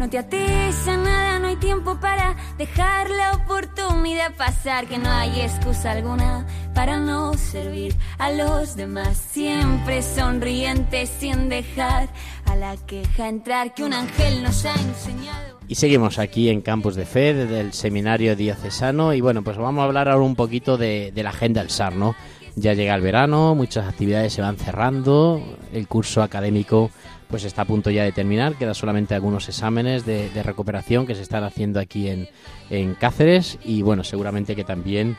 No 0.00 0.08
te 0.08 0.16
ates 0.16 0.88
a 0.88 0.96
nada, 0.96 1.38
no 1.40 1.48
hay 1.48 1.56
tiempo 1.56 2.00
para 2.00 2.34
dejar 2.56 3.10
la 3.10 3.32
oportunidad 3.34 4.34
pasar. 4.34 4.86
Que 4.86 4.96
no 4.96 5.10
hay 5.10 5.42
excusa 5.42 5.90
alguna 5.90 6.46
para 6.74 6.98
no 6.98 7.34
servir 7.34 7.94
a 8.16 8.30
los 8.30 8.76
demás. 8.76 9.18
Siempre 9.18 10.02
sonriente 10.02 11.04
sin 11.04 11.50
dejar 11.50 12.08
a 12.46 12.56
la 12.56 12.78
queja 12.78 13.28
entrar 13.28 13.74
que 13.74 13.84
un 13.84 13.92
ángel 13.92 14.42
nos 14.42 14.64
ha 14.64 14.72
enseñado. 14.72 15.60
Y 15.68 15.74
seguimos 15.74 16.18
aquí 16.18 16.48
en 16.48 16.62
Campus 16.62 16.94
de 16.94 17.04
Fe, 17.04 17.34
desde 17.34 17.60
el 17.60 17.74
Seminario 17.74 18.36
Diocesano. 18.36 19.12
Y 19.12 19.20
bueno, 19.20 19.44
pues 19.44 19.58
vamos 19.58 19.82
a 19.82 19.84
hablar 19.84 20.08
ahora 20.08 20.24
un 20.24 20.34
poquito 20.34 20.78
de, 20.78 21.12
de 21.14 21.22
la 21.22 21.28
agenda 21.28 21.60
del 21.60 21.68
SAR, 21.68 21.94
¿no? 21.94 22.16
Ya 22.56 22.72
llega 22.72 22.94
el 22.94 23.02
verano, 23.02 23.54
muchas 23.54 23.86
actividades 23.86 24.32
se 24.32 24.40
van 24.40 24.56
cerrando, 24.56 25.42
el 25.74 25.86
curso 25.86 26.22
académico 26.22 26.90
pues 27.30 27.44
está 27.44 27.62
a 27.62 27.64
punto 27.64 27.90
ya 27.90 28.04
de 28.04 28.12
terminar, 28.12 28.56
quedan 28.56 28.74
solamente 28.74 29.14
algunos 29.14 29.48
exámenes 29.48 30.04
de, 30.04 30.30
recuperación 30.42 31.06
que 31.06 31.14
se 31.14 31.22
están 31.22 31.44
haciendo 31.44 31.80
aquí 31.80 32.08
en, 32.08 32.28
en 32.70 32.94
Cáceres 32.94 33.58
y 33.64 33.82
bueno, 33.82 34.04
seguramente 34.04 34.56
que 34.56 34.64
también 34.64 35.16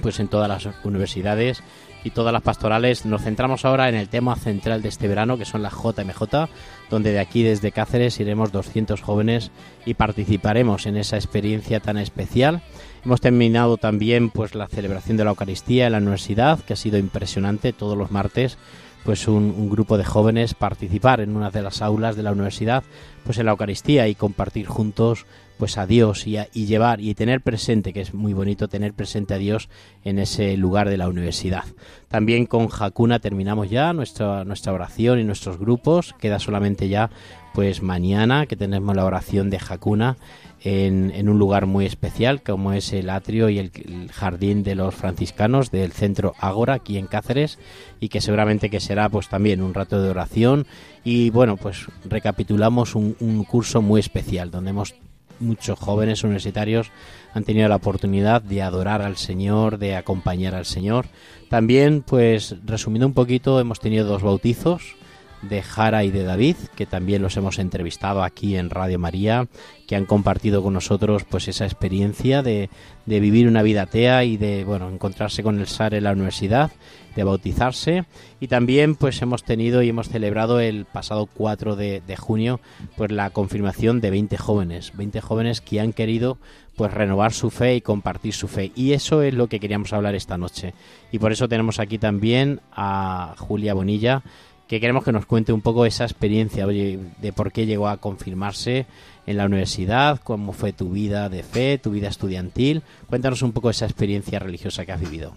pues 0.00 0.20
en 0.20 0.28
todas 0.28 0.48
las 0.48 0.74
universidades 0.84 1.62
y 2.04 2.10
todas 2.10 2.32
las 2.32 2.42
pastorales. 2.42 3.04
Nos 3.04 3.22
centramos 3.22 3.64
ahora 3.64 3.88
en 3.88 3.94
el 3.94 4.08
tema 4.08 4.36
central 4.36 4.82
de 4.82 4.88
este 4.88 5.08
verano, 5.08 5.38
que 5.38 5.44
son 5.44 5.62
las 5.62 5.74
JMJ, 5.74 6.48
donde 6.90 7.12
de 7.12 7.20
aquí 7.20 7.42
desde 7.42 7.72
Cáceres 7.72 8.20
iremos 8.20 8.52
200 8.52 9.00
jóvenes 9.00 9.50
y 9.84 9.94
participaremos 9.94 10.86
en 10.86 10.96
esa 10.96 11.16
experiencia 11.16 11.80
tan 11.80 11.98
especial. 11.98 12.62
Hemos 13.04 13.20
terminado 13.20 13.76
también 13.76 14.30
pues 14.30 14.54
la 14.54 14.68
celebración 14.68 15.16
de 15.16 15.24
la 15.24 15.30
Eucaristía 15.30 15.86
en 15.86 15.92
la 15.92 15.98
universidad, 15.98 16.60
que 16.60 16.74
ha 16.74 16.76
sido 16.76 16.98
impresionante 16.98 17.72
todos 17.72 17.96
los 17.96 18.10
martes 18.10 18.58
pues 19.04 19.28
un, 19.28 19.70
grupo 19.70 19.96
de 19.98 20.04
jóvenes 20.04 20.54
participar 20.54 21.20
en 21.20 21.36
una 21.36 21.50
de 21.50 21.62
las 21.62 21.82
aulas 21.82 22.16
de 22.16 22.22
la 22.22 22.32
universidad 22.32 22.84
pues 23.24 23.38
en 23.38 23.46
la 23.46 23.52
Eucaristía 23.52 24.08
y 24.08 24.14
compartir 24.14 24.66
juntos 24.66 25.26
pues 25.58 25.76
a 25.76 25.86
Dios 25.86 26.26
y, 26.26 26.36
a, 26.36 26.48
y, 26.52 26.66
llevar 26.66 27.00
y 27.00 27.14
tener 27.14 27.40
presente 27.40 27.92
que 27.92 28.00
es 28.00 28.14
muy 28.14 28.32
bonito 28.32 28.68
tener 28.68 28.94
presente 28.94 29.34
a 29.34 29.38
Dios 29.38 29.68
en 30.04 30.18
ese 30.18 30.56
lugar 30.56 30.88
de 30.88 30.96
la 30.96 31.08
universidad. 31.08 31.64
También 32.08 32.46
con 32.46 32.68
Hakuna 32.70 33.18
terminamos 33.18 33.68
ya 33.68 33.92
nuestra 33.92 34.44
nuestra 34.44 34.72
oración 34.72 35.18
y 35.18 35.24
nuestros 35.24 35.58
grupos. 35.58 36.14
Queda 36.18 36.38
solamente 36.38 36.88
ya 36.88 37.10
pues 37.54 37.82
mañana 37.82 38.46
que 38.46 38.56
tenemos 38.56 38.94
la 38.94 39.04
oración 39.04 39.50
de 39.50 39.58
Hakuna 39.58 40.16
en, 40.62 41.28
un 41.28 41.38
lugar 41.38 41.66
muy 41.66 41.86
especial 41.86 42.42
como 42.42 42.72
es 42.72 42.92
el 42.92 43.10
atrio 43.10 43.48
y 43.48 43.58
el, 43.58 43.70
el, 43.74 44.10
jardín 44.10 44.62
de 44.62 44.74
los 44.74 44.94
franciscanos 44.94 45.70
del 45.70 45.92
centro 45.92 46.34
Ágora 46.38 46.74
aquí 46.74 46.98
en 46.98 47.06
Cáceres 47.06 47.58
y 48.00 48.08
que 48.08 48.20
seguramente 48.20 48.70
que 48.70 48.80
será 48.80 49.08
pues 49.08 49.28
también 49.28 49.62
un 49.62 49.74
rato 49.74 50.02
de 50.02 50.10
oración 50.10 50.66
y 51.04 51.30
bueno 51.30 51.56
pues 51.56 51.86
recapitulamos 52.04 52.94
un, 52.94 53.16
un 53.20 53.44
curso 53.44 53.82
muy 53.82 54.00
especial 54.00 54.50
donde 54.50 54.70
hemos 54.70 54.94
muchos 55.40 55.78
jóvenes 55.78 56.24
universitarios 56.24 56.90
han 57.34 57.44
tenido 57.44 57.68
la 57.68 57.76
oportunidad 57.76 58.42
de 58.42 58.62
adorar 58.62 59.02
al 59.02 59.16
Señor, 59.16 59.78
de 59.78 59.94
acompañar 59.94 60.54
al 60.54 60.64
Señor. 60.64 61.06
También, 61.48 62.02
pues 62.02 62.56
resumiendo 62.64 63.06
un 63.06 63.14
poquito, 63.14 63.60
hemos 63.60 63.80
tenido 63.80 64.06
dos 64.06 64.22
bautizos 64.22 64.97
de 65.42 65.62
Jara 65.62 66.04
y 66.04 66.10
de 66.10 66.24
David, 66.24 66.56
que 66.76 66.86
también 66.86 67.22
los 67.22 67.36
hemos 67.36 67.58
entrevistado 67.58 68.22
aquí 68.22 68.56
en 68.56 68.70
Radio 68.70 68.98
María, 68.98 69.48
que 69.86 69.96
han 69.96 70.04
compartido 70.04 70.62
con 70.62 70.74
nosotros 70.74 71.24
pues 71.24 71.48
esa 71.48 71.64
experiencia 71.64 72.42
de, 72.42 72.70
de 73.06 73.20
vivir 73.20 73.48
una 73.48 73.62
vida 73.62 73.82
atea 73.82 74.24
y 74.24 74.36
de 74.36 74.64
bueno 74.64 74.88
encontrarse 74.90 75.42
con 75.42 75.58
el 75.58 75.66
SAR 75.66 75.94
en 75.94 76.04
la 76.04 76.12
universidad, 76.12 76.70
de 77.16 77.24
bautizarse. 77.24 78.04
Y 78.40 78.48
también 78.48 78.94
pues 78.94 79.20
hemos 79.22 79.44
tenido 79.44 79.82
y 79.82 79.88
hemos 79.88 80.08
celebrado 80.08 80.60
el 80.60 80.84
pasado 80.84 81.26
4 81.26 81.76
de, 81.76 82.02
de 82.06 82.16
junio 82.16 82.60
pues 82.96 83.10
la 83.10 83.30
confirmación 83.30 84.00
de 84.00 84.10
20 84.10 84.36
jóvenes, 84.36 84.92
20 84.96 85.20
jóvenes 85.20 85.60
que 85.60 85.80
han 85.80 85.92
querido 85.92 86.38
pues 86.78 86.94
renovar 86.94 87.32
su 87.32 87.50
fe 87.50 87.74
y 87.74 87.80
compartir 87.80 88.32
su 88.32 88.46
fe. 88.46 88.70
Y 88.76 88.92
eso 88.92 89.20
es 89.22 89.34
lo 89.34 89.48
que 89.48 89.58
queríamos 89.58 89.92
hablar 89.92 90.14
esta 90.14 90.38
noche. 90.38 90.74
Y 91.10 91.18
por 91.18 91.32
eso 91.32 91.48
tenemos 91.48 91.80
aquí 91.80 91.98
también 91.98 92.60
a 92.72 93.34
Julia 93.36 93.74
Bonilla, 93.74 94.22
que 94.68 94.80
queremos 94.80 95.02
que 95.02 95.12
nos 95.12 95.24
cuente 95.24 95.52
un 95.52 95.62
poco 95.62 95.86
esa 95.86 96.04
experiencia, 96.04 96.66
de 96.66 97.32
por 97.34 97.52
qué 97.52 97.64
llegó 97.64 97.88
a 97.88 97.96
confirmarse 97.96 98.86
en 99.26 99.38
la 99.38 99.46
universidad, 99.46 100.20
cómo 100.22 100.52
fue 100.52 100.74
tu 100.74 100.90
vida 100.90 101.30
de 101.30 101.42
fe, 101.42 101.78
tu 101.78 101.90
vida 101.90 102.08
estudiantil. 102.08 102.82
Cuéntanos 103.08 103.40
un 103.42 103.52
poco 103.52 103.70
esa 103.70 103.86
experiencia 103.86 104.38
religiosa 104.38 104.84
que 104.84 104.92
has 104.92 105.00
vivido. 105.00 105.32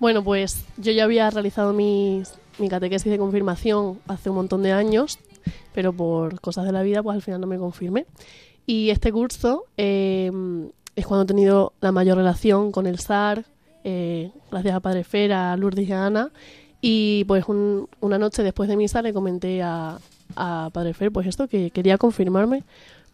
Bueno, 0.00 0.24
pues 0.24 0.64
yo 0.76 0.90
ya 0.90 1.04
había 1.04 1.30
realizado 1.30 1.72
mis, 1.72 2.34
mi 2.58 2.68
catequesis 2.68 3.10
de 3.10 3.18
confirmación 3.18 4.00
hace 4.08 4.30
un 4.30 4.36
montón 4.36 4.64
de 4.64 4.72
años, 4.72 5.20
pero 5.72 5.92
por 5.92 6.40
cosas 6.40 6.66
de 6.66 6.72
la 6.72 6.82
vida, 6.82 7.02
pues 7.02 7.14
al 7.14 7.22
final 7.22 7.40
no 7.40 7.46
me 7.46 7.58
confirmé. 7.58 8.06
Y 8.66 8.90
este 8.90 9.12
curso 9.12 9.66
eh, 9.76 10.30
es 10.96 11.06
cuando 11.06 11.22
he 11.22 11.26
tenido 11.26 11.72
la 11.80 11.92
mayor 11.92 12.16
relación 12.16 12.72
con 12.72 12.86
el 12.86 12.98
SAR, 12.98 13.44
eh, 13.84 14.32
gracias 14.50 14.74
a 14.74 14.80
Padre 14.80 15.04
Fera, 15.04 15.56
Lourdes 15.56 15.88
y 15.88 15.92
Ana. 15.92 16.30
Y 16.80 17.24
pues 17.24 17.44
un, 17.48 17.88
una 18.00 18.18
noche 18.18 18.42
después 18.42 18.68
de 18.68 18.76
misa 18.76 19.02
le 19.02 19.12
comenté 19.12 19.62
a, 19.62 19.98
a 20.36 20.70
Padre 20.72 20.94
Fer, 20.94 21.10
pues 21.10 21.26
esto, 21.26 21.48
que 21.48 21.70
quería 21.70 21.98
confirmarme 21.98 22.62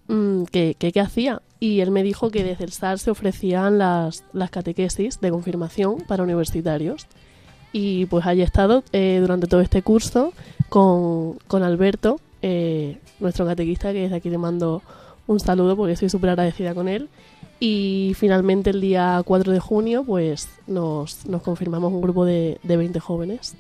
mmm, 0.09 0.45
que, 0.45 0.93
hacía. 1.01 1.43
Y 1.61 1.81
él 1.81 1.91
me 1.91 2.03
dijo 2.03 2.31
que 2.31 2.45
desde 2.45 2.65
el 2.65 2.73
SAR 2.73 2.99
se 2.99 3.11
ofrecían 3.11 3.79
las, 3.79 4.25
las 4.33 4.51
catequesis 4.51 5.21
de 5.21 5.31
confirmación 5.31 5.99
para 6.07 6.23
universitarios. 6.23 7.07
Y 7.73 8.07
pues 8.07 8.27
allí 8.27 8.43
he 8.43 8.45
estado 8.45 8.85
eh, 8.93 9.19
durante 9.21 9.47
todo 9.47 9.61
este 9.61 9.83
curso 9.83 10.33
con, 10.69 11.35
con 11.49 11.63
Alberto, 11.63 12.21
eh, 12.43 12.99
nuestro 13.19 13.47
catequista, 13.47 13.93
que 13.93 14.03
desde 14.03 14.17
aquí 14.17 14.31
le 14.31 14.39
mando 14.39 14.83
un 15.27 15.41
saludo 15.41 15.77
porque 15.77 15.95
estoy 15.95 16.11
súper 16.11 16.31
agradecida 16.31 16.75
con 16.75 16.89
él. 16.89 17.09
Y 17.67 18.13
finalmente 18.15 18.69
el 18.69 18.81
día 18.83 19.23
4 19.25 19.51
de 19.51 19.59
junio 19.59 20.05
pues 20.05 20.49
nos, 20.67 21.25
nos 21.25 21.41
confirmamos 21.41 21.93
un 21.95 22.03
grupo 22.03 22.27
de, 22.27 22.59
de 22.63 22.77
20 22.77 23.01
jóvenes. 23.01 23.55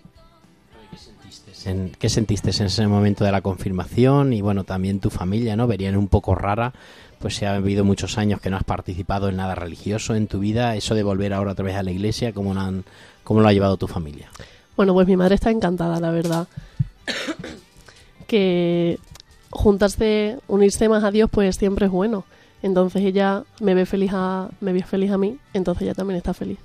En- 1.64 1.90
¿Qué 1.98 2.10
sentiste 2.10 2.50
en 2.50 2.66
ese 2.66 2.86
momento 2.86 3.24
de 3.24 3.32
la 3.32 3.40
confirmación? 3.40 4.34
Y 4.34 4.42
bueno, 4.42 4.64
también 4.64 5.00
tu 5.00 5.08
familia, 5.08 5.56
¿no? 5.56 5.66
Verían 5.66 5.96
un 5.96 6.08
poco 6.08 6.34
rara, 6.34 6.74
pues 7.18 7.36
si 7.36 7.46
ha 7.46 7.54
habido 7.54 7.84
muchos 7.86 8.18
años 8.18 8.42
que 8.42 8.50
no 8.50 8.58
has 8.58 8.64
participado 8.64 9.30
en 9.30 9.36
nada 9.36 9.54
religioso 9.54 10.14
en 10.14 10.26
tu 10.26 10.38
vida, 10.40 10.76
eso 10.76 10.94
de 10.94 11.02
volver 11.02 11.32
ahora 11.32 11.52
otra 11.52 11.64
vez 11.64 11.76
a 11.76 11.82
la 11.82 11.90
iglesia, 11.90 12.34
¿cómo 12.34 12.52
lo, 12.52 12.60
han- 12.60 12.84
cómo 13.22 13.40
lo 13.40 13.48
ha 13.48 13.54
llevado 13.54 13.78
tu 13.78 13.86
familia? 13.88 14.28
Bueno, 14.76 14.92
pues 14.92 15.06
mi 15.06 15.16
madre 15.16 15.36
está 15.36 15.50
encantada, 15.50 15.98
la 15.98 16.10
verdad. 16.10 16.46
que 18.26 18.98
juntarse, 19.48 20.36
unirse 20.48 20.90
más 20.90 21.04
a 21.04 21.10
Dios, 21.10 21.30
pues 21.32 21.56
siempre 21.56 21.86
es 21.86 21.92
bueno. 21.92 22.24
Entonces 22.64 23.02
ella 23.02 23.44
me 23.60 23.74
ve 23.74 23.84
feliz 23.84 24.10
a, 24.14 24.48
me 24.62 24.72
ve 24.72 24.82
feliz 24.82 25.10
a 25.10 25.18
mí, 25.18 25.36
entonces 25.52 25.82
ella 25.82 25.92
también 25.92 26.16
está 26.16 26.32
feliz. 26.32 26.56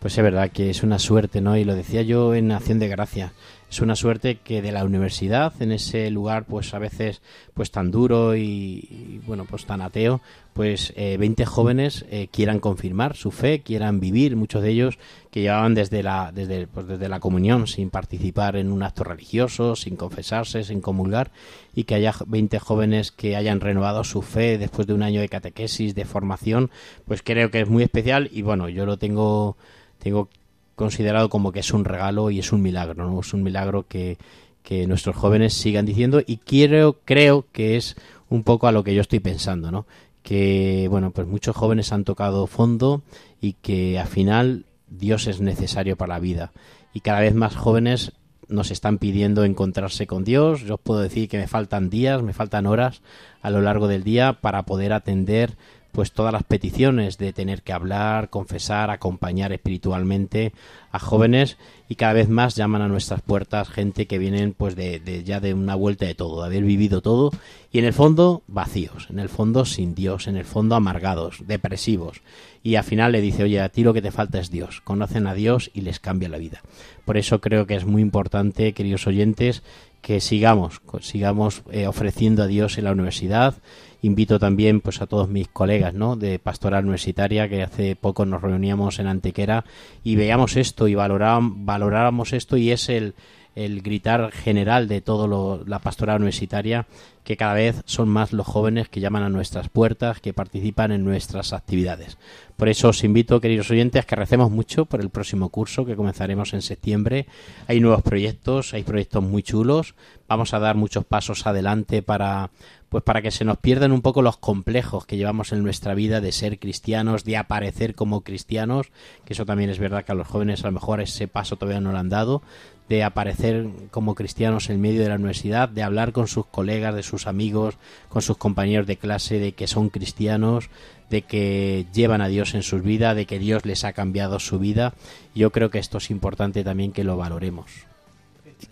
Pues 0.00 0.18
es 0.18 0.24
verdad 0.24 0.50
que 0.50 0.70
es 0.70 0.82
una 0.82 0.98
suerte, 0.98 1.40
¿no? 1.40 1.56
Y 1.56 1.62
lo 1.62 1.76
decía 1.76 2.02
yo 2.02 2.34
en 2.34 2.50
Acción 2.50 2.80
de 2.80 2.88
Gracia. 2.88 3.32
Es 3.68 3.80
una 3.80 3.96
suerte 3.96 4.36
que 4.36 4.62
de 4.62 4.70
la 4.70 4.84
universidad, 4.84 5.52
en 5.60 5.72
ese 5.72 6.08
lugar, 6.10 6.44
pues 6.44 6.72
a 6.72 6.78
veces, 6.78 7.20
pues 7.52 7.72
tan 7.72 7.90
duro 7.90 8.36
y, 8.36 9.20
bueno, 9.26 9.44
pues 9.44 9.66
tan 9.66 9.82
ateo, 9.82 10.20
pues 10.52 10.92
eh, 10.96 11.16
20 11.18 11.44
jóvenes 11.46 12.06
eh, 12.08 12.28
quieran 12.30 12.60
confirmar 12.60 13.16
su 13.16 13.32
fe, 13.32 13.62
quieran 13.62 13.98
vivir, 13.98 14.36
muchos 14.36 14.62
de 14.62 14.70
ellos 14.70 14.98
que 15.32 15.40
llevaban 15.40 15.74
desde 15.74 16.04
la, 16.04 16.30
desde, 16.32 16.68
pues 16.68 16.86
desde 16.86 17.08
la 17.08 17.18
comunión, 17.18 17.66
sin 17.66 17.90
participar 17.90 18.56
en 18.56 18.70
un 18.70 18.84
acto 18.84 19.02
religioso, 19.02 19.74
sin 19.74 19.96
confesarse, 19.96 20.62
sin 20.62 20.80
comulgar, 20.80 21.32
y 21.74 21.84
que 21.84 21.96
haya 21.96 22.14
20 22.24 22.60
jóvenes 22.60 23.10
que 23.10 23.34
hayan 23.34 23.60
renovado 23.60 24.04
su 24.04 24.22
fe 24.22 24.58
después 24.58 24.86
de 24.86 24.94
un 24.94 25.02
año 25.02 25.20
de 25.20 25.28
catequesis, 25.28 25.94
de 25.96 26.04
formación, 26.04 26.70
pues 27.04 27.22
creo 27.22 27.50
que 27.50 27.62
es 27.62 27.68
muy 27.68 27.82
especial 27.82 28.30
y 28.32 28.42
bueno, 28.42 28.68
yo 28.68 28.86
lo 28.86 28.96
tengo 28.96 29.56
tengo 29.98 30.28
considerado 30.76 31.28
como 31.28 31.50
que 31.50 31.60
es 31.60 31.72
un 31.72 31.84
regalo 31.84 32.30
y 32.30 32.38
es 32.38 32.52
un 32.52 32.62
milagro, 32.62 33.10
¿no? 33.10 33.18
Es 33.20 33.34
un 33.34 33.42
milagro 33.42 33.86
que, 33.88 34.18
que 34.62 34.86
nuestros 34.86 35.16
jóvenes 35.16 35.54
sigan 35.54 35.86
diciendo 35.86 36.22
y 36.24 36.36
quiero, 36.36 36.98
creo 37.04 37.46
que 37.52 37.76
es 37.76 37.96
un 38.28 38.44
poco 38.44 38.68
a 38.68 38.72
lo 38.72 38.84
que 38.84 38.94
yo 38.94 39.00
estoy 39.00 39.20
pensando, 39.20 39.70
¿no? 39.70 39.86
Que, 40.22 40.86
bueno, 40.90 41.10
pues 41.10 41.26
muchos 41.26 41.56
jóvenes 41.56 41.92
han 41.92 42.04
tocado 42.04 42.46
fondo 42.46 43.02
y 43.40 43.54
que 43.54 43.98
al 43.98 44.08
final 44.08 44.64
Dios 44.88 45.26
es 45.26 45.40
necesario 45.40 45.96
para 45.96 46.14
la 46.14 46.20
vida 46.20 46.52
y 46.92 47.00
cada 47.00 47.20
vez 47.20 47.34
más 47.34 47.54
jóvenes 47.54 48.12
nos 48.48 48.70
están 48.70 48.98
pidiendo 48.98 49.44
encontrarse 49.44 50.06
con 50.06 50.24
Dios. 50.24 50.62
Yo 50.62 50.74
os 50.74 50.80
puedo 50.80 51.00
decir 51.00 51.28
que 51.28 51.38
me 51.38 51.48
faltan 51.48 51.90
días, 51.90 52.22
me 52.22 52.32
faltan 52.32 52.66
horas 52.66 53.02
a 53.42 53.50
lo 53.50 53.60
largo 53.60 53.88
del 53.88 54.04
día 54.04 54.34
para 54.40 54.64
poder 54.64 54.92
atender 54.92 55.56
pues 55.96 56.12
todas 56.12 56.30
las 56.30 56.42
peticiones 56.42 57.16
de 57.16 57.32
tener 57.32 57.62
que 57.62 57.72
hablar, 57.72 58.28
confesar, 58.28 58.90
acompañar 58.90 59.54
espiritualmente 59.54 60.52
a 60.92 60.98
jóvenes 60.98 61.56
y 61.88 61.94
cada 61.94 62.12
vez 62.12 62.28
más 62.28 62.54
llaman 62.54 62.82
a 62.82 62.88
nuestras 62.88 63.22
puertas 63.22 63.70
gente 63.70 64.06
que 64.06 64.18
vienen 64.18 64.52
pues 64.52 64.76
de, 64.76 65.22
ya 65.24 65.40
de 65.40 65.54
una 65.54 65.74
vuelta 65.74 66.04
de 66.04 66.14
todo, 66.14 66.42
de 66.42 66.48
haber 66.48 66.64
vivido 66.64 67.00
todo 67.00 67.30
y 67.72 67.78
en 67.78 67.86
el 67.86 67.94
fondo 67.94 68.42
vacíos, 68.46 69.06
en 69.08 69.20
el 69.20 69.30
fondo 69.30 69.64
sin 69.64 69.94
Dios, 69.94 70.26
en 70.26 70.36
el 70.36 70.44
fondo 70.44 70.74
amargados, 70.74 71.38
depresivos 71.46 72.20
y 72.62 72.74
al 72.74 72.84
final 72.84 73.12
le 73.12 73.22
dice, 73.22 73.44
oye, 73.44 73.62
a 73.62 73.70
ti 73.70 73.82
lo 73.82 73.94
que 73.94 74.02
te 74.02 74.10
falta 74.10 74.38
es 74.38 74.50
Dios, 74.50 74.82
conocen 74.82 75.26
a 75.26 75.32
Dios 75.32 75.70
y 75.72 75.80
les 75.80 75.98
cambia 75.98 76.28
la 76.28 76.36
vida. 76.36 76.60
Por 77.06 77.16
eso 77.16 77.40
creo 77.40 77.66
que 77.66 77.74
es 77.74 77.86
muy 77.86 78.02
importante, 78.02 78.74
queridos 78.74 79.06
oyentes, 79.06 79.62
que 80.02 80.20
sigamos, 80.20 80.82
sigamos 81.00 81.62
eh, 81.72 81.86
ofreciendo 81.86 82.42
a 82.42 82.46
Dios 82.46 82.78
en 82.78 82.84
la 82.84 82.92
universidad. 82.92 83.54
Invito 84.02 84.38
también 84.38 84.80
pues 84.80 85.00
a 85.00 85.06
todos 85.06 85.28
mis 85.28 85.48
colegas 85.48 85.94
¿no? 85.94 86.16
de 86.16 86.38
pastoral 86.38 86.84
universitaria 86.84 87.48
que 87.48 87.62
hace 87.62 87.96
poco 87.96 88.26
nos 88.26 88.42
reuníamos 88.42 88.98
en 88.98 89.06
Antequera 89.06 89.64
y 90.04 90.16
veamos 90.16 90.56
esto 90.56 90.86
y 90.88 90.94
valoráramos 90.94 92.32
esto 92.32 92.56
y 92.56 92.70
es 92.70 92.88
el, 92.88 93.14
el 93.54 93.82
gritar 93.82 94.30
general 94.32 94.86
de 94.86 95.00
toda 95.00 95.64
la 95.66 95.78
pastoral 95.80 96.18
universitaria 96.18 96.86
que 97.26 97.36
cada 97.36 97.54
vez 97.54 97.82
son 97.86 98.08
más 98.08 98.32
los 98.32 98.46
jóvenes 98.46 98.88
que 98.88 99.00
llaman 99.00 99.24
a 99.24 99.28
nuestras 99.28 99.68
puertas, 99.68 100.20
que 100.20 100.32
participan 100.32 100.92
en 100.92 101.04
nuestras 101.04 101.52
actividades. 101.52 102.18
Por 102.54 102.68
eso 102.68 102.90
os 102.90 103.02
invito, 103.02 103.40
queridos 103.40 103.68
oyentes, 103.68 104.06
que 104.06 104.14
recemos 104.14 104.48
mucho 104.48 104.84
por 104.84 105.00
el 105.00 105.10
próximo 105.10 105.48
curso 105.48 105.84
que 105.84 105.96
comenzaremos 105.96 106.54
en 106.54 106.62
septiembre. 106.62 107.26
Hay 107.66 107.80
nuevos 107.80 108.02
proyectos, 108.02 108.74
hay 108.74 108.84
proyectos 108.84 109.24
muy 109.24 109.42
chulos. 109.42 109.96
Vamos 110.28 110.54
a 110.54 110.60
dar 110.60 110.76
muchos 110.76 111.04
pasos 111.04 111.48
adelante 111.48 112.00
para 112.00 112.50
pues 112.88 113.02
para 113.02 113.20
que 113.20 113.32
se 113.32 113.44
nos 113.44 113.58
pierdan 113.58 113.90
un 113.90 114.00
poco 114.00 114.22
los 114.22 114.36
complejos 114.36 115.06
que 115.06 115.16
llevamos 115.16 115.52
en 115.52 115.62
nuestra 115.64 115.94
vida 115.94 116.20
de 116.20 116.30
ser 116.30 116.60
cristianos, 116.60 117.24
de 117.24 117.36
aparecer 117.36 117.96
como 117.96 118.20
cristianos, 118.20 118.86
que 119.24 119.32
eso 119.32 119.44
también 119.44 119.70
es 119.70 119.80
verdad 119.80 120.04
que 120.04 120.12
a 120.12 120.14
los 120.14 120.28
jóvenes 120.28 120.62
a 120.62 120.68
lo 120.68 120.72
mejor 120.72 121.00
ese 121.00 121.26
paso 121.26 121.56
todavía 121.56 121.80
no 121.80 121.90
lo 121.90 121.98
han 121.98 122.08
dado, 122.08 122.42
de 122.88 123.02
aparecer 123.02 123.66
como 123.90 124.14
cristianos 124.14 124.70
en 124.70 124.80
medio 124.80 125.02
de 125.02 125.08
la 125.08 125.16
universidad, 125.16 125.68
de 125.68 125.82
hablar 125.82 126.12
con 126.12 126.28
sus 126.28 126.46
colegas, 126.46 126.94
de 126.94 127.02
sus 127.02 127.15
amigos, 127.24 127.76
con 128.10 128.20
sus 128.20 128.36
compañeros 128.36 128.86
de 128.86 128.98
clase, 128.98 129.38
de 129.38 129.52
que 129.52 129.66
son 129.66 129.88
cristianos, 129.88 130.68
de 131.08 131.22
que 131.22 131.86
llevan 131.94 132.20
a 132.20 132.28
Dios 132.28 132.54
en 132.54 132.62
sus 132.62 132.82
vidas, 132.82 133.16
de 133.16 133.26
que 133.26 133.38
Dios 133.38 133.64
les 133.64 133.84
ha 133.84 133.92
cambiado 133.92 134.38
su 134.38 134.58
vida. 134.58 134.92
Yo 135.34 135.50
creo 135.52 135.70
que 135.70 135.78
esto 135.78 135.98
es 135.98 136.10
importante 136.10 136.64
también 136.64 136.92
que 136.92 137.04
lo 137.04 137.16
valoremos. 137.16 137.70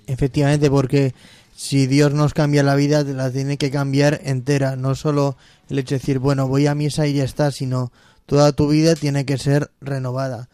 Efectivamente, 0.06 0.70
porque 0.70 1.14
si 1.56 1.86
Dios 1.86 2.12
nos 2.12 2.34
cambia 2.34 2.62
la 2.62 2.74
vida, 2.74 3.02
la 3.04 3.30
tiene 3.30 3.56
que 3.56 3.70
cambiar 3.70 4.20
entera, 4.24 4.76
no 4.76 4.94
solo 4.94 5.36
el 5.70 5.78
hecho 5.78 5.94
de 5.94 6.00
decir, 6.00 6.18
bueno, 6.18 6.48
voy 6.48 6.66
a 6.66 6.74
misa 6.74 7.06
y 7.06 7.14
ya 7.14 7.24
está, 7.24 7.50
sino 7.50 7.92
toda 8.26 8.52
tu 8.52 8.68
vida 8.68 8.94
tiene 8.94 9.24
que 9.24 9.38
ser 9.38 9.70
renovada. 9.80 10.48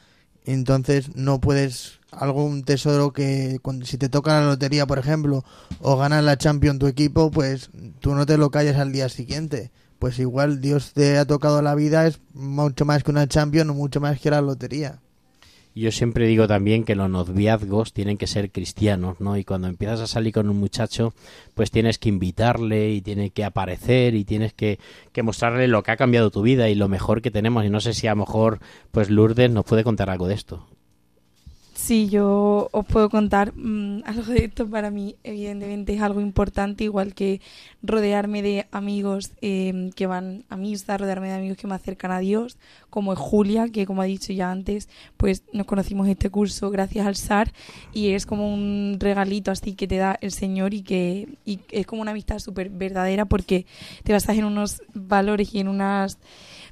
Entonces 0.45 1.15
no 1.15 1.41
puedes 1.41 2.00
algún 2.13 2.65
tesoro 2.65 3.13
que 3.13 3.61
si 3.85 3.99
te 3.99 4.09
toca 4.09 4.41
la 4.41 4.47
lotería, 4.47 4.87
por 4.87 4.99
ejemplo, 4.99 5.45
o 5.81 5.97
ganas 5.97 6.25
la 6.25 6.37
Champions 6.37 6.79
tu 6.79 6.87
equipo, 6.87 7.31
pues 7.31 7.71
tú 8.01 8.15
no 8.15 8.27
te 8.27 8.37
lo 8.37 8.51
calles 8.51 8.77
al 8.77 8.93
día 8.93 9.09
siguiente. 9.09 9.71
Pues 9.99 10.19
igual 10.19 10.61
Dios 10.61 10.93
te 10.95 11.19
ha 11.19 11.27
tocado 11.27 11.61
la 11.61 11.75
vida 11.75 12.07
es 12.07 12.21
mucho 12.33 12.85
más 12.85 13.05
que 13.05 13.11
una 13.11 13.29
Champions 13.29 13.71
o 13.71 13.75
mucho 13.75 14.01
más 14.01 14.19
que 14.19 14.31
la 14.31 14.41
lotería. 14.41 15.01
Yo 15.75 15.93
siempre 15.93 16.27
digo 16.27 16.49
también 16.49 16.85
que 16.85 16.97
los 16.97 17.09
noviazgos 17.09 17.93
tienen 17.93 18.19
que 18.19 18.27
ser 18.27 18.51
cristianos, 18.51 19.21
¿no? 19.21 19.37
Y 19.37 19.45
cuando 19.45 19.69
empiezas 19.69 20.01
a 20.01 20.07
salir 20.09 20.33
con 20.33 20.49
un 20.49 20.59
muchacho, 20.59 21.15
pues 21.55 21.71
tienes 21.71 21.99
que 21.99 22.09
invitarle 22.09 22.91
y 22.91 23.03
tiene 23.03 23.31
que 23.31 23.45
aparecer 23.45 24.17
y 24.17 24.25
tienes 24.25 24.53
que, 24.53 24.81
que 25.13 25.23
mostrarle 25.23 25.69
lo 25.69 25.85
que 25.85 25.93
ha 25.93 25.97
cambiado 25.97 26.31
tu 26.31 26.43
vida 26.43 26.69
y 26.69 26.75
lo 26.75 26.89
mejor 26.89 27.23
que 27.23 27.31
tenemos. 27.31 27.65
Y 27.65 27.71
no 27.71 27.81
sé 27.81 27.95
si 27.95 28.09
a 28.09 28.11
lo 28.11 28.17
mejor, 28.17 28.59
pues 28.91 29.11
Lourdes 29.11 29.51
nos 29.51 29.65
puede 29.65 29.85
contar 29.85 30.11
algo 30.11 30.27
de 30.27 30.35
esto. 30.35 30.67
Sí, 31.91 32.09
yo 32.09 32.69
os 32.71 32.87
puedo 32.87 33.11
contar 33.11 33.53
mmm, 33.57 34.03
algo 34.05 34.33
de 34.33 34.45
esto. 34.45 34.65
Para 34.71 34.93
mí, 34.93 35.17
evidentemente, 35.25 35.93
es 35.93 36.01
algo 36.01 36.21
importante, 36.21 36.85
igual 36.85 37.15
que 37.15 37.41
rodearme 37.83 38.43
de 38.43 38.69
amigos 38.71 39.33
eh, 39.43 39.91
que 39.97 40.07
van 40.07 40.45
a 40.51 40.57
misa, 40.57 40.97
rodearme 40.97 41.27
de 41.27 41.35
amigos 41.35 41.59
que 41.59 41.67
me 41.67 41.75
acercan 41.75 42.13
a 42.13 42.21
Dios, 42.21 42.59
como 42.91 43.13
es 43.13 43.19
Julia, 43.19 43.71
que 43.71 43.87
como 43.87 44.03
ha 44.03 44.05
dicho 44.05 44.33
ya 44.33 44.53
antes, 44.53 44.89
pues 45.17 45.43
nos 45.53 45.67
conocimos 45.67 46.07
este 46.07 46.31
curso 46.31 46.71
gracias 46.71 47.09
al 47.09 47.17
SAR 47.17 47.53
y 47.93 48.11
es 48.11 48.25
como 48.25 48.55
un 48.55 48.99
regalito 49.01 49.51
así 49.51 49.75
que 49.75 49.89
te 49.89 49.97
da 49.97 50.17
el 50.21 50.31
Señor 50.31 50.75
y 50.75 50.83
que 50.83 51.27
y 51.45 51.59
es 51.73 51.89
como 51.89 52.03
una 52.03 52.13
amistad 52.13 52.39
súper 52.39 52.71
verdadera 52.71 53.25
porque 53.25 53.67
te 54.05 54.13
basas 54.13 54.39
en 54.39 54.45
unos 54.45 54.81
valores 54.95 55.53
y 55.57 55.59
en 55.59 55.67
unas 55.67 56.19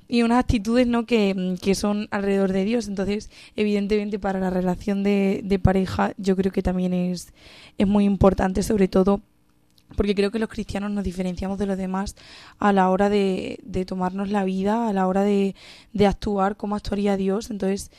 y 0.08 0.22
unas 0.22 0.40
actitudes 0.40 0.86
no 0.86 1.04
que, 1.06 1.56
que, 1.60 1.74
son 1.74 2.08
alrededor 2.10 2.52
de 2.52 2.64
Dios. 2.64 2.88
Entonces, 2.88 3.30
evidentemente, 3.56 4.18
para 4.18 4.40
la 4.40 4.50
relación 4.50 5.02
de, 5.02 5.42
de, 5.44 5.58
pareja, 5.58 6.12
yo 6.16 6.34
creo 6.34 6.50
que 6.50 6.62
también 6.62 6.94
es, 6.94 7.34
es 7.76 7.86
muy 7.86 8.04
importante, 8.04 8.62
sobre 8.62 8.88
todo 8.88 9.20
porque 9.96 10.14
creo 10.14 10.30
que 10.30 10.38
los 10.38 10.48
cristianos 10.48 10.90
nos 10.90 11.04
diferenciamos 11.04 11.58
de 11.58 11.66
los 11.66 11.78
demás 11.78 12.14
a 12.58 12.72
la 12.72 12.90
hora 12.90 13.08
de, 13.08 13.58
de 13.62 13.84
tomarnos 13.84 14.28
la 14.30 14.44
vida, 14.44 14.88
a 14.88 14.92
la 14.92 15.06
hora 15.06 15.22
de, 15.22 15.54
de 15.92 16.06
actuar 16.06 16.56
como 16.56 16.76
actuaría 16.76 17.16
Dios. 17.16 17.50
Entonces, 17.50 17.90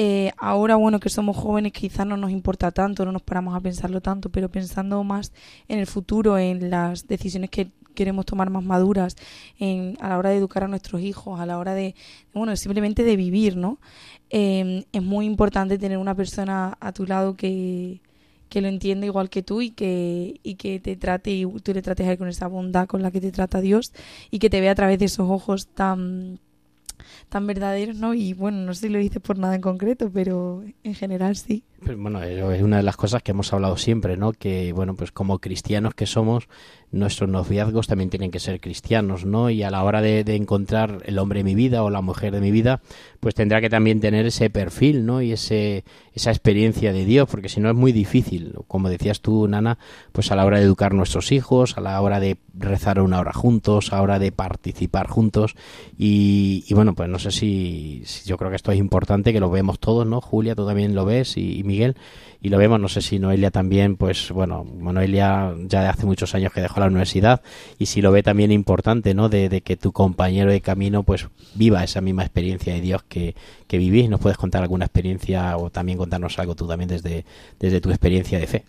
eh, 0.00 0.30
ahora, 0.36 0.76
bueno, 0.76 1.00
que 1.00 1.08
somos 1.08 1.36
jóvenes, 1.36 1.72
quizás 1.72 2.06
no 2.06 2.16
nos 2.16 2.30
importa 2.30 2.70
tanto, 2.70 3.04
no 3.04 3.10
nos 3.10 3.22
paramos 3.22 3.56
a 3.56 3.60
pensarlo 3.60 4.00
tanto, 4.00 4.28
pero 4.28 4.48
pensando 4.48 5.02
más 5.02 5.32
en 5.66 5.80
el 5.80 5.88
futuro, 5.88 6.38
en 6.38 6.70
las 6.70 7.08
decisiones 7.08 7.50
que 7.50 7.72
queremos 7.96 8.24
tomar 8.24 8.48
más 8.48 8.62
maduras 8.62 9.16
en, 9.58 9.96
a 10.00 10.10
la 10.10 10.18
hora 10.18 10.30
de 10.30 10.36
educar 10.36 10.62
a 10.62 10.68
nuestros 10.68 11.02
hijos, 11.02 11.40
a 11.40 11.46
la 11.46 11.58
hora 11.58 11.74
de, 11.74 11.96
bueno, 12.32 12.54
simplemente 12.54 13.02
de 13.02 13.16
vivir, 13.16 13.56
¿no? 13.56 13.80
Eh, 14.30 14.84
es 14.92 15.02
muy 15.02 15.26
importante 15.26 15.78
tener 15.78 15.98
una 15.98 16.14
persona 16.14 16.78
a 16.78 16.92
tu 16.92 17.04
lado 17.04 17.34
que, 17.34 18.00
que 18.48 18.60
lo 18.60 18.68
entienda 18.68 19.04
igual 19.04 19.30
que 19.30 19.42
tú 19.42 19.62
y 19.62 19.70
que, 19.70 20.38
y 20.44 20.54
que 20.54 20.78
te 20.78 20.94
trate 20.94 21.32
y 21.32 21.44
tú 21.44 21.74
le 21.74 21.82
trates 21.82 22.06
a 22.06 22.12
él 22.12 22.18
con 22.18 22.28
esa 22.28 22.46
bondad 22.46 22.86
con 22.86 23.02
la 23.02 23.10
que 23.10 23.20
te 23.20 23.32
trata 23.32 23.60
Dios 23.60 23.92
y 24.30 24.38
que 24.38 24.48
te 24.48 24.60
vea 24.60 24.70
a 24.70 24.76
través 24.76 25.00
de 25.00 25.06
esos 25.06 25.28
ojos 25.28 25.66
tan 25.66 26.38
tan 27.28 27.46
verdaderos, 27.46 27.96
¿no? 27.96 28.14
Y 28.14 28.32
bueno, 28.34 28.58
no 28.58 28.74
sé 28.74 28.82
si 28.82 28.88
lo 28.88 28.98
dices 28.98 29.22
por 29.22 29.38
nada 29.38 29.54
en 29.54 29.60
concreto, 29.60 30.10
pero 30.12 30.64
en 30.84 30.94
general 30.94 31.36
sí. 31.36 31.64
Bueno, 31.80 32.22
es 32.22 32.62
una 32.62 32.78
de 32.78 32.82
las 32.82 32.96
cosas 32.96 33.22
que 33.22 33.30
hemos 33.30 33.52
hablado 33.52 33.76
siempre, 33.76 34.16
¿no? 34.16 34.32
Que, 34.32 34.72
bueno, 34.72 34.96
pues 34.96 35.12
como 35.12 35.38
cristianos 35.38 35.94
que 35.94 36.06
somos, 36.06 36.48
nuestros 36.90 37.28
noviazgos 37.28 37.86
también 37.86 38.10
tienen 38.10 38.30
que 38.30 38.40
ser 38.40 38.60
cristianos, 38.60 39.24
¿no? 39.24 39.50
Y 39.50 39.62
a 39.62 39.70
la 39.70 39.84
hora 39.84 40.00
de, 40.00 40.20
encontrar 40.34 41.02
el 41.04 41.18
hombre 41.18 41.40
de 41.40 41.44
mi 41.44 41.54
vida 41.54 41.82
o 41.82 41.90
la 41.90 42.00
mujer 42.00 42.32
de 42.32 42.40
mi 42.40 42.50
vida, 42.50 42.80
pues 43.20 43.34
tendrá 43.34 43.60
que 43.60 43.70
también 43.70 44.00
tener 44.00 44.26
ese 44.26 44.50
perfil, 44.50 45.04
¿no? 45.06 45.22
Y 45.22 45.32
ese, 45.32 45.84
esa 46.14 46.30
experiencia 46.30 46.92
de 46.92 47.04
Dios, 47.04 47.28
porque 47.30 47.48
si 47.48 47.60
no 47.60 47.68
es 47.68 47.76
muy 47.76 47.92
difícil, 47.92 48.54
como 48.66 48.88
decías 48.88 49.20
tú, 49.20 49.46
Nana, 49.48 49.78
pues 50.12 50.32
a 50.32 50.36
la 50.36 50.44
hora 50.44 50.58
de 50.58 50.64
educar 50.64 50.94
nuestros 50.94 51.30
hijos, 51.32 51.76
a 51.76 51.80
la 51.80 52.00
hora 52.00 52.20
de 52.20 52.38
rezar 52.54 53.00
una 53.00 53.20
hora 53.20 53.32
juntos, 53.32 53.92
a 53.92 53.96
la 53.96 54.02
hora 54.02 54.18
de 54.18 54.32
participar 54.32 55.08
juntos. 55.08 55.54
Y, 55.96 56.64
bueno, 56.74 56.94
pues 56.94 57.08
no 57.08 57.18
sé 57.18 57.30
si, 57.30 58.02
yo 58.24 58.36
creo 58.36 58.50
que 58.50 58.56
esto 58.56 58.72
es 58.72 58.78
importante, 58.78 59.32
que 59.32 59.40
lo 59.40 59.50
vemos 59.50 59.78
todos, 59.78 60.06
¿no? 60.06 60.20
Julia, 60.20 60.54
tú 60.54 60.66
también 60.66 60.94
lo 60.94 61.04
ves 61.04 61.36
y 61.36 61.62
Miguel, 61.68 61.94
y 62.40 62.50
lo 62.50 62.58
vemos, 62.58 62.78
no 62.78 62.88
sé 62.88 63.02
si 63.02 63.18
Noelia 63.18 63.50
también, 63.50 63.96
pues 63.96 64.30
bueno, 64.30 64.64
Noelia 64.64 65.54
ya 65.66 65.82
de 65.82 65.88
hace 65.88 66.06
muchos 66.06 66.34
años 66.34 66.52
que 66.52 66.60
dejó 66.60 66.78
la 66.78 66.86
universidad 66.86 67.42
y 67.78 67.86
si 67.86 68.00
lo 68.00 68.12
ve 68.12 68.22
también 68.22 68.52
importante, 68.52 69.12
¿no? 69.12 69.28
De, 69.28 69.60
que 69.60 69.76
tu 69.76 69.92
compañero 69.92 70.52
de 70.52 70.60
camino 70.60 71.02
pues 71.02 71.28
viva 71.54 71.82
esa 71.82 72.00
misma 72.00 72.22
experiencia 72.22 72.72
de 72.72 72.80
Dios 72.80 73.02
que, 73.08 73.34
que 73.66 73.78
vivís. 73.78 74.08
¿Nos 74.08 74.20
puedes 74.20 74.38
contar 74.38 74.62
alguna 74.62 74.84
experiencia 74.84 75.56
o 75.56 75.70
también 75.70 75.98
contarnos 75.98 76.38
algo 76.38 76.54
tú 76.54 76.68
también 76.68 76.88
desde, 76.88 77.24
desde 77.58 77.80
tu 77.80 77.90
experiencia 77.90 78.38
de 78.38 78.46
fe? 78.46 78.64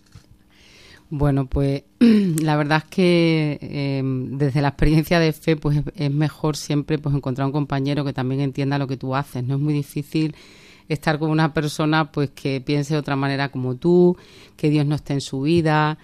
Bueno, 1.10 1.46
pues 1.46 1.82
la 2.00 2.56
verdad 2.56 2.82
es 2.84 2.90
que 2.90 3.58
em, 3.60 4.36
desde 4.38 4.62
la 4.62 4.68
experiencia 4.68 5.20
de 5.20 5.32
fe, 5.32 5.56
pues 5.56 5.82
es 5.94 6.10
mejor 6.10 6.56
siempre 6.56 6.98
pues 6.98 7.14
encontrar 7.14 7.46
un 7.46 7.52
compañero 7.52 8.04
que 8.04 8.12
también 8.12 8.40
entienda 8.40 8.78
lo 8.78 8.86
que 8.86 8.96
tú 8.96 9.14
haces. 9.14 9.44
No 9.44 9.54
es 9.54 9.60
muy 9.60 9.74
difícil 9.74 10.34
estar 10.94 11.18
con 11.18 11.30
una 11.30 11.54
persona 11.54 12.10
pues 12.10 12.30
que 12.30 12.60
piense 12.60 12.94
de 12.94 13.00
otra 13.00 13.16
manera 13.16 13.50
como 13.50 13.76
tú, 13.76 14.16
que 14.56 14.70
Dios 14.70 14.86
no 14.86 14.96
esté 14.96 15.14
en 15.14 15.20
su 15.20 15.42
vida 15.42 15.98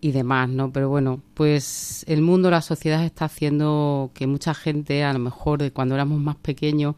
y 0.00 0.12
demás, 0.12 0.48
¿no? 0.48 0.72
Pero 0.72 0.88
bueno, 0.88 1.20
pues 1.34 2.04
el 2.08 2.22
mundo, 2.22 2.50
la 2.50 2.62
sociedad 2.62 3.04
está 3.04 3.26
haciendo 3.26 4.10
que 4.14 4.26
mucha 4.26 4.54
gente, 4.54 5.04
a 5.04 5.12
lo 5.12 5.18
mejor 5.18 5.60
de 5.60 5.72
cuando 5.72 5.94
éramos 5.94 6.20
más 6.20 6.36
pequeños, 6.36 6.94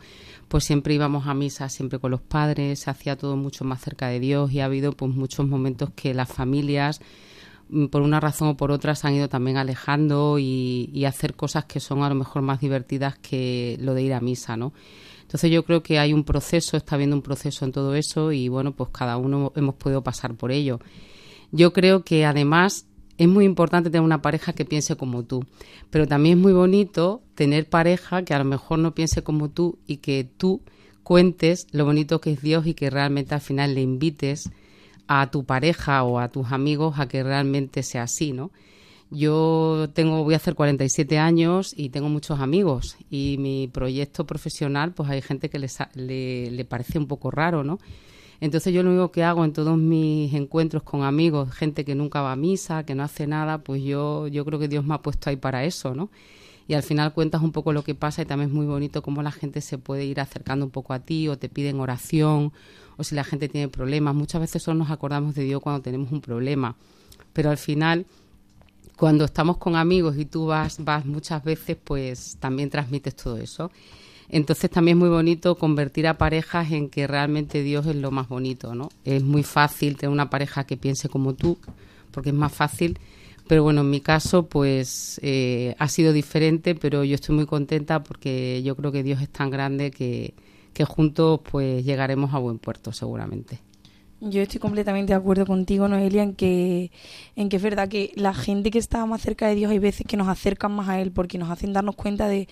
pues 0.48 0.64
siempre 0.64 0.94
íbamos 0.94 1.26
a 1.26 1.34
misa, 1.34 1.68
siempre 1.68 1.98
con 1.98 2.12
los 2.12 2.20
padres, 2.20 2.80
se 2.80 2.90
hacía 2.90 3.16
todo 3.16 3.36
mucho 3.36 3.64
más 3.64 3.80
cerca 3.80 4.06
de 4.08 4.20
Dios 4.20 4.52
y 4.52 4.60
ha 4.60 4.66
habido 4.66 4.92
pues 4.92 5.12
muchos 5.12 5.46
momentos 5.48 5.90
que 5.96 6.14
las 6.14 6.28
familias 6.32 7.00
mm, 7.70 7.86
por 7.86 8.02
una 8.02 8.20
razón 8.20 8.48
o 8.48 8.56
por 8.56 8.70
otra 8.70 8.94
se 8.94 9.08
han 9.08 9.14
ido 9.14 9.28
también 9.28 9.56
alejando 9.56 10.38
y, 10.38 10.90
y 10.92 11.06
hacer 11.06 11.34
cosas 11.34 11.64
que 11.64 11.80
son 11.80 12.04
a 12.04 12.08
lo 12.08 12.14
mejor 12.14 12.42
más 12.42 12.60
divertidas 12.60 13.18
que 13.18 13.76
lo 13.80 13.94
de 13.94 14.02
ir 14.02 14.14
a 14.14 14.20
misa, 14.20 14.56
¿no? 14.56 14.72
Entonces 15.32 15.50
yo 15.50 15.64
creo 15.64 15.82
que 15.82 15.98
hay 15.98 16.12
un 16.12 16.24
proceso, 16.24 16.76
está 16.76 16.94
habiendo 16.94 17.16
un 17.16 17.22
proceso 17.22 17.64
en 17.64 17.72
todo 17.72 17.94
eso 17.94 18.32
y 18.32 18.48
bueno, 18.48 18.72
pues 18.72 18.90
cada 18.90 19.16
uno 19.16 19.50
hemos 19.56 19.76
podido 19.76 20.04
pasar 20.04 20.34
por 20.34 20.52
ello. 20.52 20.78
Yo 21.52 21.72
creo 21.72 22.04
que 22.04 22.26
además 22.26 22.84
es 23.16 23.28
muy 23.28 23.46
importante 23.46 23.88
tener 23.88 24.04
una 24.04 24.20
pareja 24.20 24.52
que 24.52 24.66
piense 24.66 24.94
como 24.94 25.22
tú, 25.22 25.46
pero 25.88 26.06
también 26.06 26.36
es 26.36 26.42
muy 26.42 26.52
bonito 26.52 27.22
tener 27.34 27.66
pareja 27.66 28.24
que 28.24 28.34
a 28.34 28.38
lo 28.40 28.44
mejor 28.44 28.80
no 28.80 28.94
piense 28.94 29.22
como 29.22 29.48
tú 29.48 29.78
y 29.86 29.96
que 29.96 30.28
tú 30.36 30.60
cuentes 31.02 31.66
lo 31.72 31.86
bonito 31.86 32.20
que 32.20 32.32
es 32.32 32.42
Dios 32.42 32.66
y 32.66 32.74
que 32.74 32.90
realmente 32.90 33.34
al 33.34 33.40
final 33.40 33.74
le 33.74 33.80
invites 33.80 34.50
a 35.08 35.30
tu 35.30 35.46
pareja 35.46 36.02
o 36.02 36.18
a 36.18 36.28
tus 36.28 36.52
amigos 36.52 36.98
a 36.98 37.08
que 37.08 37.22
realmente 37.22 37.82
sea 37.82 38.02
así, 38.02 38.34
¿no? 38.34 38.50
Yo 39.14 39.90
tengo, 39.92 40.24
voy 40.24 40.32
a 40.32 40.38
hacer 40.38 40.54
47 40.54 41.18
años 41.18 41.74
y 41.76 41.90
tengo 41.90 42.08
muchos 42.08 42.40
amigos 42.40 42.96
y 43.10 43.36
mi 43.38 43.68
proyecto 43.68 44.24
profesional, 44.24 44.92
pues 44.92 45.10
hay 45.10 45.20
gente 45.20 45.50
que 45.50 45.58
le, 45.58 46.50
le 46.50 46.64
parece 46.64 46.98
un 46.98 47.06
poco 47.06 47.30
raro, 47.30 47.62
¿no? 47.62 47.78
Entonces 48.40 48.72
yo 48.72 48.82
lo 48.82 48.88
único 48.88 49.12
que 49.12 49.22
hago 49.22 49.44
en 49.44 49.52
todos 49.52 49.76
mis 49.76 50.32
encuentros 50.32 50.82
con 50.82 51.02
amigos, 51.02 51.52
gente 51.52 51.84
que 51.84 51.94
nunca 51.94 52.22
va 52.22 52.32
a 52.32 52.36
misa, 52.36 52.84
que 52.86 52.94
no 52.94 53.02
hace 53.02 53.26
nada, 53.26 53.58
pues 53.58 53.82
yo, 53.82 54.28
yo 54.28 54.46
creo 54.46 54.58
que 54.58 54.66
Dios 54.66 54.82
me 54.82 54.94
ha 54.94 55.02
puesto 55.02 55.28
ahí 55.28 55.36
para 55.36 55.62
eso, 55.64 55.94
¿no? 55.94 56.10
Y 56.66 56.72
al 56.72 56.82
final 56.82 57.12
cuentas 57.12 57.42
un 57.42 57.52
poco 57.52 57.74
lo 57.74 57.84
que 57.84 57.94
pasa 57.94 58.22
y 58.22 58.24
también 58.24 58.48
es 58.48 58.54
muy 58.54 58.64
bonito 58.64 59.02
cómo 59.02 59.22
la 59.22 59.30
gente 59.30 59.60
se 59.60 59.76
puede 59.76 60.06
ir 60.06 60.20
acercando 60.20 60.64
un 60.64 60.70
poco 60.70 60.94
a 60.94 61.00
ti 61.00 61.28
o 61.28 61.36
te 61.36 61.50
piden 61.50 61.80
oración 61.80 62.52
o 62.96 63.04
si 63.04 63.14
la 63.14 63.24
gente 63.24 63.50
tiene 63.50 63.68
problemas. 63.68 64.14
Muchas 64.14 64.40
veces 64.40 64.62
solo 64.62 64.78
nos 64.78 64.90
acordamos 64.90 65.34
de 65.34 65.44
Dios 65.44 65.60
cuando 65.60 65.82
tenemos 65.82 66.10
un 66.12 66.22
problema, 66.22 66.76
pero 67.34 67.50
al 67.50 67.58
final 67.58 68.06
cuando 69.02 69.24
estamos 69.24 69.56
con 69.56 69.74
amigos 69.74 70.16
y 70.16 70.26
tú 70.26 70.46
vas, 70.46 70.76
vas 70.84 71.04
muchas 71.04 71.42
veces, 71.42 71.76
pues 71.82 72.36
también 72.38 72.70
transmites 72.70 73.16
todo 73.16 73.36
eso. 73.36 73.72
Entonces 74.28 74.70
también 74.70 74.96
es 74.96 75.00
muy 75.00 75.08
bonito 75.08 75.56
convertir 75.56 76.06
a 76.06 76.18
parejas 76.18 76.70
en 76.70 76.88
que 76.88 77.08
realmente 77.08 77.64
Dios 77.64 77.84
es 77.86 77.96
lo 77.96 78.12
más 78.12 78.28
bonito, 78.28 78.76
¿no? 78.76 78.90
Es 79.04 79.24
muy 79.24 79.42
fácil 79.42 79.96
tener 79.96 80.12
una 80.12 80.30
pareja 80.30 80.62
que 80.66 80.76
piense 80.76 81.08
como 81.08 81.34
tú, 81.34 81.58
porque 82.12 82.28
es 82.28 82.36
más 82.36 82.52
fácil. 82.52 82.96
Pero 83.48 83.64
bueno, 83.64 83.80
en 83.80 83.90
mi 83.90 84.00
caso, 84.00 84.46
pues 84.46 85.18
eh, 85.24 85.74
ha 85.80 85.88
sido 85.88 86.12
diferente, 86.12 86.76
pero 86.76 87.02
yo 87.02 87.16
estoy 87.16 87.34
muy 87.34 87.46
contenta 87.46 88.04
porque 88.04 88.62
yo 88.62 88.76
creo 88.76 88.92
que 88.92 89.02
Dios 89.02 89.20
es 89.20 89.30
tan 89.30 89.50
grande 89.50 89.90
que, 89.90 90.32
que 90.74 90.84
juntos 90.84 91.40
pues 91.50 91.84
llegaremos 91.84 92.34
a 92.34 92.38
buen 92.38 92.60
puerto 92.60 92.92
seguramente. 92.92 93.58
Yo 94.24 94.40
estoy 94.40 94.60
completamente 94.60 95.12
de 95.12 95.16
acuerdo 95.16 95.44
contigo, 95.46 95.88
Noelia, 95.88 96.22
en 96.22 96.34
que, 96.36 96.92
en 97.34 97.48
que 97.48 97.56
es 97.56 97.62
verdad 97.62 97.88
que 97.88 98.12
la 98.14 98.32
gente 98.32 98.70
que 98.70 98.78
está 98.78 99.04
más 99.04 99.20
cerca 99.20 99.48
de 99.48 99.56
Dios 99.56 99.72
hay 99.72 99.80
veces 99.80 100.06
que 100.06 100.16
nos 100.16 100.28
acercan 100.28 100.70
más 100.70 100.88
a 100.88 101.00
Él 101.00 101.10
porque 101.10 101.38
nos 101.38 101.50
hacen 101.50 101.72
darnos 101.72 101.96
cuenta 101.96 102.28
de 102.28 102.46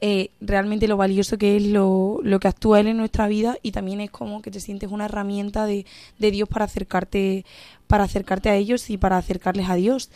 eh, 0.00 0.30
realmente 0.40 0.86
lo 0.86 0.96
valioso 0.96 1.36
que 1.36 1.56
es 1.56 1.66
lo, 1.66 2.20
lo 2.22 2.38
que 2.38 2.46
actúa 2.46 2.78
Él 2.78 2.86
en 2.86 2.96
nuestra 2.96 3.26
vida 3.26 3.58
y 3.60 3.72
también 3.72 4.00
es 4.00 4.12
como 4.12 4.40
que 4.40 4.52
te 4.52 4.60
sientes 4.60 4.88
una 4.92 5.06
herramienta 5.06 5.66
de, 5.66 5.84
de 6.20 6.30
Dios 6.30 6.48
para 6.48 6.66
acercarte, 6.66 7.44
para 7.88 8.04
acercarte 8.04 8.48
a 8.48 8.54
ellos 8.54 8.88
y 8.88 8.96
para 8.96 9.16
acercarles 9.16 9.68
a 9.68 9.74
Dios. 9.74 10.10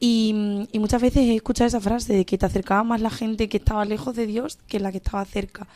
Y, 0.00 0.68
y, 0.70 0.78
muchas 0.80 1.00
veces 1.00 1.22
he 1.22 1.36
escuchado 1.36 1.68
esa 1.68 1.80
frase 1.80 2.12
de 2.12 2.26
que 2.26 2.36
te 2.36 2.44
acercaba 2.44 2.84
más 2.84 3.00
la 3.00 3.08
gente 3.08 3.48
que 3.48 3.56
estaba 3.56 3.86
lejos 3.86 4.14
de 4.14 4.26
Dios 4.26 4.58
que 4.68 4.80
la 4.80 4.92
que 4.92 4.98
estaba 4.98 5.24
cerca. 5.24 5.66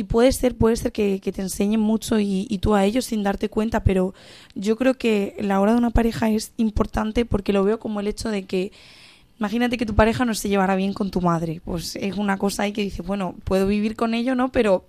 Y 0.00 0.04
puede 0.04 0.32
ser, 0.32 0.56
puede 0.56 0.76
ser 0.76 0.92
que, 0.92 1.20
te 1.20 1.42
enseñen 1.42 1.78
mucho 1.80 2.18
y, 2.18 2.46
tú 2.62 2.74
a 2.74 2.86
ellos 2.86 3.04
sin 3.04 3.22
darte 3.22 3.50
cuenta, 3.50 3.84
pero 3.84 4.14
yo 4.54 4.76
creo 4.76 4.94
que 4.94 5.36
la 5.40 5.60
hora 5.60 5.72
de 5.72 5.78
una 5.78 5.90
pareja 5.90 6.30
es 6.30 6.54
importante 6.56 7.26
porque 7.26 7.52
lo 7.52 7.64
veo 7.64 7.78
como 7.78 8.00
el 8.00 8.06
hecho 8.06 8.30
de 8.30 8.44
que, 8.44 8.72
imagínate 9.38 9.76
que 9.76 9.84
tu 9.84 9.94
pareja 9.94 10.24
no 10.24 10.34
se 10.34 10.48
llevará 10.48 10.74
bien 10.74 10.94
con 10.94 11.10
tu 11.10 11.20
madre, 11.20 11.60
pues 11.66 11.96
es 11.96 12.16
una 12.16 12.38
cosa 12.38 12.62
ahí 12.62 12.72
que 12.72 12.80
dices, 12.80 13.06
bueno, 13.06 13.34
puedo 13.44 13.66
vivir 13.66 13.94
con 13.94 14.14
ello, 14.14 14.34
¿no? 14.34 14.50
Pero, 14.50 14.86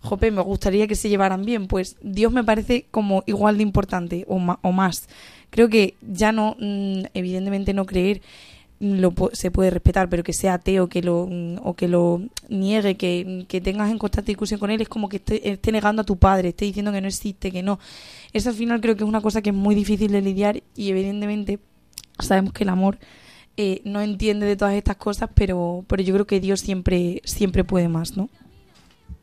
jope, 0.00 0.30
me 0.30 0.40
gustaría 0.40 0.86
que 0.86 0.96
se 0.96 1.10
llevaran 1.10 1.44
bien, 1.44 1.66
pues 1.66 1.96
Dios 2.00 2.32
me 2.32 2.42
parece 2.42 2.86
como 2.90 3.24
igual 3.26 3.58
de 3.58 3.62
importante 3.62 4.24
o, 4.26 4.36
o 4.36 4.72
más. 4.72 5.06
Creo 5.50 5.68
que 5.68 5.96
ya 6.00 6.32
no, 6.32 6.56
mm, 6.58 7.08
evidentemente 7.12 7.74
no 7.74 7.84
creer 7.84 8.22
lo, 8.78 9.14
se 9.32 9.50
puede 9.50 9.70
respetar, 9.70 10.08
pero 10.08 10.22
que 10.22 10.32
sea 10.32 10.54
ateo 10.54 10.88
que 10.88 11.02
lo, 11.02 11.28
o 11.62 11.74
que 11.74 11.88
lo 11.88 12.22
niegue, 12.48 12.96
que, 12.96 13.60
tengas 13.62 13.90
en 13.90 13.98
constante 13.98 14.32
discusión 14.32 14.60
con 14.60 14.70
él, 14.70 14.80
es 14.80 14.88
como 14.88 15.08
que 15.08 15.16
esté, 15.16 15.72
negando 15.72 16.02
a 16.02 16.04
tu 16.04 16.16
padre, 16.16 16.50
esté 16.50 16.66
diciendo 16.66 16.92
que 16.92 17.00
no 17.00 17.08
existe, 17.08 17.50
que 17.50 17.62
no. 17.62 17.78
Eso 18.32 18.50
al 18.50 18.54
final 18.54 18.80
creo 18.80 18.96
que 18.96 19.04
es 19.04 19.08
una 19.08 19.20
cosa 19.20 19.42
que 19.42 19.50
es 19.50 19.56
muy 19.56 19.74
difícil 19.74 20.12
de 20.12 20.20
lidiar 20.20 20.62
y 20.74 20.90
evidentemente 20.90 21.58
sabemos 22.18 22.52
que 22.52 22.64
el 22.64 22.70
amor 22.70 22.98
eh, 23.56 23.80
no 23.84 24.02
entiende 24.02 24.46
de 24.46 24.56
todas 24.56 24.74
estas 24.74 24.96
cosas, 24.96 25.30
pero, 25.34 25.84
pero 25.86 26.02
yo 26.02 26.12
creo 26.14 26.26
que 26.26 26.40
Dios 26.40 26.60
siempre, 26.60 27.22
siempre 27.24 27.64
puede 27.64 27.88
más, 27.88 28.16
¿no? 28.16 28.28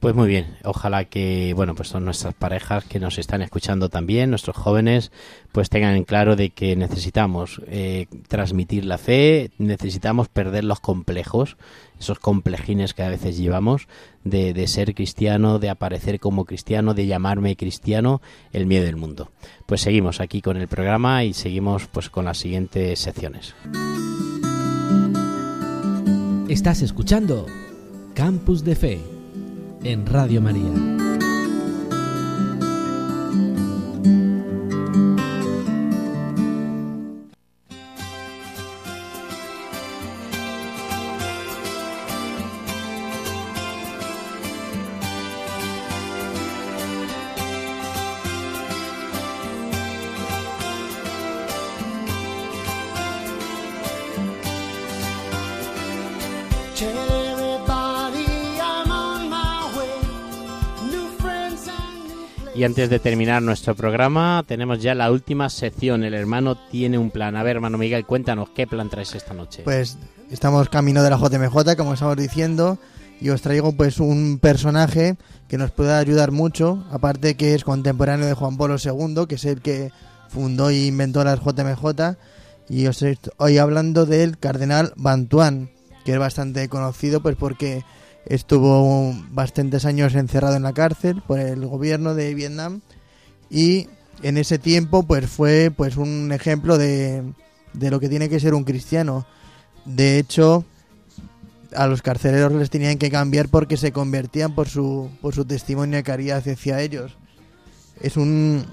Pues 0.03 0.15
muy 0.15 0.27
bien, 0.27 0.57
ojalá 0.65 1.05
que, 1.05 1.53
bueno, 1.55 1.75
pues 1.75 1.87
son 1.87 2.03
nuestras 2.03 2.33
parejas 2.33 2.83
que 2.83 2.99
nos 2.99 3.17
están 3.17 3.41
escuchando 3.41 3.87
también, 3.87 4.31
nuestros 4.31 4.57
jóvenes, 4.57 5.13
pues 5.53 5.69
tengan 5.69 5.95
en 5.95 6.03
claro 6.03 6.35
de 6.35 6.49
que 6.49 6.75
necesitamos 6.75 7.61
eh, 7.67 8.07
transmitir 8.27 8.83
la 8.83 8.97
fe, 8.97 9.51
necesitamos 9.59 10.27
perder 10.27 10.65
los 10.65 10.81
complejos, 10.81 11.55
esos 11.97 12.19
complejines 12.19 12.93
que 12.93 13.03
a 13.03 13.07
veces 13.07 13.37
llevamos 13.37 13.87
de, 14.25 14.53
de 14.53 14.67
ser 14.67 14.93
cristiano, 14.93 15.57
de 15.57 15.69
aparecer 15.69 16.19
como 16.19 16.43
cristiano, 16.43 16.93
de 16.93 17.07
llamarme 17.07 17.55
cristiano, 17.55 18.21
el 18.51 18.65
miedo 18.65 18.83
del 18.83 18.97
mundo. 18.97 19.31
Pues 19.65 19.79
seguimos 19.79 20.19
aquí 20.19 20.41
con 20.41 20.57
el 20.57 20.67
programa 20.67 21.23
y 21.23 21.31
seguimos 21.31 21.87
pues 21.87 22.09
con 22.09 22.25
las 22.25 22.39
siguientes 22.39 22.99
secciones. 22.99 23.55
Estás 26.49 26.81
escuchando 26.81 27.45
Campus 28.13 28.65
de 28.65 28.75
Fe 28.75 29.12
en 29.83 30.05
Radio 30.05 30.41
María. 30.41 31.22
Y 62.55 62.65
antes 62.65 62.87
de 62.91 62.99
terminar 62.99 63.41
nuestro 63.41 63.73
programa, 63.75 64.43
tenemos 64.47 64.79
ya 64.79 64.93
la 64.93 65.09
última 65.09 65.49
sección. 65.49 66.03
El 66.03 66.13
hermano 66.13 66.55
tiene 66.69 66.99
un 66.99 67.09
plan. 67.09 67.35
A 67.35 67.41
ver, 67.41 67.55
hermano 67.55 67.79
Miguel, 67.79 68.05
cuéntanos 68.05 68.49
qué 68.51 68.67
plan 68.67 68.91
traes 68.91 69.15
esta 69.15 69.33
noche. 69.33 69.63
Pues 69.63 69.97
estamos 70.29 70.69
camino 70.69 71.01
de 71.01 71.09
la 71.09 71.17
JMJ, 71.17 71.75
como 71.75 71.95
estamos 71.95 72.15
diciendo, 72.15 72.77
y 73.19 73.29
os 73.29 73.41
traigo 73.41 73.71
pues 73.71 73.99
un 73.99 74.37
personaje 74.39 75.15
que 75.47 75.57
nos 75.57 75.71
puede 75.71 75.93
ayudar 75.93 76.31
mucho, 76.31 76.85
aparte 76.91 77.35
que 77.35 77.55
es 77.55 77.63
contemporáneo 77.63 78.27
de 78.27 78.33
Juan 78.35 78.55
Pablo 78.55 78.75
II, 78.77 79.25
que 79.27 79.35
es 79.35 79.45
el 79.45 79.61
que 79.61 79.91
fundó 80.29 80.69
y 80.69 80.85
inventó 80.85 81.23
las 81.23 81.39
JMJ, 81.39 82.17
y 82.69 82.85
os 82.85 83.01
estoy 83.01 83.57
hablando 83.57 84.05
del 84.05 84.37
cardenal 84.37 84.93
Bantuan, 84.95 85.71
que 86.05 86.13
es 86.13 86.19
bastante 86.19 86.69
conocido 86.69 87.21
pues 87.23 87.35
porque 87.35 87.83
estuvo 88.25 89.13
bastantes 89.31 89.85
años 89.85 90.15
encerrado 90.15 90.55
en 90.55 90.63
la 90.63 90.73
cárcel 90.73 91.21
por 91.25 91.39
el 91.39 91.65
gobierno 91.65 92.15
de 92.15 92.33
Vietnam 92.33 92.81
y 93.49 93.87
en 94.21 94.37
ese 94.37 94.59
tiempo 94.59 95.03
pues 95.03 95.29
fue 95.29 95.71
pues 95.75 95.97
un 95.97 96.31
ejemplo 96.31 96.77
de, 96.77 97.23
de 97.73 97.91
lo 97.91 97.99
que 97.99 98.09
tiene 98.09 98.29
que 98.29 98.39
ser 98.39 98.53
un 98.53 98.63
cristiano. 98.63 99.25
De 99.85 100.17
hecho, 100.17 100.63
a 101.75 101.87
los 101.87 102.01
carceleros 102.01 102.53
les 102.53 102.69
tenían 102.69 102.97
que 102.97 103.11
cambiar 103.11 103.49
porque 103.49 103.77
se 103.77 103.91
convertían 103.91 104.55
por 104.55 104.69
su, 104.69 105.09
por 105.21 105.35
su 105.35 105.45
testimonio 105.45 105.97
de 105.97 106.03
caridad 106.03 106.47
hacia 106.47 106.81
ellos. 106.81 107.17
Es 108.01 108.17
un 108.17 108.65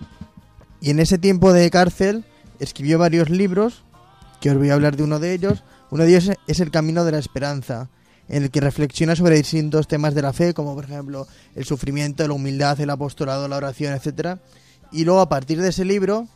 y 0.81 0.91
en 0.91 0.99
ese 0.99 1.19
tiempo 1.19 1.53
de 1.53 1.71
cárcel 1.71 2.25
escribió 2.59 2.99
varios 2.99 3.29
libros, 3.29 3.85
que 4.41 4.51
os 4.51 4.57
voy 4.57 4.71
a 4.71 4.75
hablar 4.75 4.97
de 4.97 5.03
uno 5.03 5.19
de 5.19 5.35
ellos. 5.35 5.63
Uno 5.91 6.05
de 6.05 6.11
ellos 6.11 6.31
es 6.47 6.61
El 6.61 6.71
Camino 6.71 7.05
de 7.05 7.13
la 7.13 7.19
Esperanza, 7.19 7.91
en 8.31 8.45
el 8.45 8.51
que 8.51 8.61
reflexiona 8.61 9.17
sobre 9.17 9.37
distintos 9.37 9.89
temas 9.89 10.15
de 10.15 10.23
la 10.23 10.33
fe, 10.33 10.55
como 10.55 10.75
por 10.75 10.85
ejemplo 10.85 11.27
el 11.57 11.65
sufrimiento, 11.65 12.27
la 12.27 12.33
humildad, 12.33 12.81
el 12.81 12.91
apostolado, 12.91 13.49
la 13.49 13.57
oración, 13.57 13.93
etcétera. 13.93 14.39
Y 14.93 15.05
luego 15.05 15.21
a 15.21 15.29
partir 15.29 15.61
de 15.61 15.69
ese 15.69 15.85
libro 15.85 16.29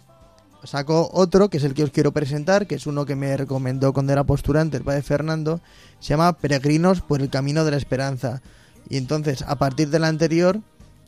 saco 0.65 1.09
otro, 1.13 1.49
que 1.51 1.59
es 1.59 1.65
el 1.65 1.75
que 1.75 1.85
os 1.85 1.91
quiero 1.91 2.13
presentar, 2.13 2.67
que 2.67 2.75
es 2.75 2.87
uno 2.87 3.07
que 3.07 3.15
me 3.15 3.37
recomendó 3.37 3.93
cuando 3.93 4.13
era 4.13 4.25
posturante 4.25 4.77
el 4.77 4.83
padre 4.83 5.03
Fernando, 5.03 5.61
se 6.01 6.09
llama 6.09 6.33
Peregrinos 6.33 7.01
por 7.01 7.21
el 7.21 7.31
Camino 7.31 7.65
de 7.65 7.71
la 7.71 7.77
Esperanza. 7.77 8.43
Y 8.89 8.97
entonces, 8.97 9.43
a 9.43 9.57
partir 9.57 9.91
del 9.91 10.05
anterior, 10.05 10.61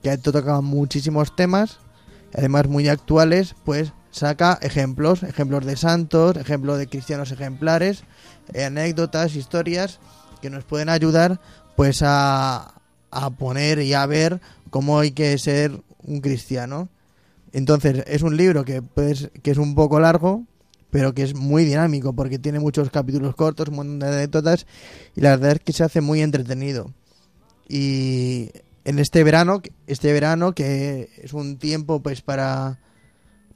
que 0.02 0.10
ha 0.10 0.18
tocado 0.18 0.62
muchísimos 0.62 1.34
temas, 1.34 1.78
además 2.32 2.68
muy 2.68 2.88
actuales, 2.88 3.56
pues 3.64 3.92
saca 4.12 4.58
ejemplos, 4.62 5.24
ejemplos 5.24 5.64
de 5.66 5.76
santos, 5.76 6.36
ejemplos 6.36 6.78
de 6.78 6.86
cristianos 6.86 7.32
ejemplares, 7.32 8.04
eh, 8.52 8.64
anécdotas, 8.64 9.34
historias 9.34 9.98
que 10.40 10.50
nos 10.50 10.64
pueden 10.64 10.88
ayudar 10.88 11.40
pues 11.76 12.02
a, 12.02 12.74
a 13.10 13.30
poner 13.30 13.80
y 13.80 13.94
a 13.94 14.06
ver 14.06 14.40
cómo 14.70 14.98
hay 14.98 15.12
que 15.12 15.36
ser 15.38 15.82
un 16.02 16.20
cristiano. 16.20 16.88
Entonces, 17.52 18.04
es 18.06 18.22
un 18.22 18.36
libro 18.36 18.64
que, 18.64 18.82
pues, 18.82 19.30
que 19.42 19.50
es 19.50 19.58
un 19.58 19.74
poco 19.74 20.00
largo, 20.00 20.44
pero 20.90 21.14
que 21.14 21.22
es 21.22 21.34
muy 21.34 21.64
dinámico 21.64 22.12
porque 22.12 22.38
tiene 22.38 22.60
muchos 22.60 22.90
capítulos 22.90 23.34
cortos, 23.34 23.68
un 23.68 23.76
montón 23.76 23.98
de 23.98 24.08
anécdotas 24.08 24.66
y 25.14 25.20
la 25.20 25.30
verdad 25.30 25.52
es 25.52 25.60
que 25.60 25.72
se 25.72 25.84
hace 25.84 26.00
muy 26.00 26.22
entretenido. 26.22 26.92
Y 27.68 28.50
en 28.84 28.98
este 28.98 29.24
verano, 29.24 29.60
este 29.86 30.12
verano 30.12 30.52
que 30.52 31.10
es 31.18 31.32
un 31.32 31.58
tiempo 31.58 32.00
pues 32.00 32.22
para 32.22 32.78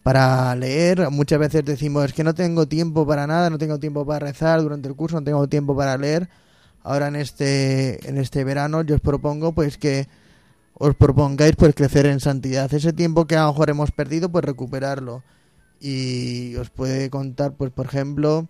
para 0.02 0.54
leer, 0.56 1.10
muchas 1.10 1.38
veces 1.38 1.64
decimos 1.64 2.06
es 2.06 2.12
que 2.14 2.24
no 2.24 2.34
tengo 2.34 2.66
tiempo 2.66 3.06
para 3.06 3.26
nada, 3.26 3.50
no 3.50 3.58
tengo 3.58 3.78
tiempo 3.78 4.06
para 4.06 4.26
rezar 4.26 4.62
durante 4.62 4.88
el 4.88 4.96
curso, 4.96 5.16
no 5.16 5.24
tengo 5.24 5.46
tiempo 5.46 5.76
para 5.76 5.96
leer. 5.96 6.28
Ahora 6.82 7.08
en 7.08 7.16
este 7.16 8.08
en 8.08 8.18
este 8.18 8.44
verano 8.44 8.82
yo 8.82 8.94
os 8.94 9.00
propongo 9.00 9.52
pues 9.52 9.76
que 9.76 10.08
os 10.74 10.94
propongáis 10.94 11.56
pues 11.56 11.74
crecer 11.74 12.06
en 12.06 12.20
santidad. 12.20 12.72
Ese 12.72 12.92
tiempo 12.92 13.26
que 13.26 13.36
a 13.36 13.42
lo 13.42 13.52
mejor 13.52 13.70
hemos 13.70 13.90
perdido 13.90 14.30
pues 14.30 14.44
recuperarlo. 14.44 15.22
Y 15.80 16.56
os 16.56 16.70
puede 16.70 17.10
contar 17.10 17.52
pues 17.52 17.70
por 17.70 17.86
ejemplo, 17.86 18.48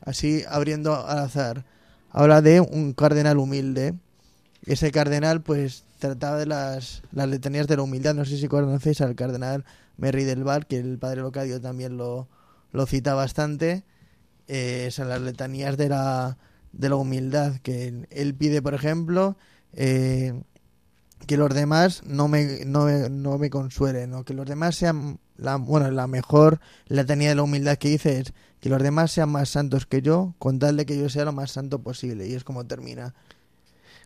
así 0.00 0.44
abriendo 0.48 0.94
al 1.06 1.18
azar, 1.18 1.64
habla 2.10 2.40
de 2.42 2.60
un 2.60 2.92
cardenal 2.92 3.38
humilde. 3.38 3.94
Ese 4.64 4.92
cardenal 4.92 5.42
pues 5.42 5.84
trataba 5.98 6.38
de 6.38 6.46
las, 6.46 7.02
las 7.12 7.28
letanías 7.28 7.66
de 7.66 7.76
la 7.76 7.82
humildad. 7.82 8.14
No 8.14 8.24
sé 8.24 8.36
si 8.36 8.48
conocéis 8.48 9.00
al 9.00 9.16
cardenal 9.16 9.64
Merry 9.96 10.24
del 10.24 10.44
Val, 10.44 10.66
que 10.66 10.78
el 10.78 10.98
padre 10.98 11.22
Locadio 11.22 11.60
también 11.60 11.96
lo, 11.96 12.28
lo 12.72 12.86
cita 12.86 13.14
bastante. 13.14 13.84
Eh, 14.48 14.88
son 14.92 15.08
las 15.08 15.20
letanías 15.20 15.76
de 15.76 15.88
la, 15.88 16.36
de 16.72 16.88
la 16.88 16.96
humildad, 16.96 17.56
que 17.62 18.06
él 18.10 18.34
pide, 18.34 18.62
por 18.62 18.74
ejemplo, 18.74 19.36
eh, 19.74 20.34
que 21.26 21.36
los 21.36 21.54
demás 21.54 22.02
no 22.04 22.28
me, 22.28 22.64
no, 22.64 22.86
no 23.08 23.38
me 23.38 23.50
consuelen, 23.50 24.14
o 24.14 24.24
que 24.24 24.34
los 24.34 24.46
demás 24.46 24.76
sean, 24.76 25.18
la, 25.36 25.56
bueno, 25.56 25.90
la 25.90 26.06
mejor 26.06 26.60
letanía 26.88 27.30
de 27.30 27.34
la 27.36 27.42
humildad 27.42 27.76
que 27.76 27.88
dice 27.88 28.18
es 28.18 28.32
que 28.60 28.68
los 28.68 28.82
demás 28.82 29.12
sean 29.12 29.30
más 29.30 29.48
santos 29.48 29.86
que 29.86 30.02
yo, 30.02 30.34
con 30.38 30.58
tal 30.58 30.76
de 30.76 30.86
que 30.86 30.98
yo 30.98 31.08
sea 31.08 31.24
lo 31.24 31.32
más 31.32 31.52
santo 31.52 31.80
posible, 31.80 32.26
y 32.26 32.34
es 32.34 32.44
como 32.44 32.64
termina. 32.64 33.14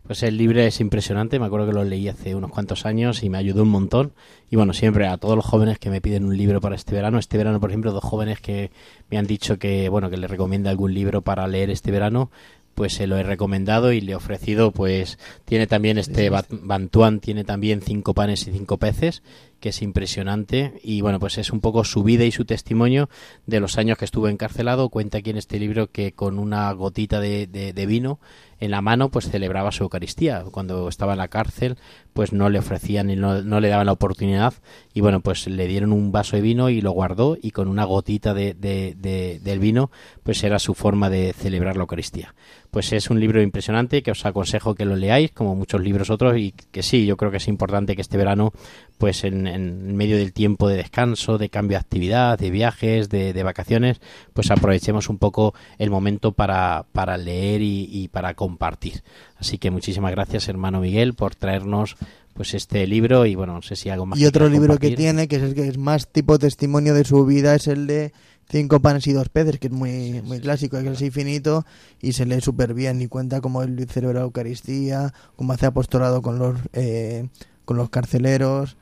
Pues 0.07 0.23
el 0.23 0.37
libro 0.37 0.61
es 0.61 0.79
impresionante, 0.79 1.37
me 1.37 1.47
acuerdo 1.47 1.67
que 1.67 1.73
lo 1.73 1.83
leí 1.83 2.07
hace 2.07 2.33
unos 2.33 2.49
cuantos 2.49 2.85
años 2.85 3.23
y 3.23 3.29
me 3.29 3.39
ayudó 3.39 3.63
un 3.63 3.69
montón. 3.69 4.13
Y 4.49 4.55
bueno, 4.55 4.71
siempre 4.71 5.05
a 5.05 5.17
todos 5.17 5.35
los 5.35 5.45
jóvenes 5.45 5.79
que 5.79 5.89
me 5.89 5.99
piden 5.99 6.23
un 6.23 6.37
libro 6.37 6.61
para 6.61 6.75
este 6.75 6.95
verano, 6.95 7.19
este 7.19 7.37
verano, 7.37 7.59
por 7.59 7.71
ejemplo, 7.71 7.91
dos 7.91 8.05
jóvenes 8.05 8.39
que 8.39 8.71
me 9.09 9.17
han 9.17 9.27
dicho 9.27 9.59
que, 9.59 9.89
bueno, 9.89 10.09
que 10.09 10.15
les 10.15 10.31
recomienda 10.31 10.69
algún 10.69 10.93
libro 10.93 11.23
para 11.23 11.45
leer 11.45 11.69
este 11.71 11.91
verano, 11.91 12.31
pues 12.77 12.93
se 12.93 13.07
lo 13.07 13.17
he 13.17 13.23
recomendado 13.23 13.91
y 13.91 14.01
le 14.01 14.11
he 14.11 14.15
ofrecido, 14.15 14.69
pues 14.71 15.17
tiene 15.45 15.65
también 15.65 15.97
este 15.97 16.29
Bantuan, 16.51 17.19
tiene 17.19 17.43
también 17.43 17.81
cinco 17.81 18.13
panes 18.13 18.47
y 18.47 18.51
cinco 18.51 18.77
peces, 18.77 19.23
que 19.59 19.69
es 19.69 19.81
impresionante 19.81 20.73
y 20.83 21.01
bueno, 21.01 21.19
pues 21.19 21.39
es 21.39 21.51
un 21.51 21.59
poco 21.59 21.83
su 21.83 22.03
vida 22.03 22.23
y 22.23 22.31
su 22.31 22.45
testimonio 22.45 23.09
de 23.47 23.59
los 23.59 23.79
años 23.79 23.97
que 23.97 24.05
estuvo 24.05 24.27
encarcelado. 24.27 24.89
Cuenta 24.89 25.17
aquí 25.17 25.31
en 25.31 25.37
este 25.37 25.57
libro 25.59 25.87
que 25.91 26.11
con 26.11 26.37
una 26.37 26.71
gotita 26.73 27.19
de, 27.19 27.47
de- 27.47 27.73
de 27.73 27.85
vino 27.87 28.19
en 28.59 28.69
la 28.71 28.81
mano, 28.81 29.09
pues 29.09 29.29
celebraba 29.29 29.71
su 29.71 29.83
Eucaristía. 29.83 30.43
Cuando 30.51 30.87
estaba 30.89 31.13
en 31.13 31.19
la 31.19 31.27
cárcel, 31.27 31.77
pues 32.13 32.33
no 32.33 32.49
le 32.49 32.57
ofrecían 32.59 33.09
y 33.09 33.15
no, 33.15 33.41
no 33.43 33.59
le 33.59 33.69
daban 33.69 33.85
la 33.87 33.91
oportunidad. 33.93 34.53
Y 34.93 35.01
bueno, 35.01 35.21
pues 35.21 35.47
le 35.47 35.67
dieron 35.67 35.91
un 35.93 36.11
vaso 36.11 36.35
de 36.35 36.41
vino 36.43 36.69
y 36.69 36.81
lo 36.81 36.91
guardó 36.91 37.37
y 37.41 37.51
con 37.51 37.67
una 37.67 37.85
gotita 37.85 38.33
de, 38.35 38.53
de- 38.53 38.95
de- 38.97 39.39
del 39.43 39.57
vino, 39.59 39.89
pues 40.23 40.43
era 40.43 40.59
su 40.59 40.75
forma 40.75 41.09
de 41.09 41.33
celebrar 41.33 41.75
la 41.77 41.81
Eucaristía. 41.83 42.35
Pues 42.77 42.93
es 42.93 43.09
un 43.09 43.19
libro 43.19 43.41
impresionante 43.41 44.03
que 44.03 44.11
os 44.11 44.23
aconsejo 44.23 44.75
que 44.75 44.85
lo 44.85 44.95
leáis, 44.95 45.31
como 45.31 45.55
muchos 45.55 45.81
libros 45.81 46.11
otros, 46.11 46.37
y 46.37 46.51
que 46.51 46.83
sí, 46.83 47.07
yo 47.07 47.17
creo 47.17 47.31
que 47.31 47.37
es 47.37 47.47
importante 47.47 47.95
que 47.95 48.03
este 48.03 48.17
verano, 48.17 48.53
pues 48.99 49.23
en, 49.23 49.47
en 49.47 49.95
medio 49.95 50.15
del 50.15 50.31
tiempo 50.31 50.69
de 50.69 50.77
descanso, 50.77 51.39
de 51.39 51.49
cambio 51.49 51.75
de 51.75 51.79
actividad, 51.81 52.37
de 52.37 52.51
viajes, 52.51 53.09
de, 53.09 53.33
de 53.33 53.41
vacaciones, 53.41 53.99
pues 54.33 54.51
aprovechemos 54.51 55.09
un 55.09 55.17
poco 55.17 55.55
el 55.79 55.89
momento 55.89 56.33
para, 56.33 56.85
para 56.91 57.17
leer 57.17 57.63
y, 57.63 57.89
y 57.91 58.09
para 58.09 58.35
compartir. 58.35 59.01
Así 59.37 59.57
que 59.57 59.71
muchísimas 59.71 60.11
gracias, 60.11 60.47
hermano 60.47 60.79
Miguel, 60.79 61.15
por 61.15 61.33
traernos 61.33 61.95
pues 62.35 62.53
este 62.53 62.85
libro 62.85 63.25
y 63.25 63.33
bueno, 63.33 63.53
no 63.53 63.63
sé 63.63 63.75
si 63.75 63.89
algo 63.89 64.05
más. 64.05 64.19
Y 64.19 64.27
otro 64.27 64.47
libro 64.49 64.77
que 64.77 64.91
tiene, 64.91 65.27
que 65.27 65.37
es 65.37 65.41
el 65.41 65.55
que 65.55 65.67
es 65.67 65.79
más 65.79 66.09
tipo 66.09 66.37
testimonio 66.37 66.93
de 66.93 67.05
su 67.05 67.25
vida, 67.25 67.55
es 67.55 67.65
el 67.65 67.87
de 67.87 68.13
Cinco 68.49 68.79
panes 68.79 69.05
y 69.07 69.13
dos 69.13 69.27
peces, 69.27 69.59
que 69.59 69.67
es 69.67 69.73
muy, 69.73 70.21
muy 70.21 70.39
clásico, 70.39 70.79
que 70.79 70.89
es 70.89 71.01
infinito 71.01 71.65
y 72.01 72.13
se 72.13 72.25
lee 72.25 72.39
súper 72.39 72.73
bien 72.73 73.01
y 73.01 73.07
cuenta 73.07 73.41
cómo 73.41 73.61
él 73.61 73.85
celebra 73.89 74.19
la 74.19 74.25
Eucaristía, 74.25 75.13
cómo 75.35 75.51
hace 75.51 75.65
apostolado 75.65 76.21
con 76.21 76.39
los, 76.39 76.57
eh, 76.71 77.27
con 77.65 77.75
los 77.75 77.89
carceleros, 77.89 78.77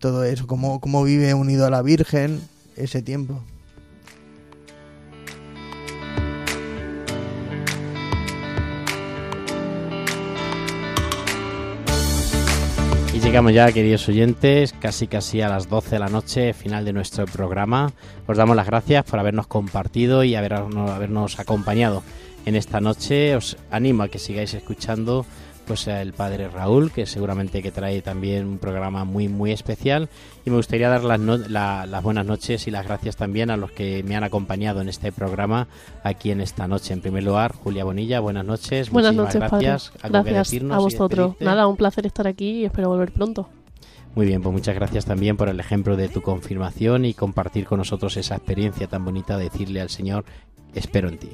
todo 0.00 0.24
eso, 0.24 0.46
cómo, 0.48 0.80
cómo 0.80 1.04
vive 1.04 1.34
unido 1.34 1.66
a 1.66 1.70
la 1.70 1.82
Virgen 1.82 2.40
ese 2.76 3.00
tiempo. 3.00 3.42
Llegamos 13.26 13.52
ya, 13.52 13.72
queridos 13.72 14.08
oyentes, 14.08 14.72
casi 14.72 15.08
casi 15.08 15.40
a 15.40 15.48
las 15.48 15.68
12 15.68 15.90
de 15.90 15.98
la 15.98 16.08
noche, 16.08 16.52
final 16.52 16.84
de 16.84 16.92
nuestro 16.92 17.24
programa. 17.24 17.92
Os 18.28 18.36
damos 18.36 18.54
las 18.54 18.66
gracias 18.66 19.04
por 19.04 19.18
habernos 19.18 19.48
compartido 19.48 20.22
y 20.22 20.36
habernos, 20.36 20.90
habernos 20.90 21.40
acompañado 21.40 22.04
en 22.44 22.54
esta 22.54 22.80
noche. 22.80 23.34
Os 23.34 23.56
animo 23.68 24.04
a 24.04 24.08
que 24.08 24.20
sigáis 24.20 24.54
escuchando 24.54 25.26
pues 25.66 25.86
el 25.88 26.12
padre 26.12 26.48
Raúl, 26.48 26.92
que 26.92 27.06
seguramente 27.06 27.62
que 27.62 27.70
trae 27.72 28.00
también 28.02 28.46
un 28.46 28.58
programa 28.58 29.04
muy 29.04 29.28
muy 29.28 29.52
especial. 29.52 30.08
Y 30.44 30.50
me 30.50 30.56
gustaría 30.56 30.88
dar 30.88 31.02
las, 31.04 31.18
no- 31.20 31.36
la- 31.36 31.86
las 31.86 32.02
buenas 32.02 32.24
noches 32.24 32.66
y 32.66 32.70
las 32.70 32.86
gracias 32.86 33.16
también 33.16 33.50
a 33.50 33.56
los 33.56 33.70
que 33.72 34.02
me 34.04 34.16
han 34.16 34.24
acompañado 34.24 34.80
en 34.80 34.88
este 34.88 35.12
programa 35.12 35.68
aquí 36.04 36.30
en 36.30 36.40
esta 36.40 36.68
noche. 36.68 36.94
En 36.94 37.00
primer 37.00 37.24
lugar, 37.24 37.52
Julia 37.54 37.84
Bonilla, 37.84 38.20
buenas 38.20 38.44
noches. 38.44 38.90
Buenas 38.90 39.14
Muchísimas 39.14 39.34
noches, 39.42 39.50
padre. 39.50 39.66
gracias. 39.66 39.92
¿Algo 40.02 40.18
que 40.24 40.30
Gracias 40.30 40.48
decirnos 40.50 40.76
a 40.76 40.80
vosotros. 40.80 41.34
Nada, 41.40 41.66
un 41.66 41.76
placer 41.76 42.06
estar 42.06 42.26
aquí 42.26 42.60
y 42.60 42.64
espero 42.64 42.88
volver 42.88 43.12
pronto. 43.12 43.48
Muy 44.14 44.24
bien, 44.24 44.40
pues 44.40 44.52
muchas 44.52 44.74
gracias 44.74 45.04
también 45.04 45.36
por 45.36 45.48
el 45.50 45.60
ejemplo 45.60 45.94
de 45.96 46.08
tu 46.08 46.22
confirmación 46.22 47.04
y 47.04 47.12
compartir 47.12 47.66
con 47.66 47.78
nosotros 47.78 48.16
esa 48.16 48.36
experiencia 48.36 48.86
tan 48.86 49.04
bonita 49.04 49.36
de 49.36 49.44
decirle 49.50 49.82
al 49.82 49.90
Señor, 49.90 50.24
espero 50.74 51.08
en 51.10 51.18
ti. 51.18 51.28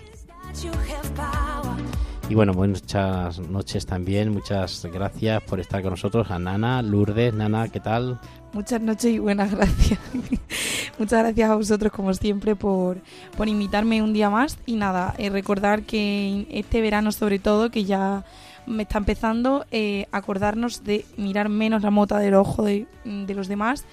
Y 2.33 2.35
bueno, 2.35 2.55
muchas 2.55 3.39
noches 3.41 3.85
también. 3.85 4.33
Muchas 4.33 4.89
gracias 4.91 5.43
por 5.43 5.61
estar 5.61 5.83
con 5.83 5.91
nosotros. 5.91 6.31
A 6.31 6.39
Nana, 6.39 6.81
Lourdes, 6.81 7.35
Nana, 7.35 7.69
¿qué 7.69 7.79
tal? 7.79 8.19
Muchas 8.55 8.81
noches 8.81 9.13
y 9.13 9.19
buenas 9.19 9.55
gracias. 9.55 9.99
Muchas 10.99 11.19
gracias 11.19 11.51
a 11.51 11.57
vosotros, 11.57 11.93
como 11.93 12.15
siempre, 12.15 12.57
por, 12.57 13.03
por 13.37 13.49
invitarme 13.49 14.01
un 14.01 14.15
día 14.15 14.31
más. 14.31 14.57
Y 14.65 14.77
nada, 14.77 15.15
eh, 15.19 15.29
recordar 15.29 15.83
que 15.83 16.47
este 16.51 16.81
verano, 16.81 17.13
sobre 17.13 17.39
todo, 17.39 17.71
que 17.71 17.85
ya 17.85 18.25
me 18.65 18.85
está 18.85 18.97
empezando, 18.97 19.67
eh, 19.71 20.07
acordarnos 20.11 20.85
de 20.85 21.05
mirar 21.19 21.51
menos 21.51 21.83
la 21.83 21.91
mota 21.91 22.19
del 22.19 22.33
ojo 22.33 22.63
de, 22.63 22.87
de 23.05 23.35
los 23.35 23.47
demás 23.47 23.85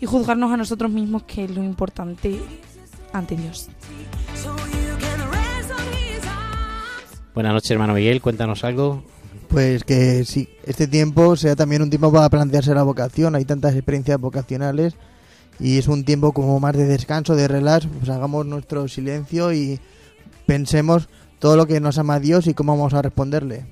y 0.00 0.06
juzgarnos 0.06 0.50
a 0.52 0.56
nosotros 0.56 0.90
mismos, 0.90 1.24
que 1.24 1.44
es 1.44 1.50
lo 1.50 1.62
importante 1.62 2.40
ante 3.12 3.36
Dios. 3.36 3.68
Buenas 7.34 7.54
noches, 7.54 7.70
hermano 7.70 7.94
Miguel. 7.94 8.20
Cuéntanos 8.20 8.62
algo. 8.62 9.02
Pues 9.48 9.84
que 9.84 10.24
sí, 10.24 10.48
este 10.64 10.86
tiempo 10.86 11.34
sea 11.36 11.56
también 11.56 11.80
un 11.82 11.88
tiempo 11.88 12.12
para 12.12 12.28
plantearse 12.28 12.74
la 12.74 12.82
vocación. 12.82 13.34
Hay 13.34 13.44
tantas 13.44 13.74
experiencias 13.74 14.20
vocacionales 14.20 14.96
y 15.58 15.78
es 15.78 15.88
un 15.88 16.04
tiempo 16.04 16.32
como 16.32 16.60
más 16.60 16.76
de 16.76 16.84
descanso, 16.84 17.34
de 17.34 17.48
relax. 17.48 17.86
Pues 17.86 18.10
hagamos 18.10 18.44
nuestro 18.44 18.86
silencio 18.86 19.52
y 19.52 19.80
pensemos 20.44 21.08
todo 21.38 21.56
lo 21.56 21.66
que 21.66 21.80
nos 21.80 21.96
ama 21.96 22.20
Dios 22.20 22.46
y 22.46 22.54
cómo 22.54 22.76
vamos 22.76 22.92
a 22.92 23.00
responderle. 23.00 23.64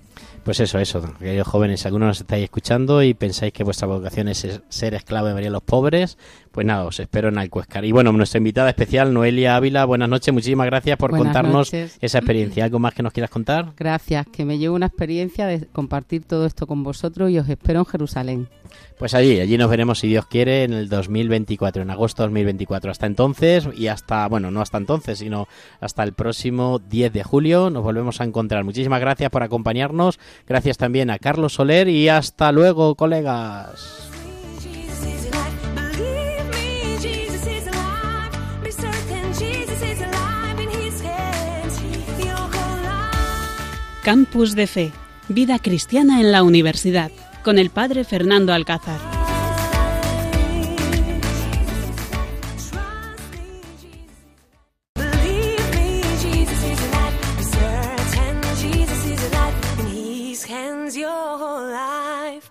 Pues 0.44 0.58
eso, 0.60 0.78
eso, 0.78 1.02
queridos 1.18 1.46
jóvenes, 1.46 1.84
algunos 1.84 2.08
nos 2.08 2.20
estáis 2.22 2.44
escuchando 2.44 3.02
y 3.02 3.12
pensáis 3.12 3.52
que 3.52 3.62
vuestra 3.62 3.86
vocación 3.86 4.26
es 4.28 4.60
ser 4.70 4.94
esclavo 4.94 5.26
de 5.26 5.34
María 5.34 5.48
de 5.48 5.52
los 5.52 5.62
pobres, 5.62 6.16
pues 6.52 6.66
nada, 6.66 6.84
os 6.84 6.98
espero 6.98 7.28
en 7.28 7.38
Alcuescar. 7.38 7.84
Y 7.84 7.92
bueno, 7.92 8.12
nuestra 8.12 8.38
invitada 8.38 8.68
especial, 8.68 9.14
Noelia 9.14 9.56
Ávila, 9.56 9.84
buenas 9.84 10.08
noches, 10.08 10.32
muchísimas 10.34 10.66
gracias 10.66 10.96
por 10.96 11.10
Buenas 11.10 11.28
contarnos 11.28 11.72
noches. 11.72 11.98
esa 12.00 12.18
experiencia. 12.18 12.64
¿Algo 12.64 12.78
más 12.78 12.94
que 12.94 13.02
nos 13.02 13.12
quieras 13.12 13.30
contar? 13.30 13.72
Gracias, 13.76 14.26
que 14.26 14.44
me 14.44 14.58
llevo 14.58 14.74
una 14.74 14.86
experiencia 14.86 15.46
de 15.46 15.66
compartir 15.66 16.24
todo 16.24 16.46
esto 16.46 16.66
con 16.66 16.82
vosotros 16.82 17.30
y 17.30 17.38
os 17.38 17.48
espero 17.48 17.80
en 17.80 17.86
Jerusalén. 17.86 18.48
Pues 18.98 19.14
allí, 19.14 19.40
allí 19.40 19.56
nos 19.56 19.70
veremos 19.70 19.98
si 20.00 20.08
Dios 20.08 20.26
quiere 20.26 20.64
en 20.64 20.72
el 20.74 20.88
2024, 20.88 21.82
en 21.82 21.90
agosto 21.90 22.22
de 22.22 22.28
2024. 22.28 22.90
Hasta 22.90 23.06
entonces 23.06 23.68
y 23.74 23.86
hasta, 23.86 24.28
bueno, 24.28 24.50
no 24.50 24.60
hasta 24.60 24.78
entonces, 24.78 25.18
sino 25.20 25.48
hasta 25.80 26.02
el 26.02 26.12
próximo 26.12 26.78
10 26.78 27.12
de 27.12 27.22
julio 27.24 27.70
nos 27.70 27.82
volvemos 27.82 28.20
a 28.20 28.24
encontrar. 28.24 28.64
Muchísimas 28.64 29.00
gracias 29.00 29.30
por 29.30 29.42
acompañarnos. 29.42 30.18
Gracias 30.46 30.76
también 30.76 31.10
a 31.10 31.18
Carlos 31.18 31.54
Soler 31.54 31.88
y 31.88 32.08
hasta 32.08 32.52
luego, 32.52 32.94
colegas. 32.94 34.09
Campus 44.02 44.54
de 44.54 44.66
Fe, 44.66 44.92
vida 45.28 45.58
cristiana 45.58 46.20
en 46.20 46.32
la 46.32 46.42
universidad, 46.42 47.10
con 47.42 47.58
el 47.58 47.68
padre 47.68 48.04
Fernando 48.04 48.54
Alcázar. 48.54 49.19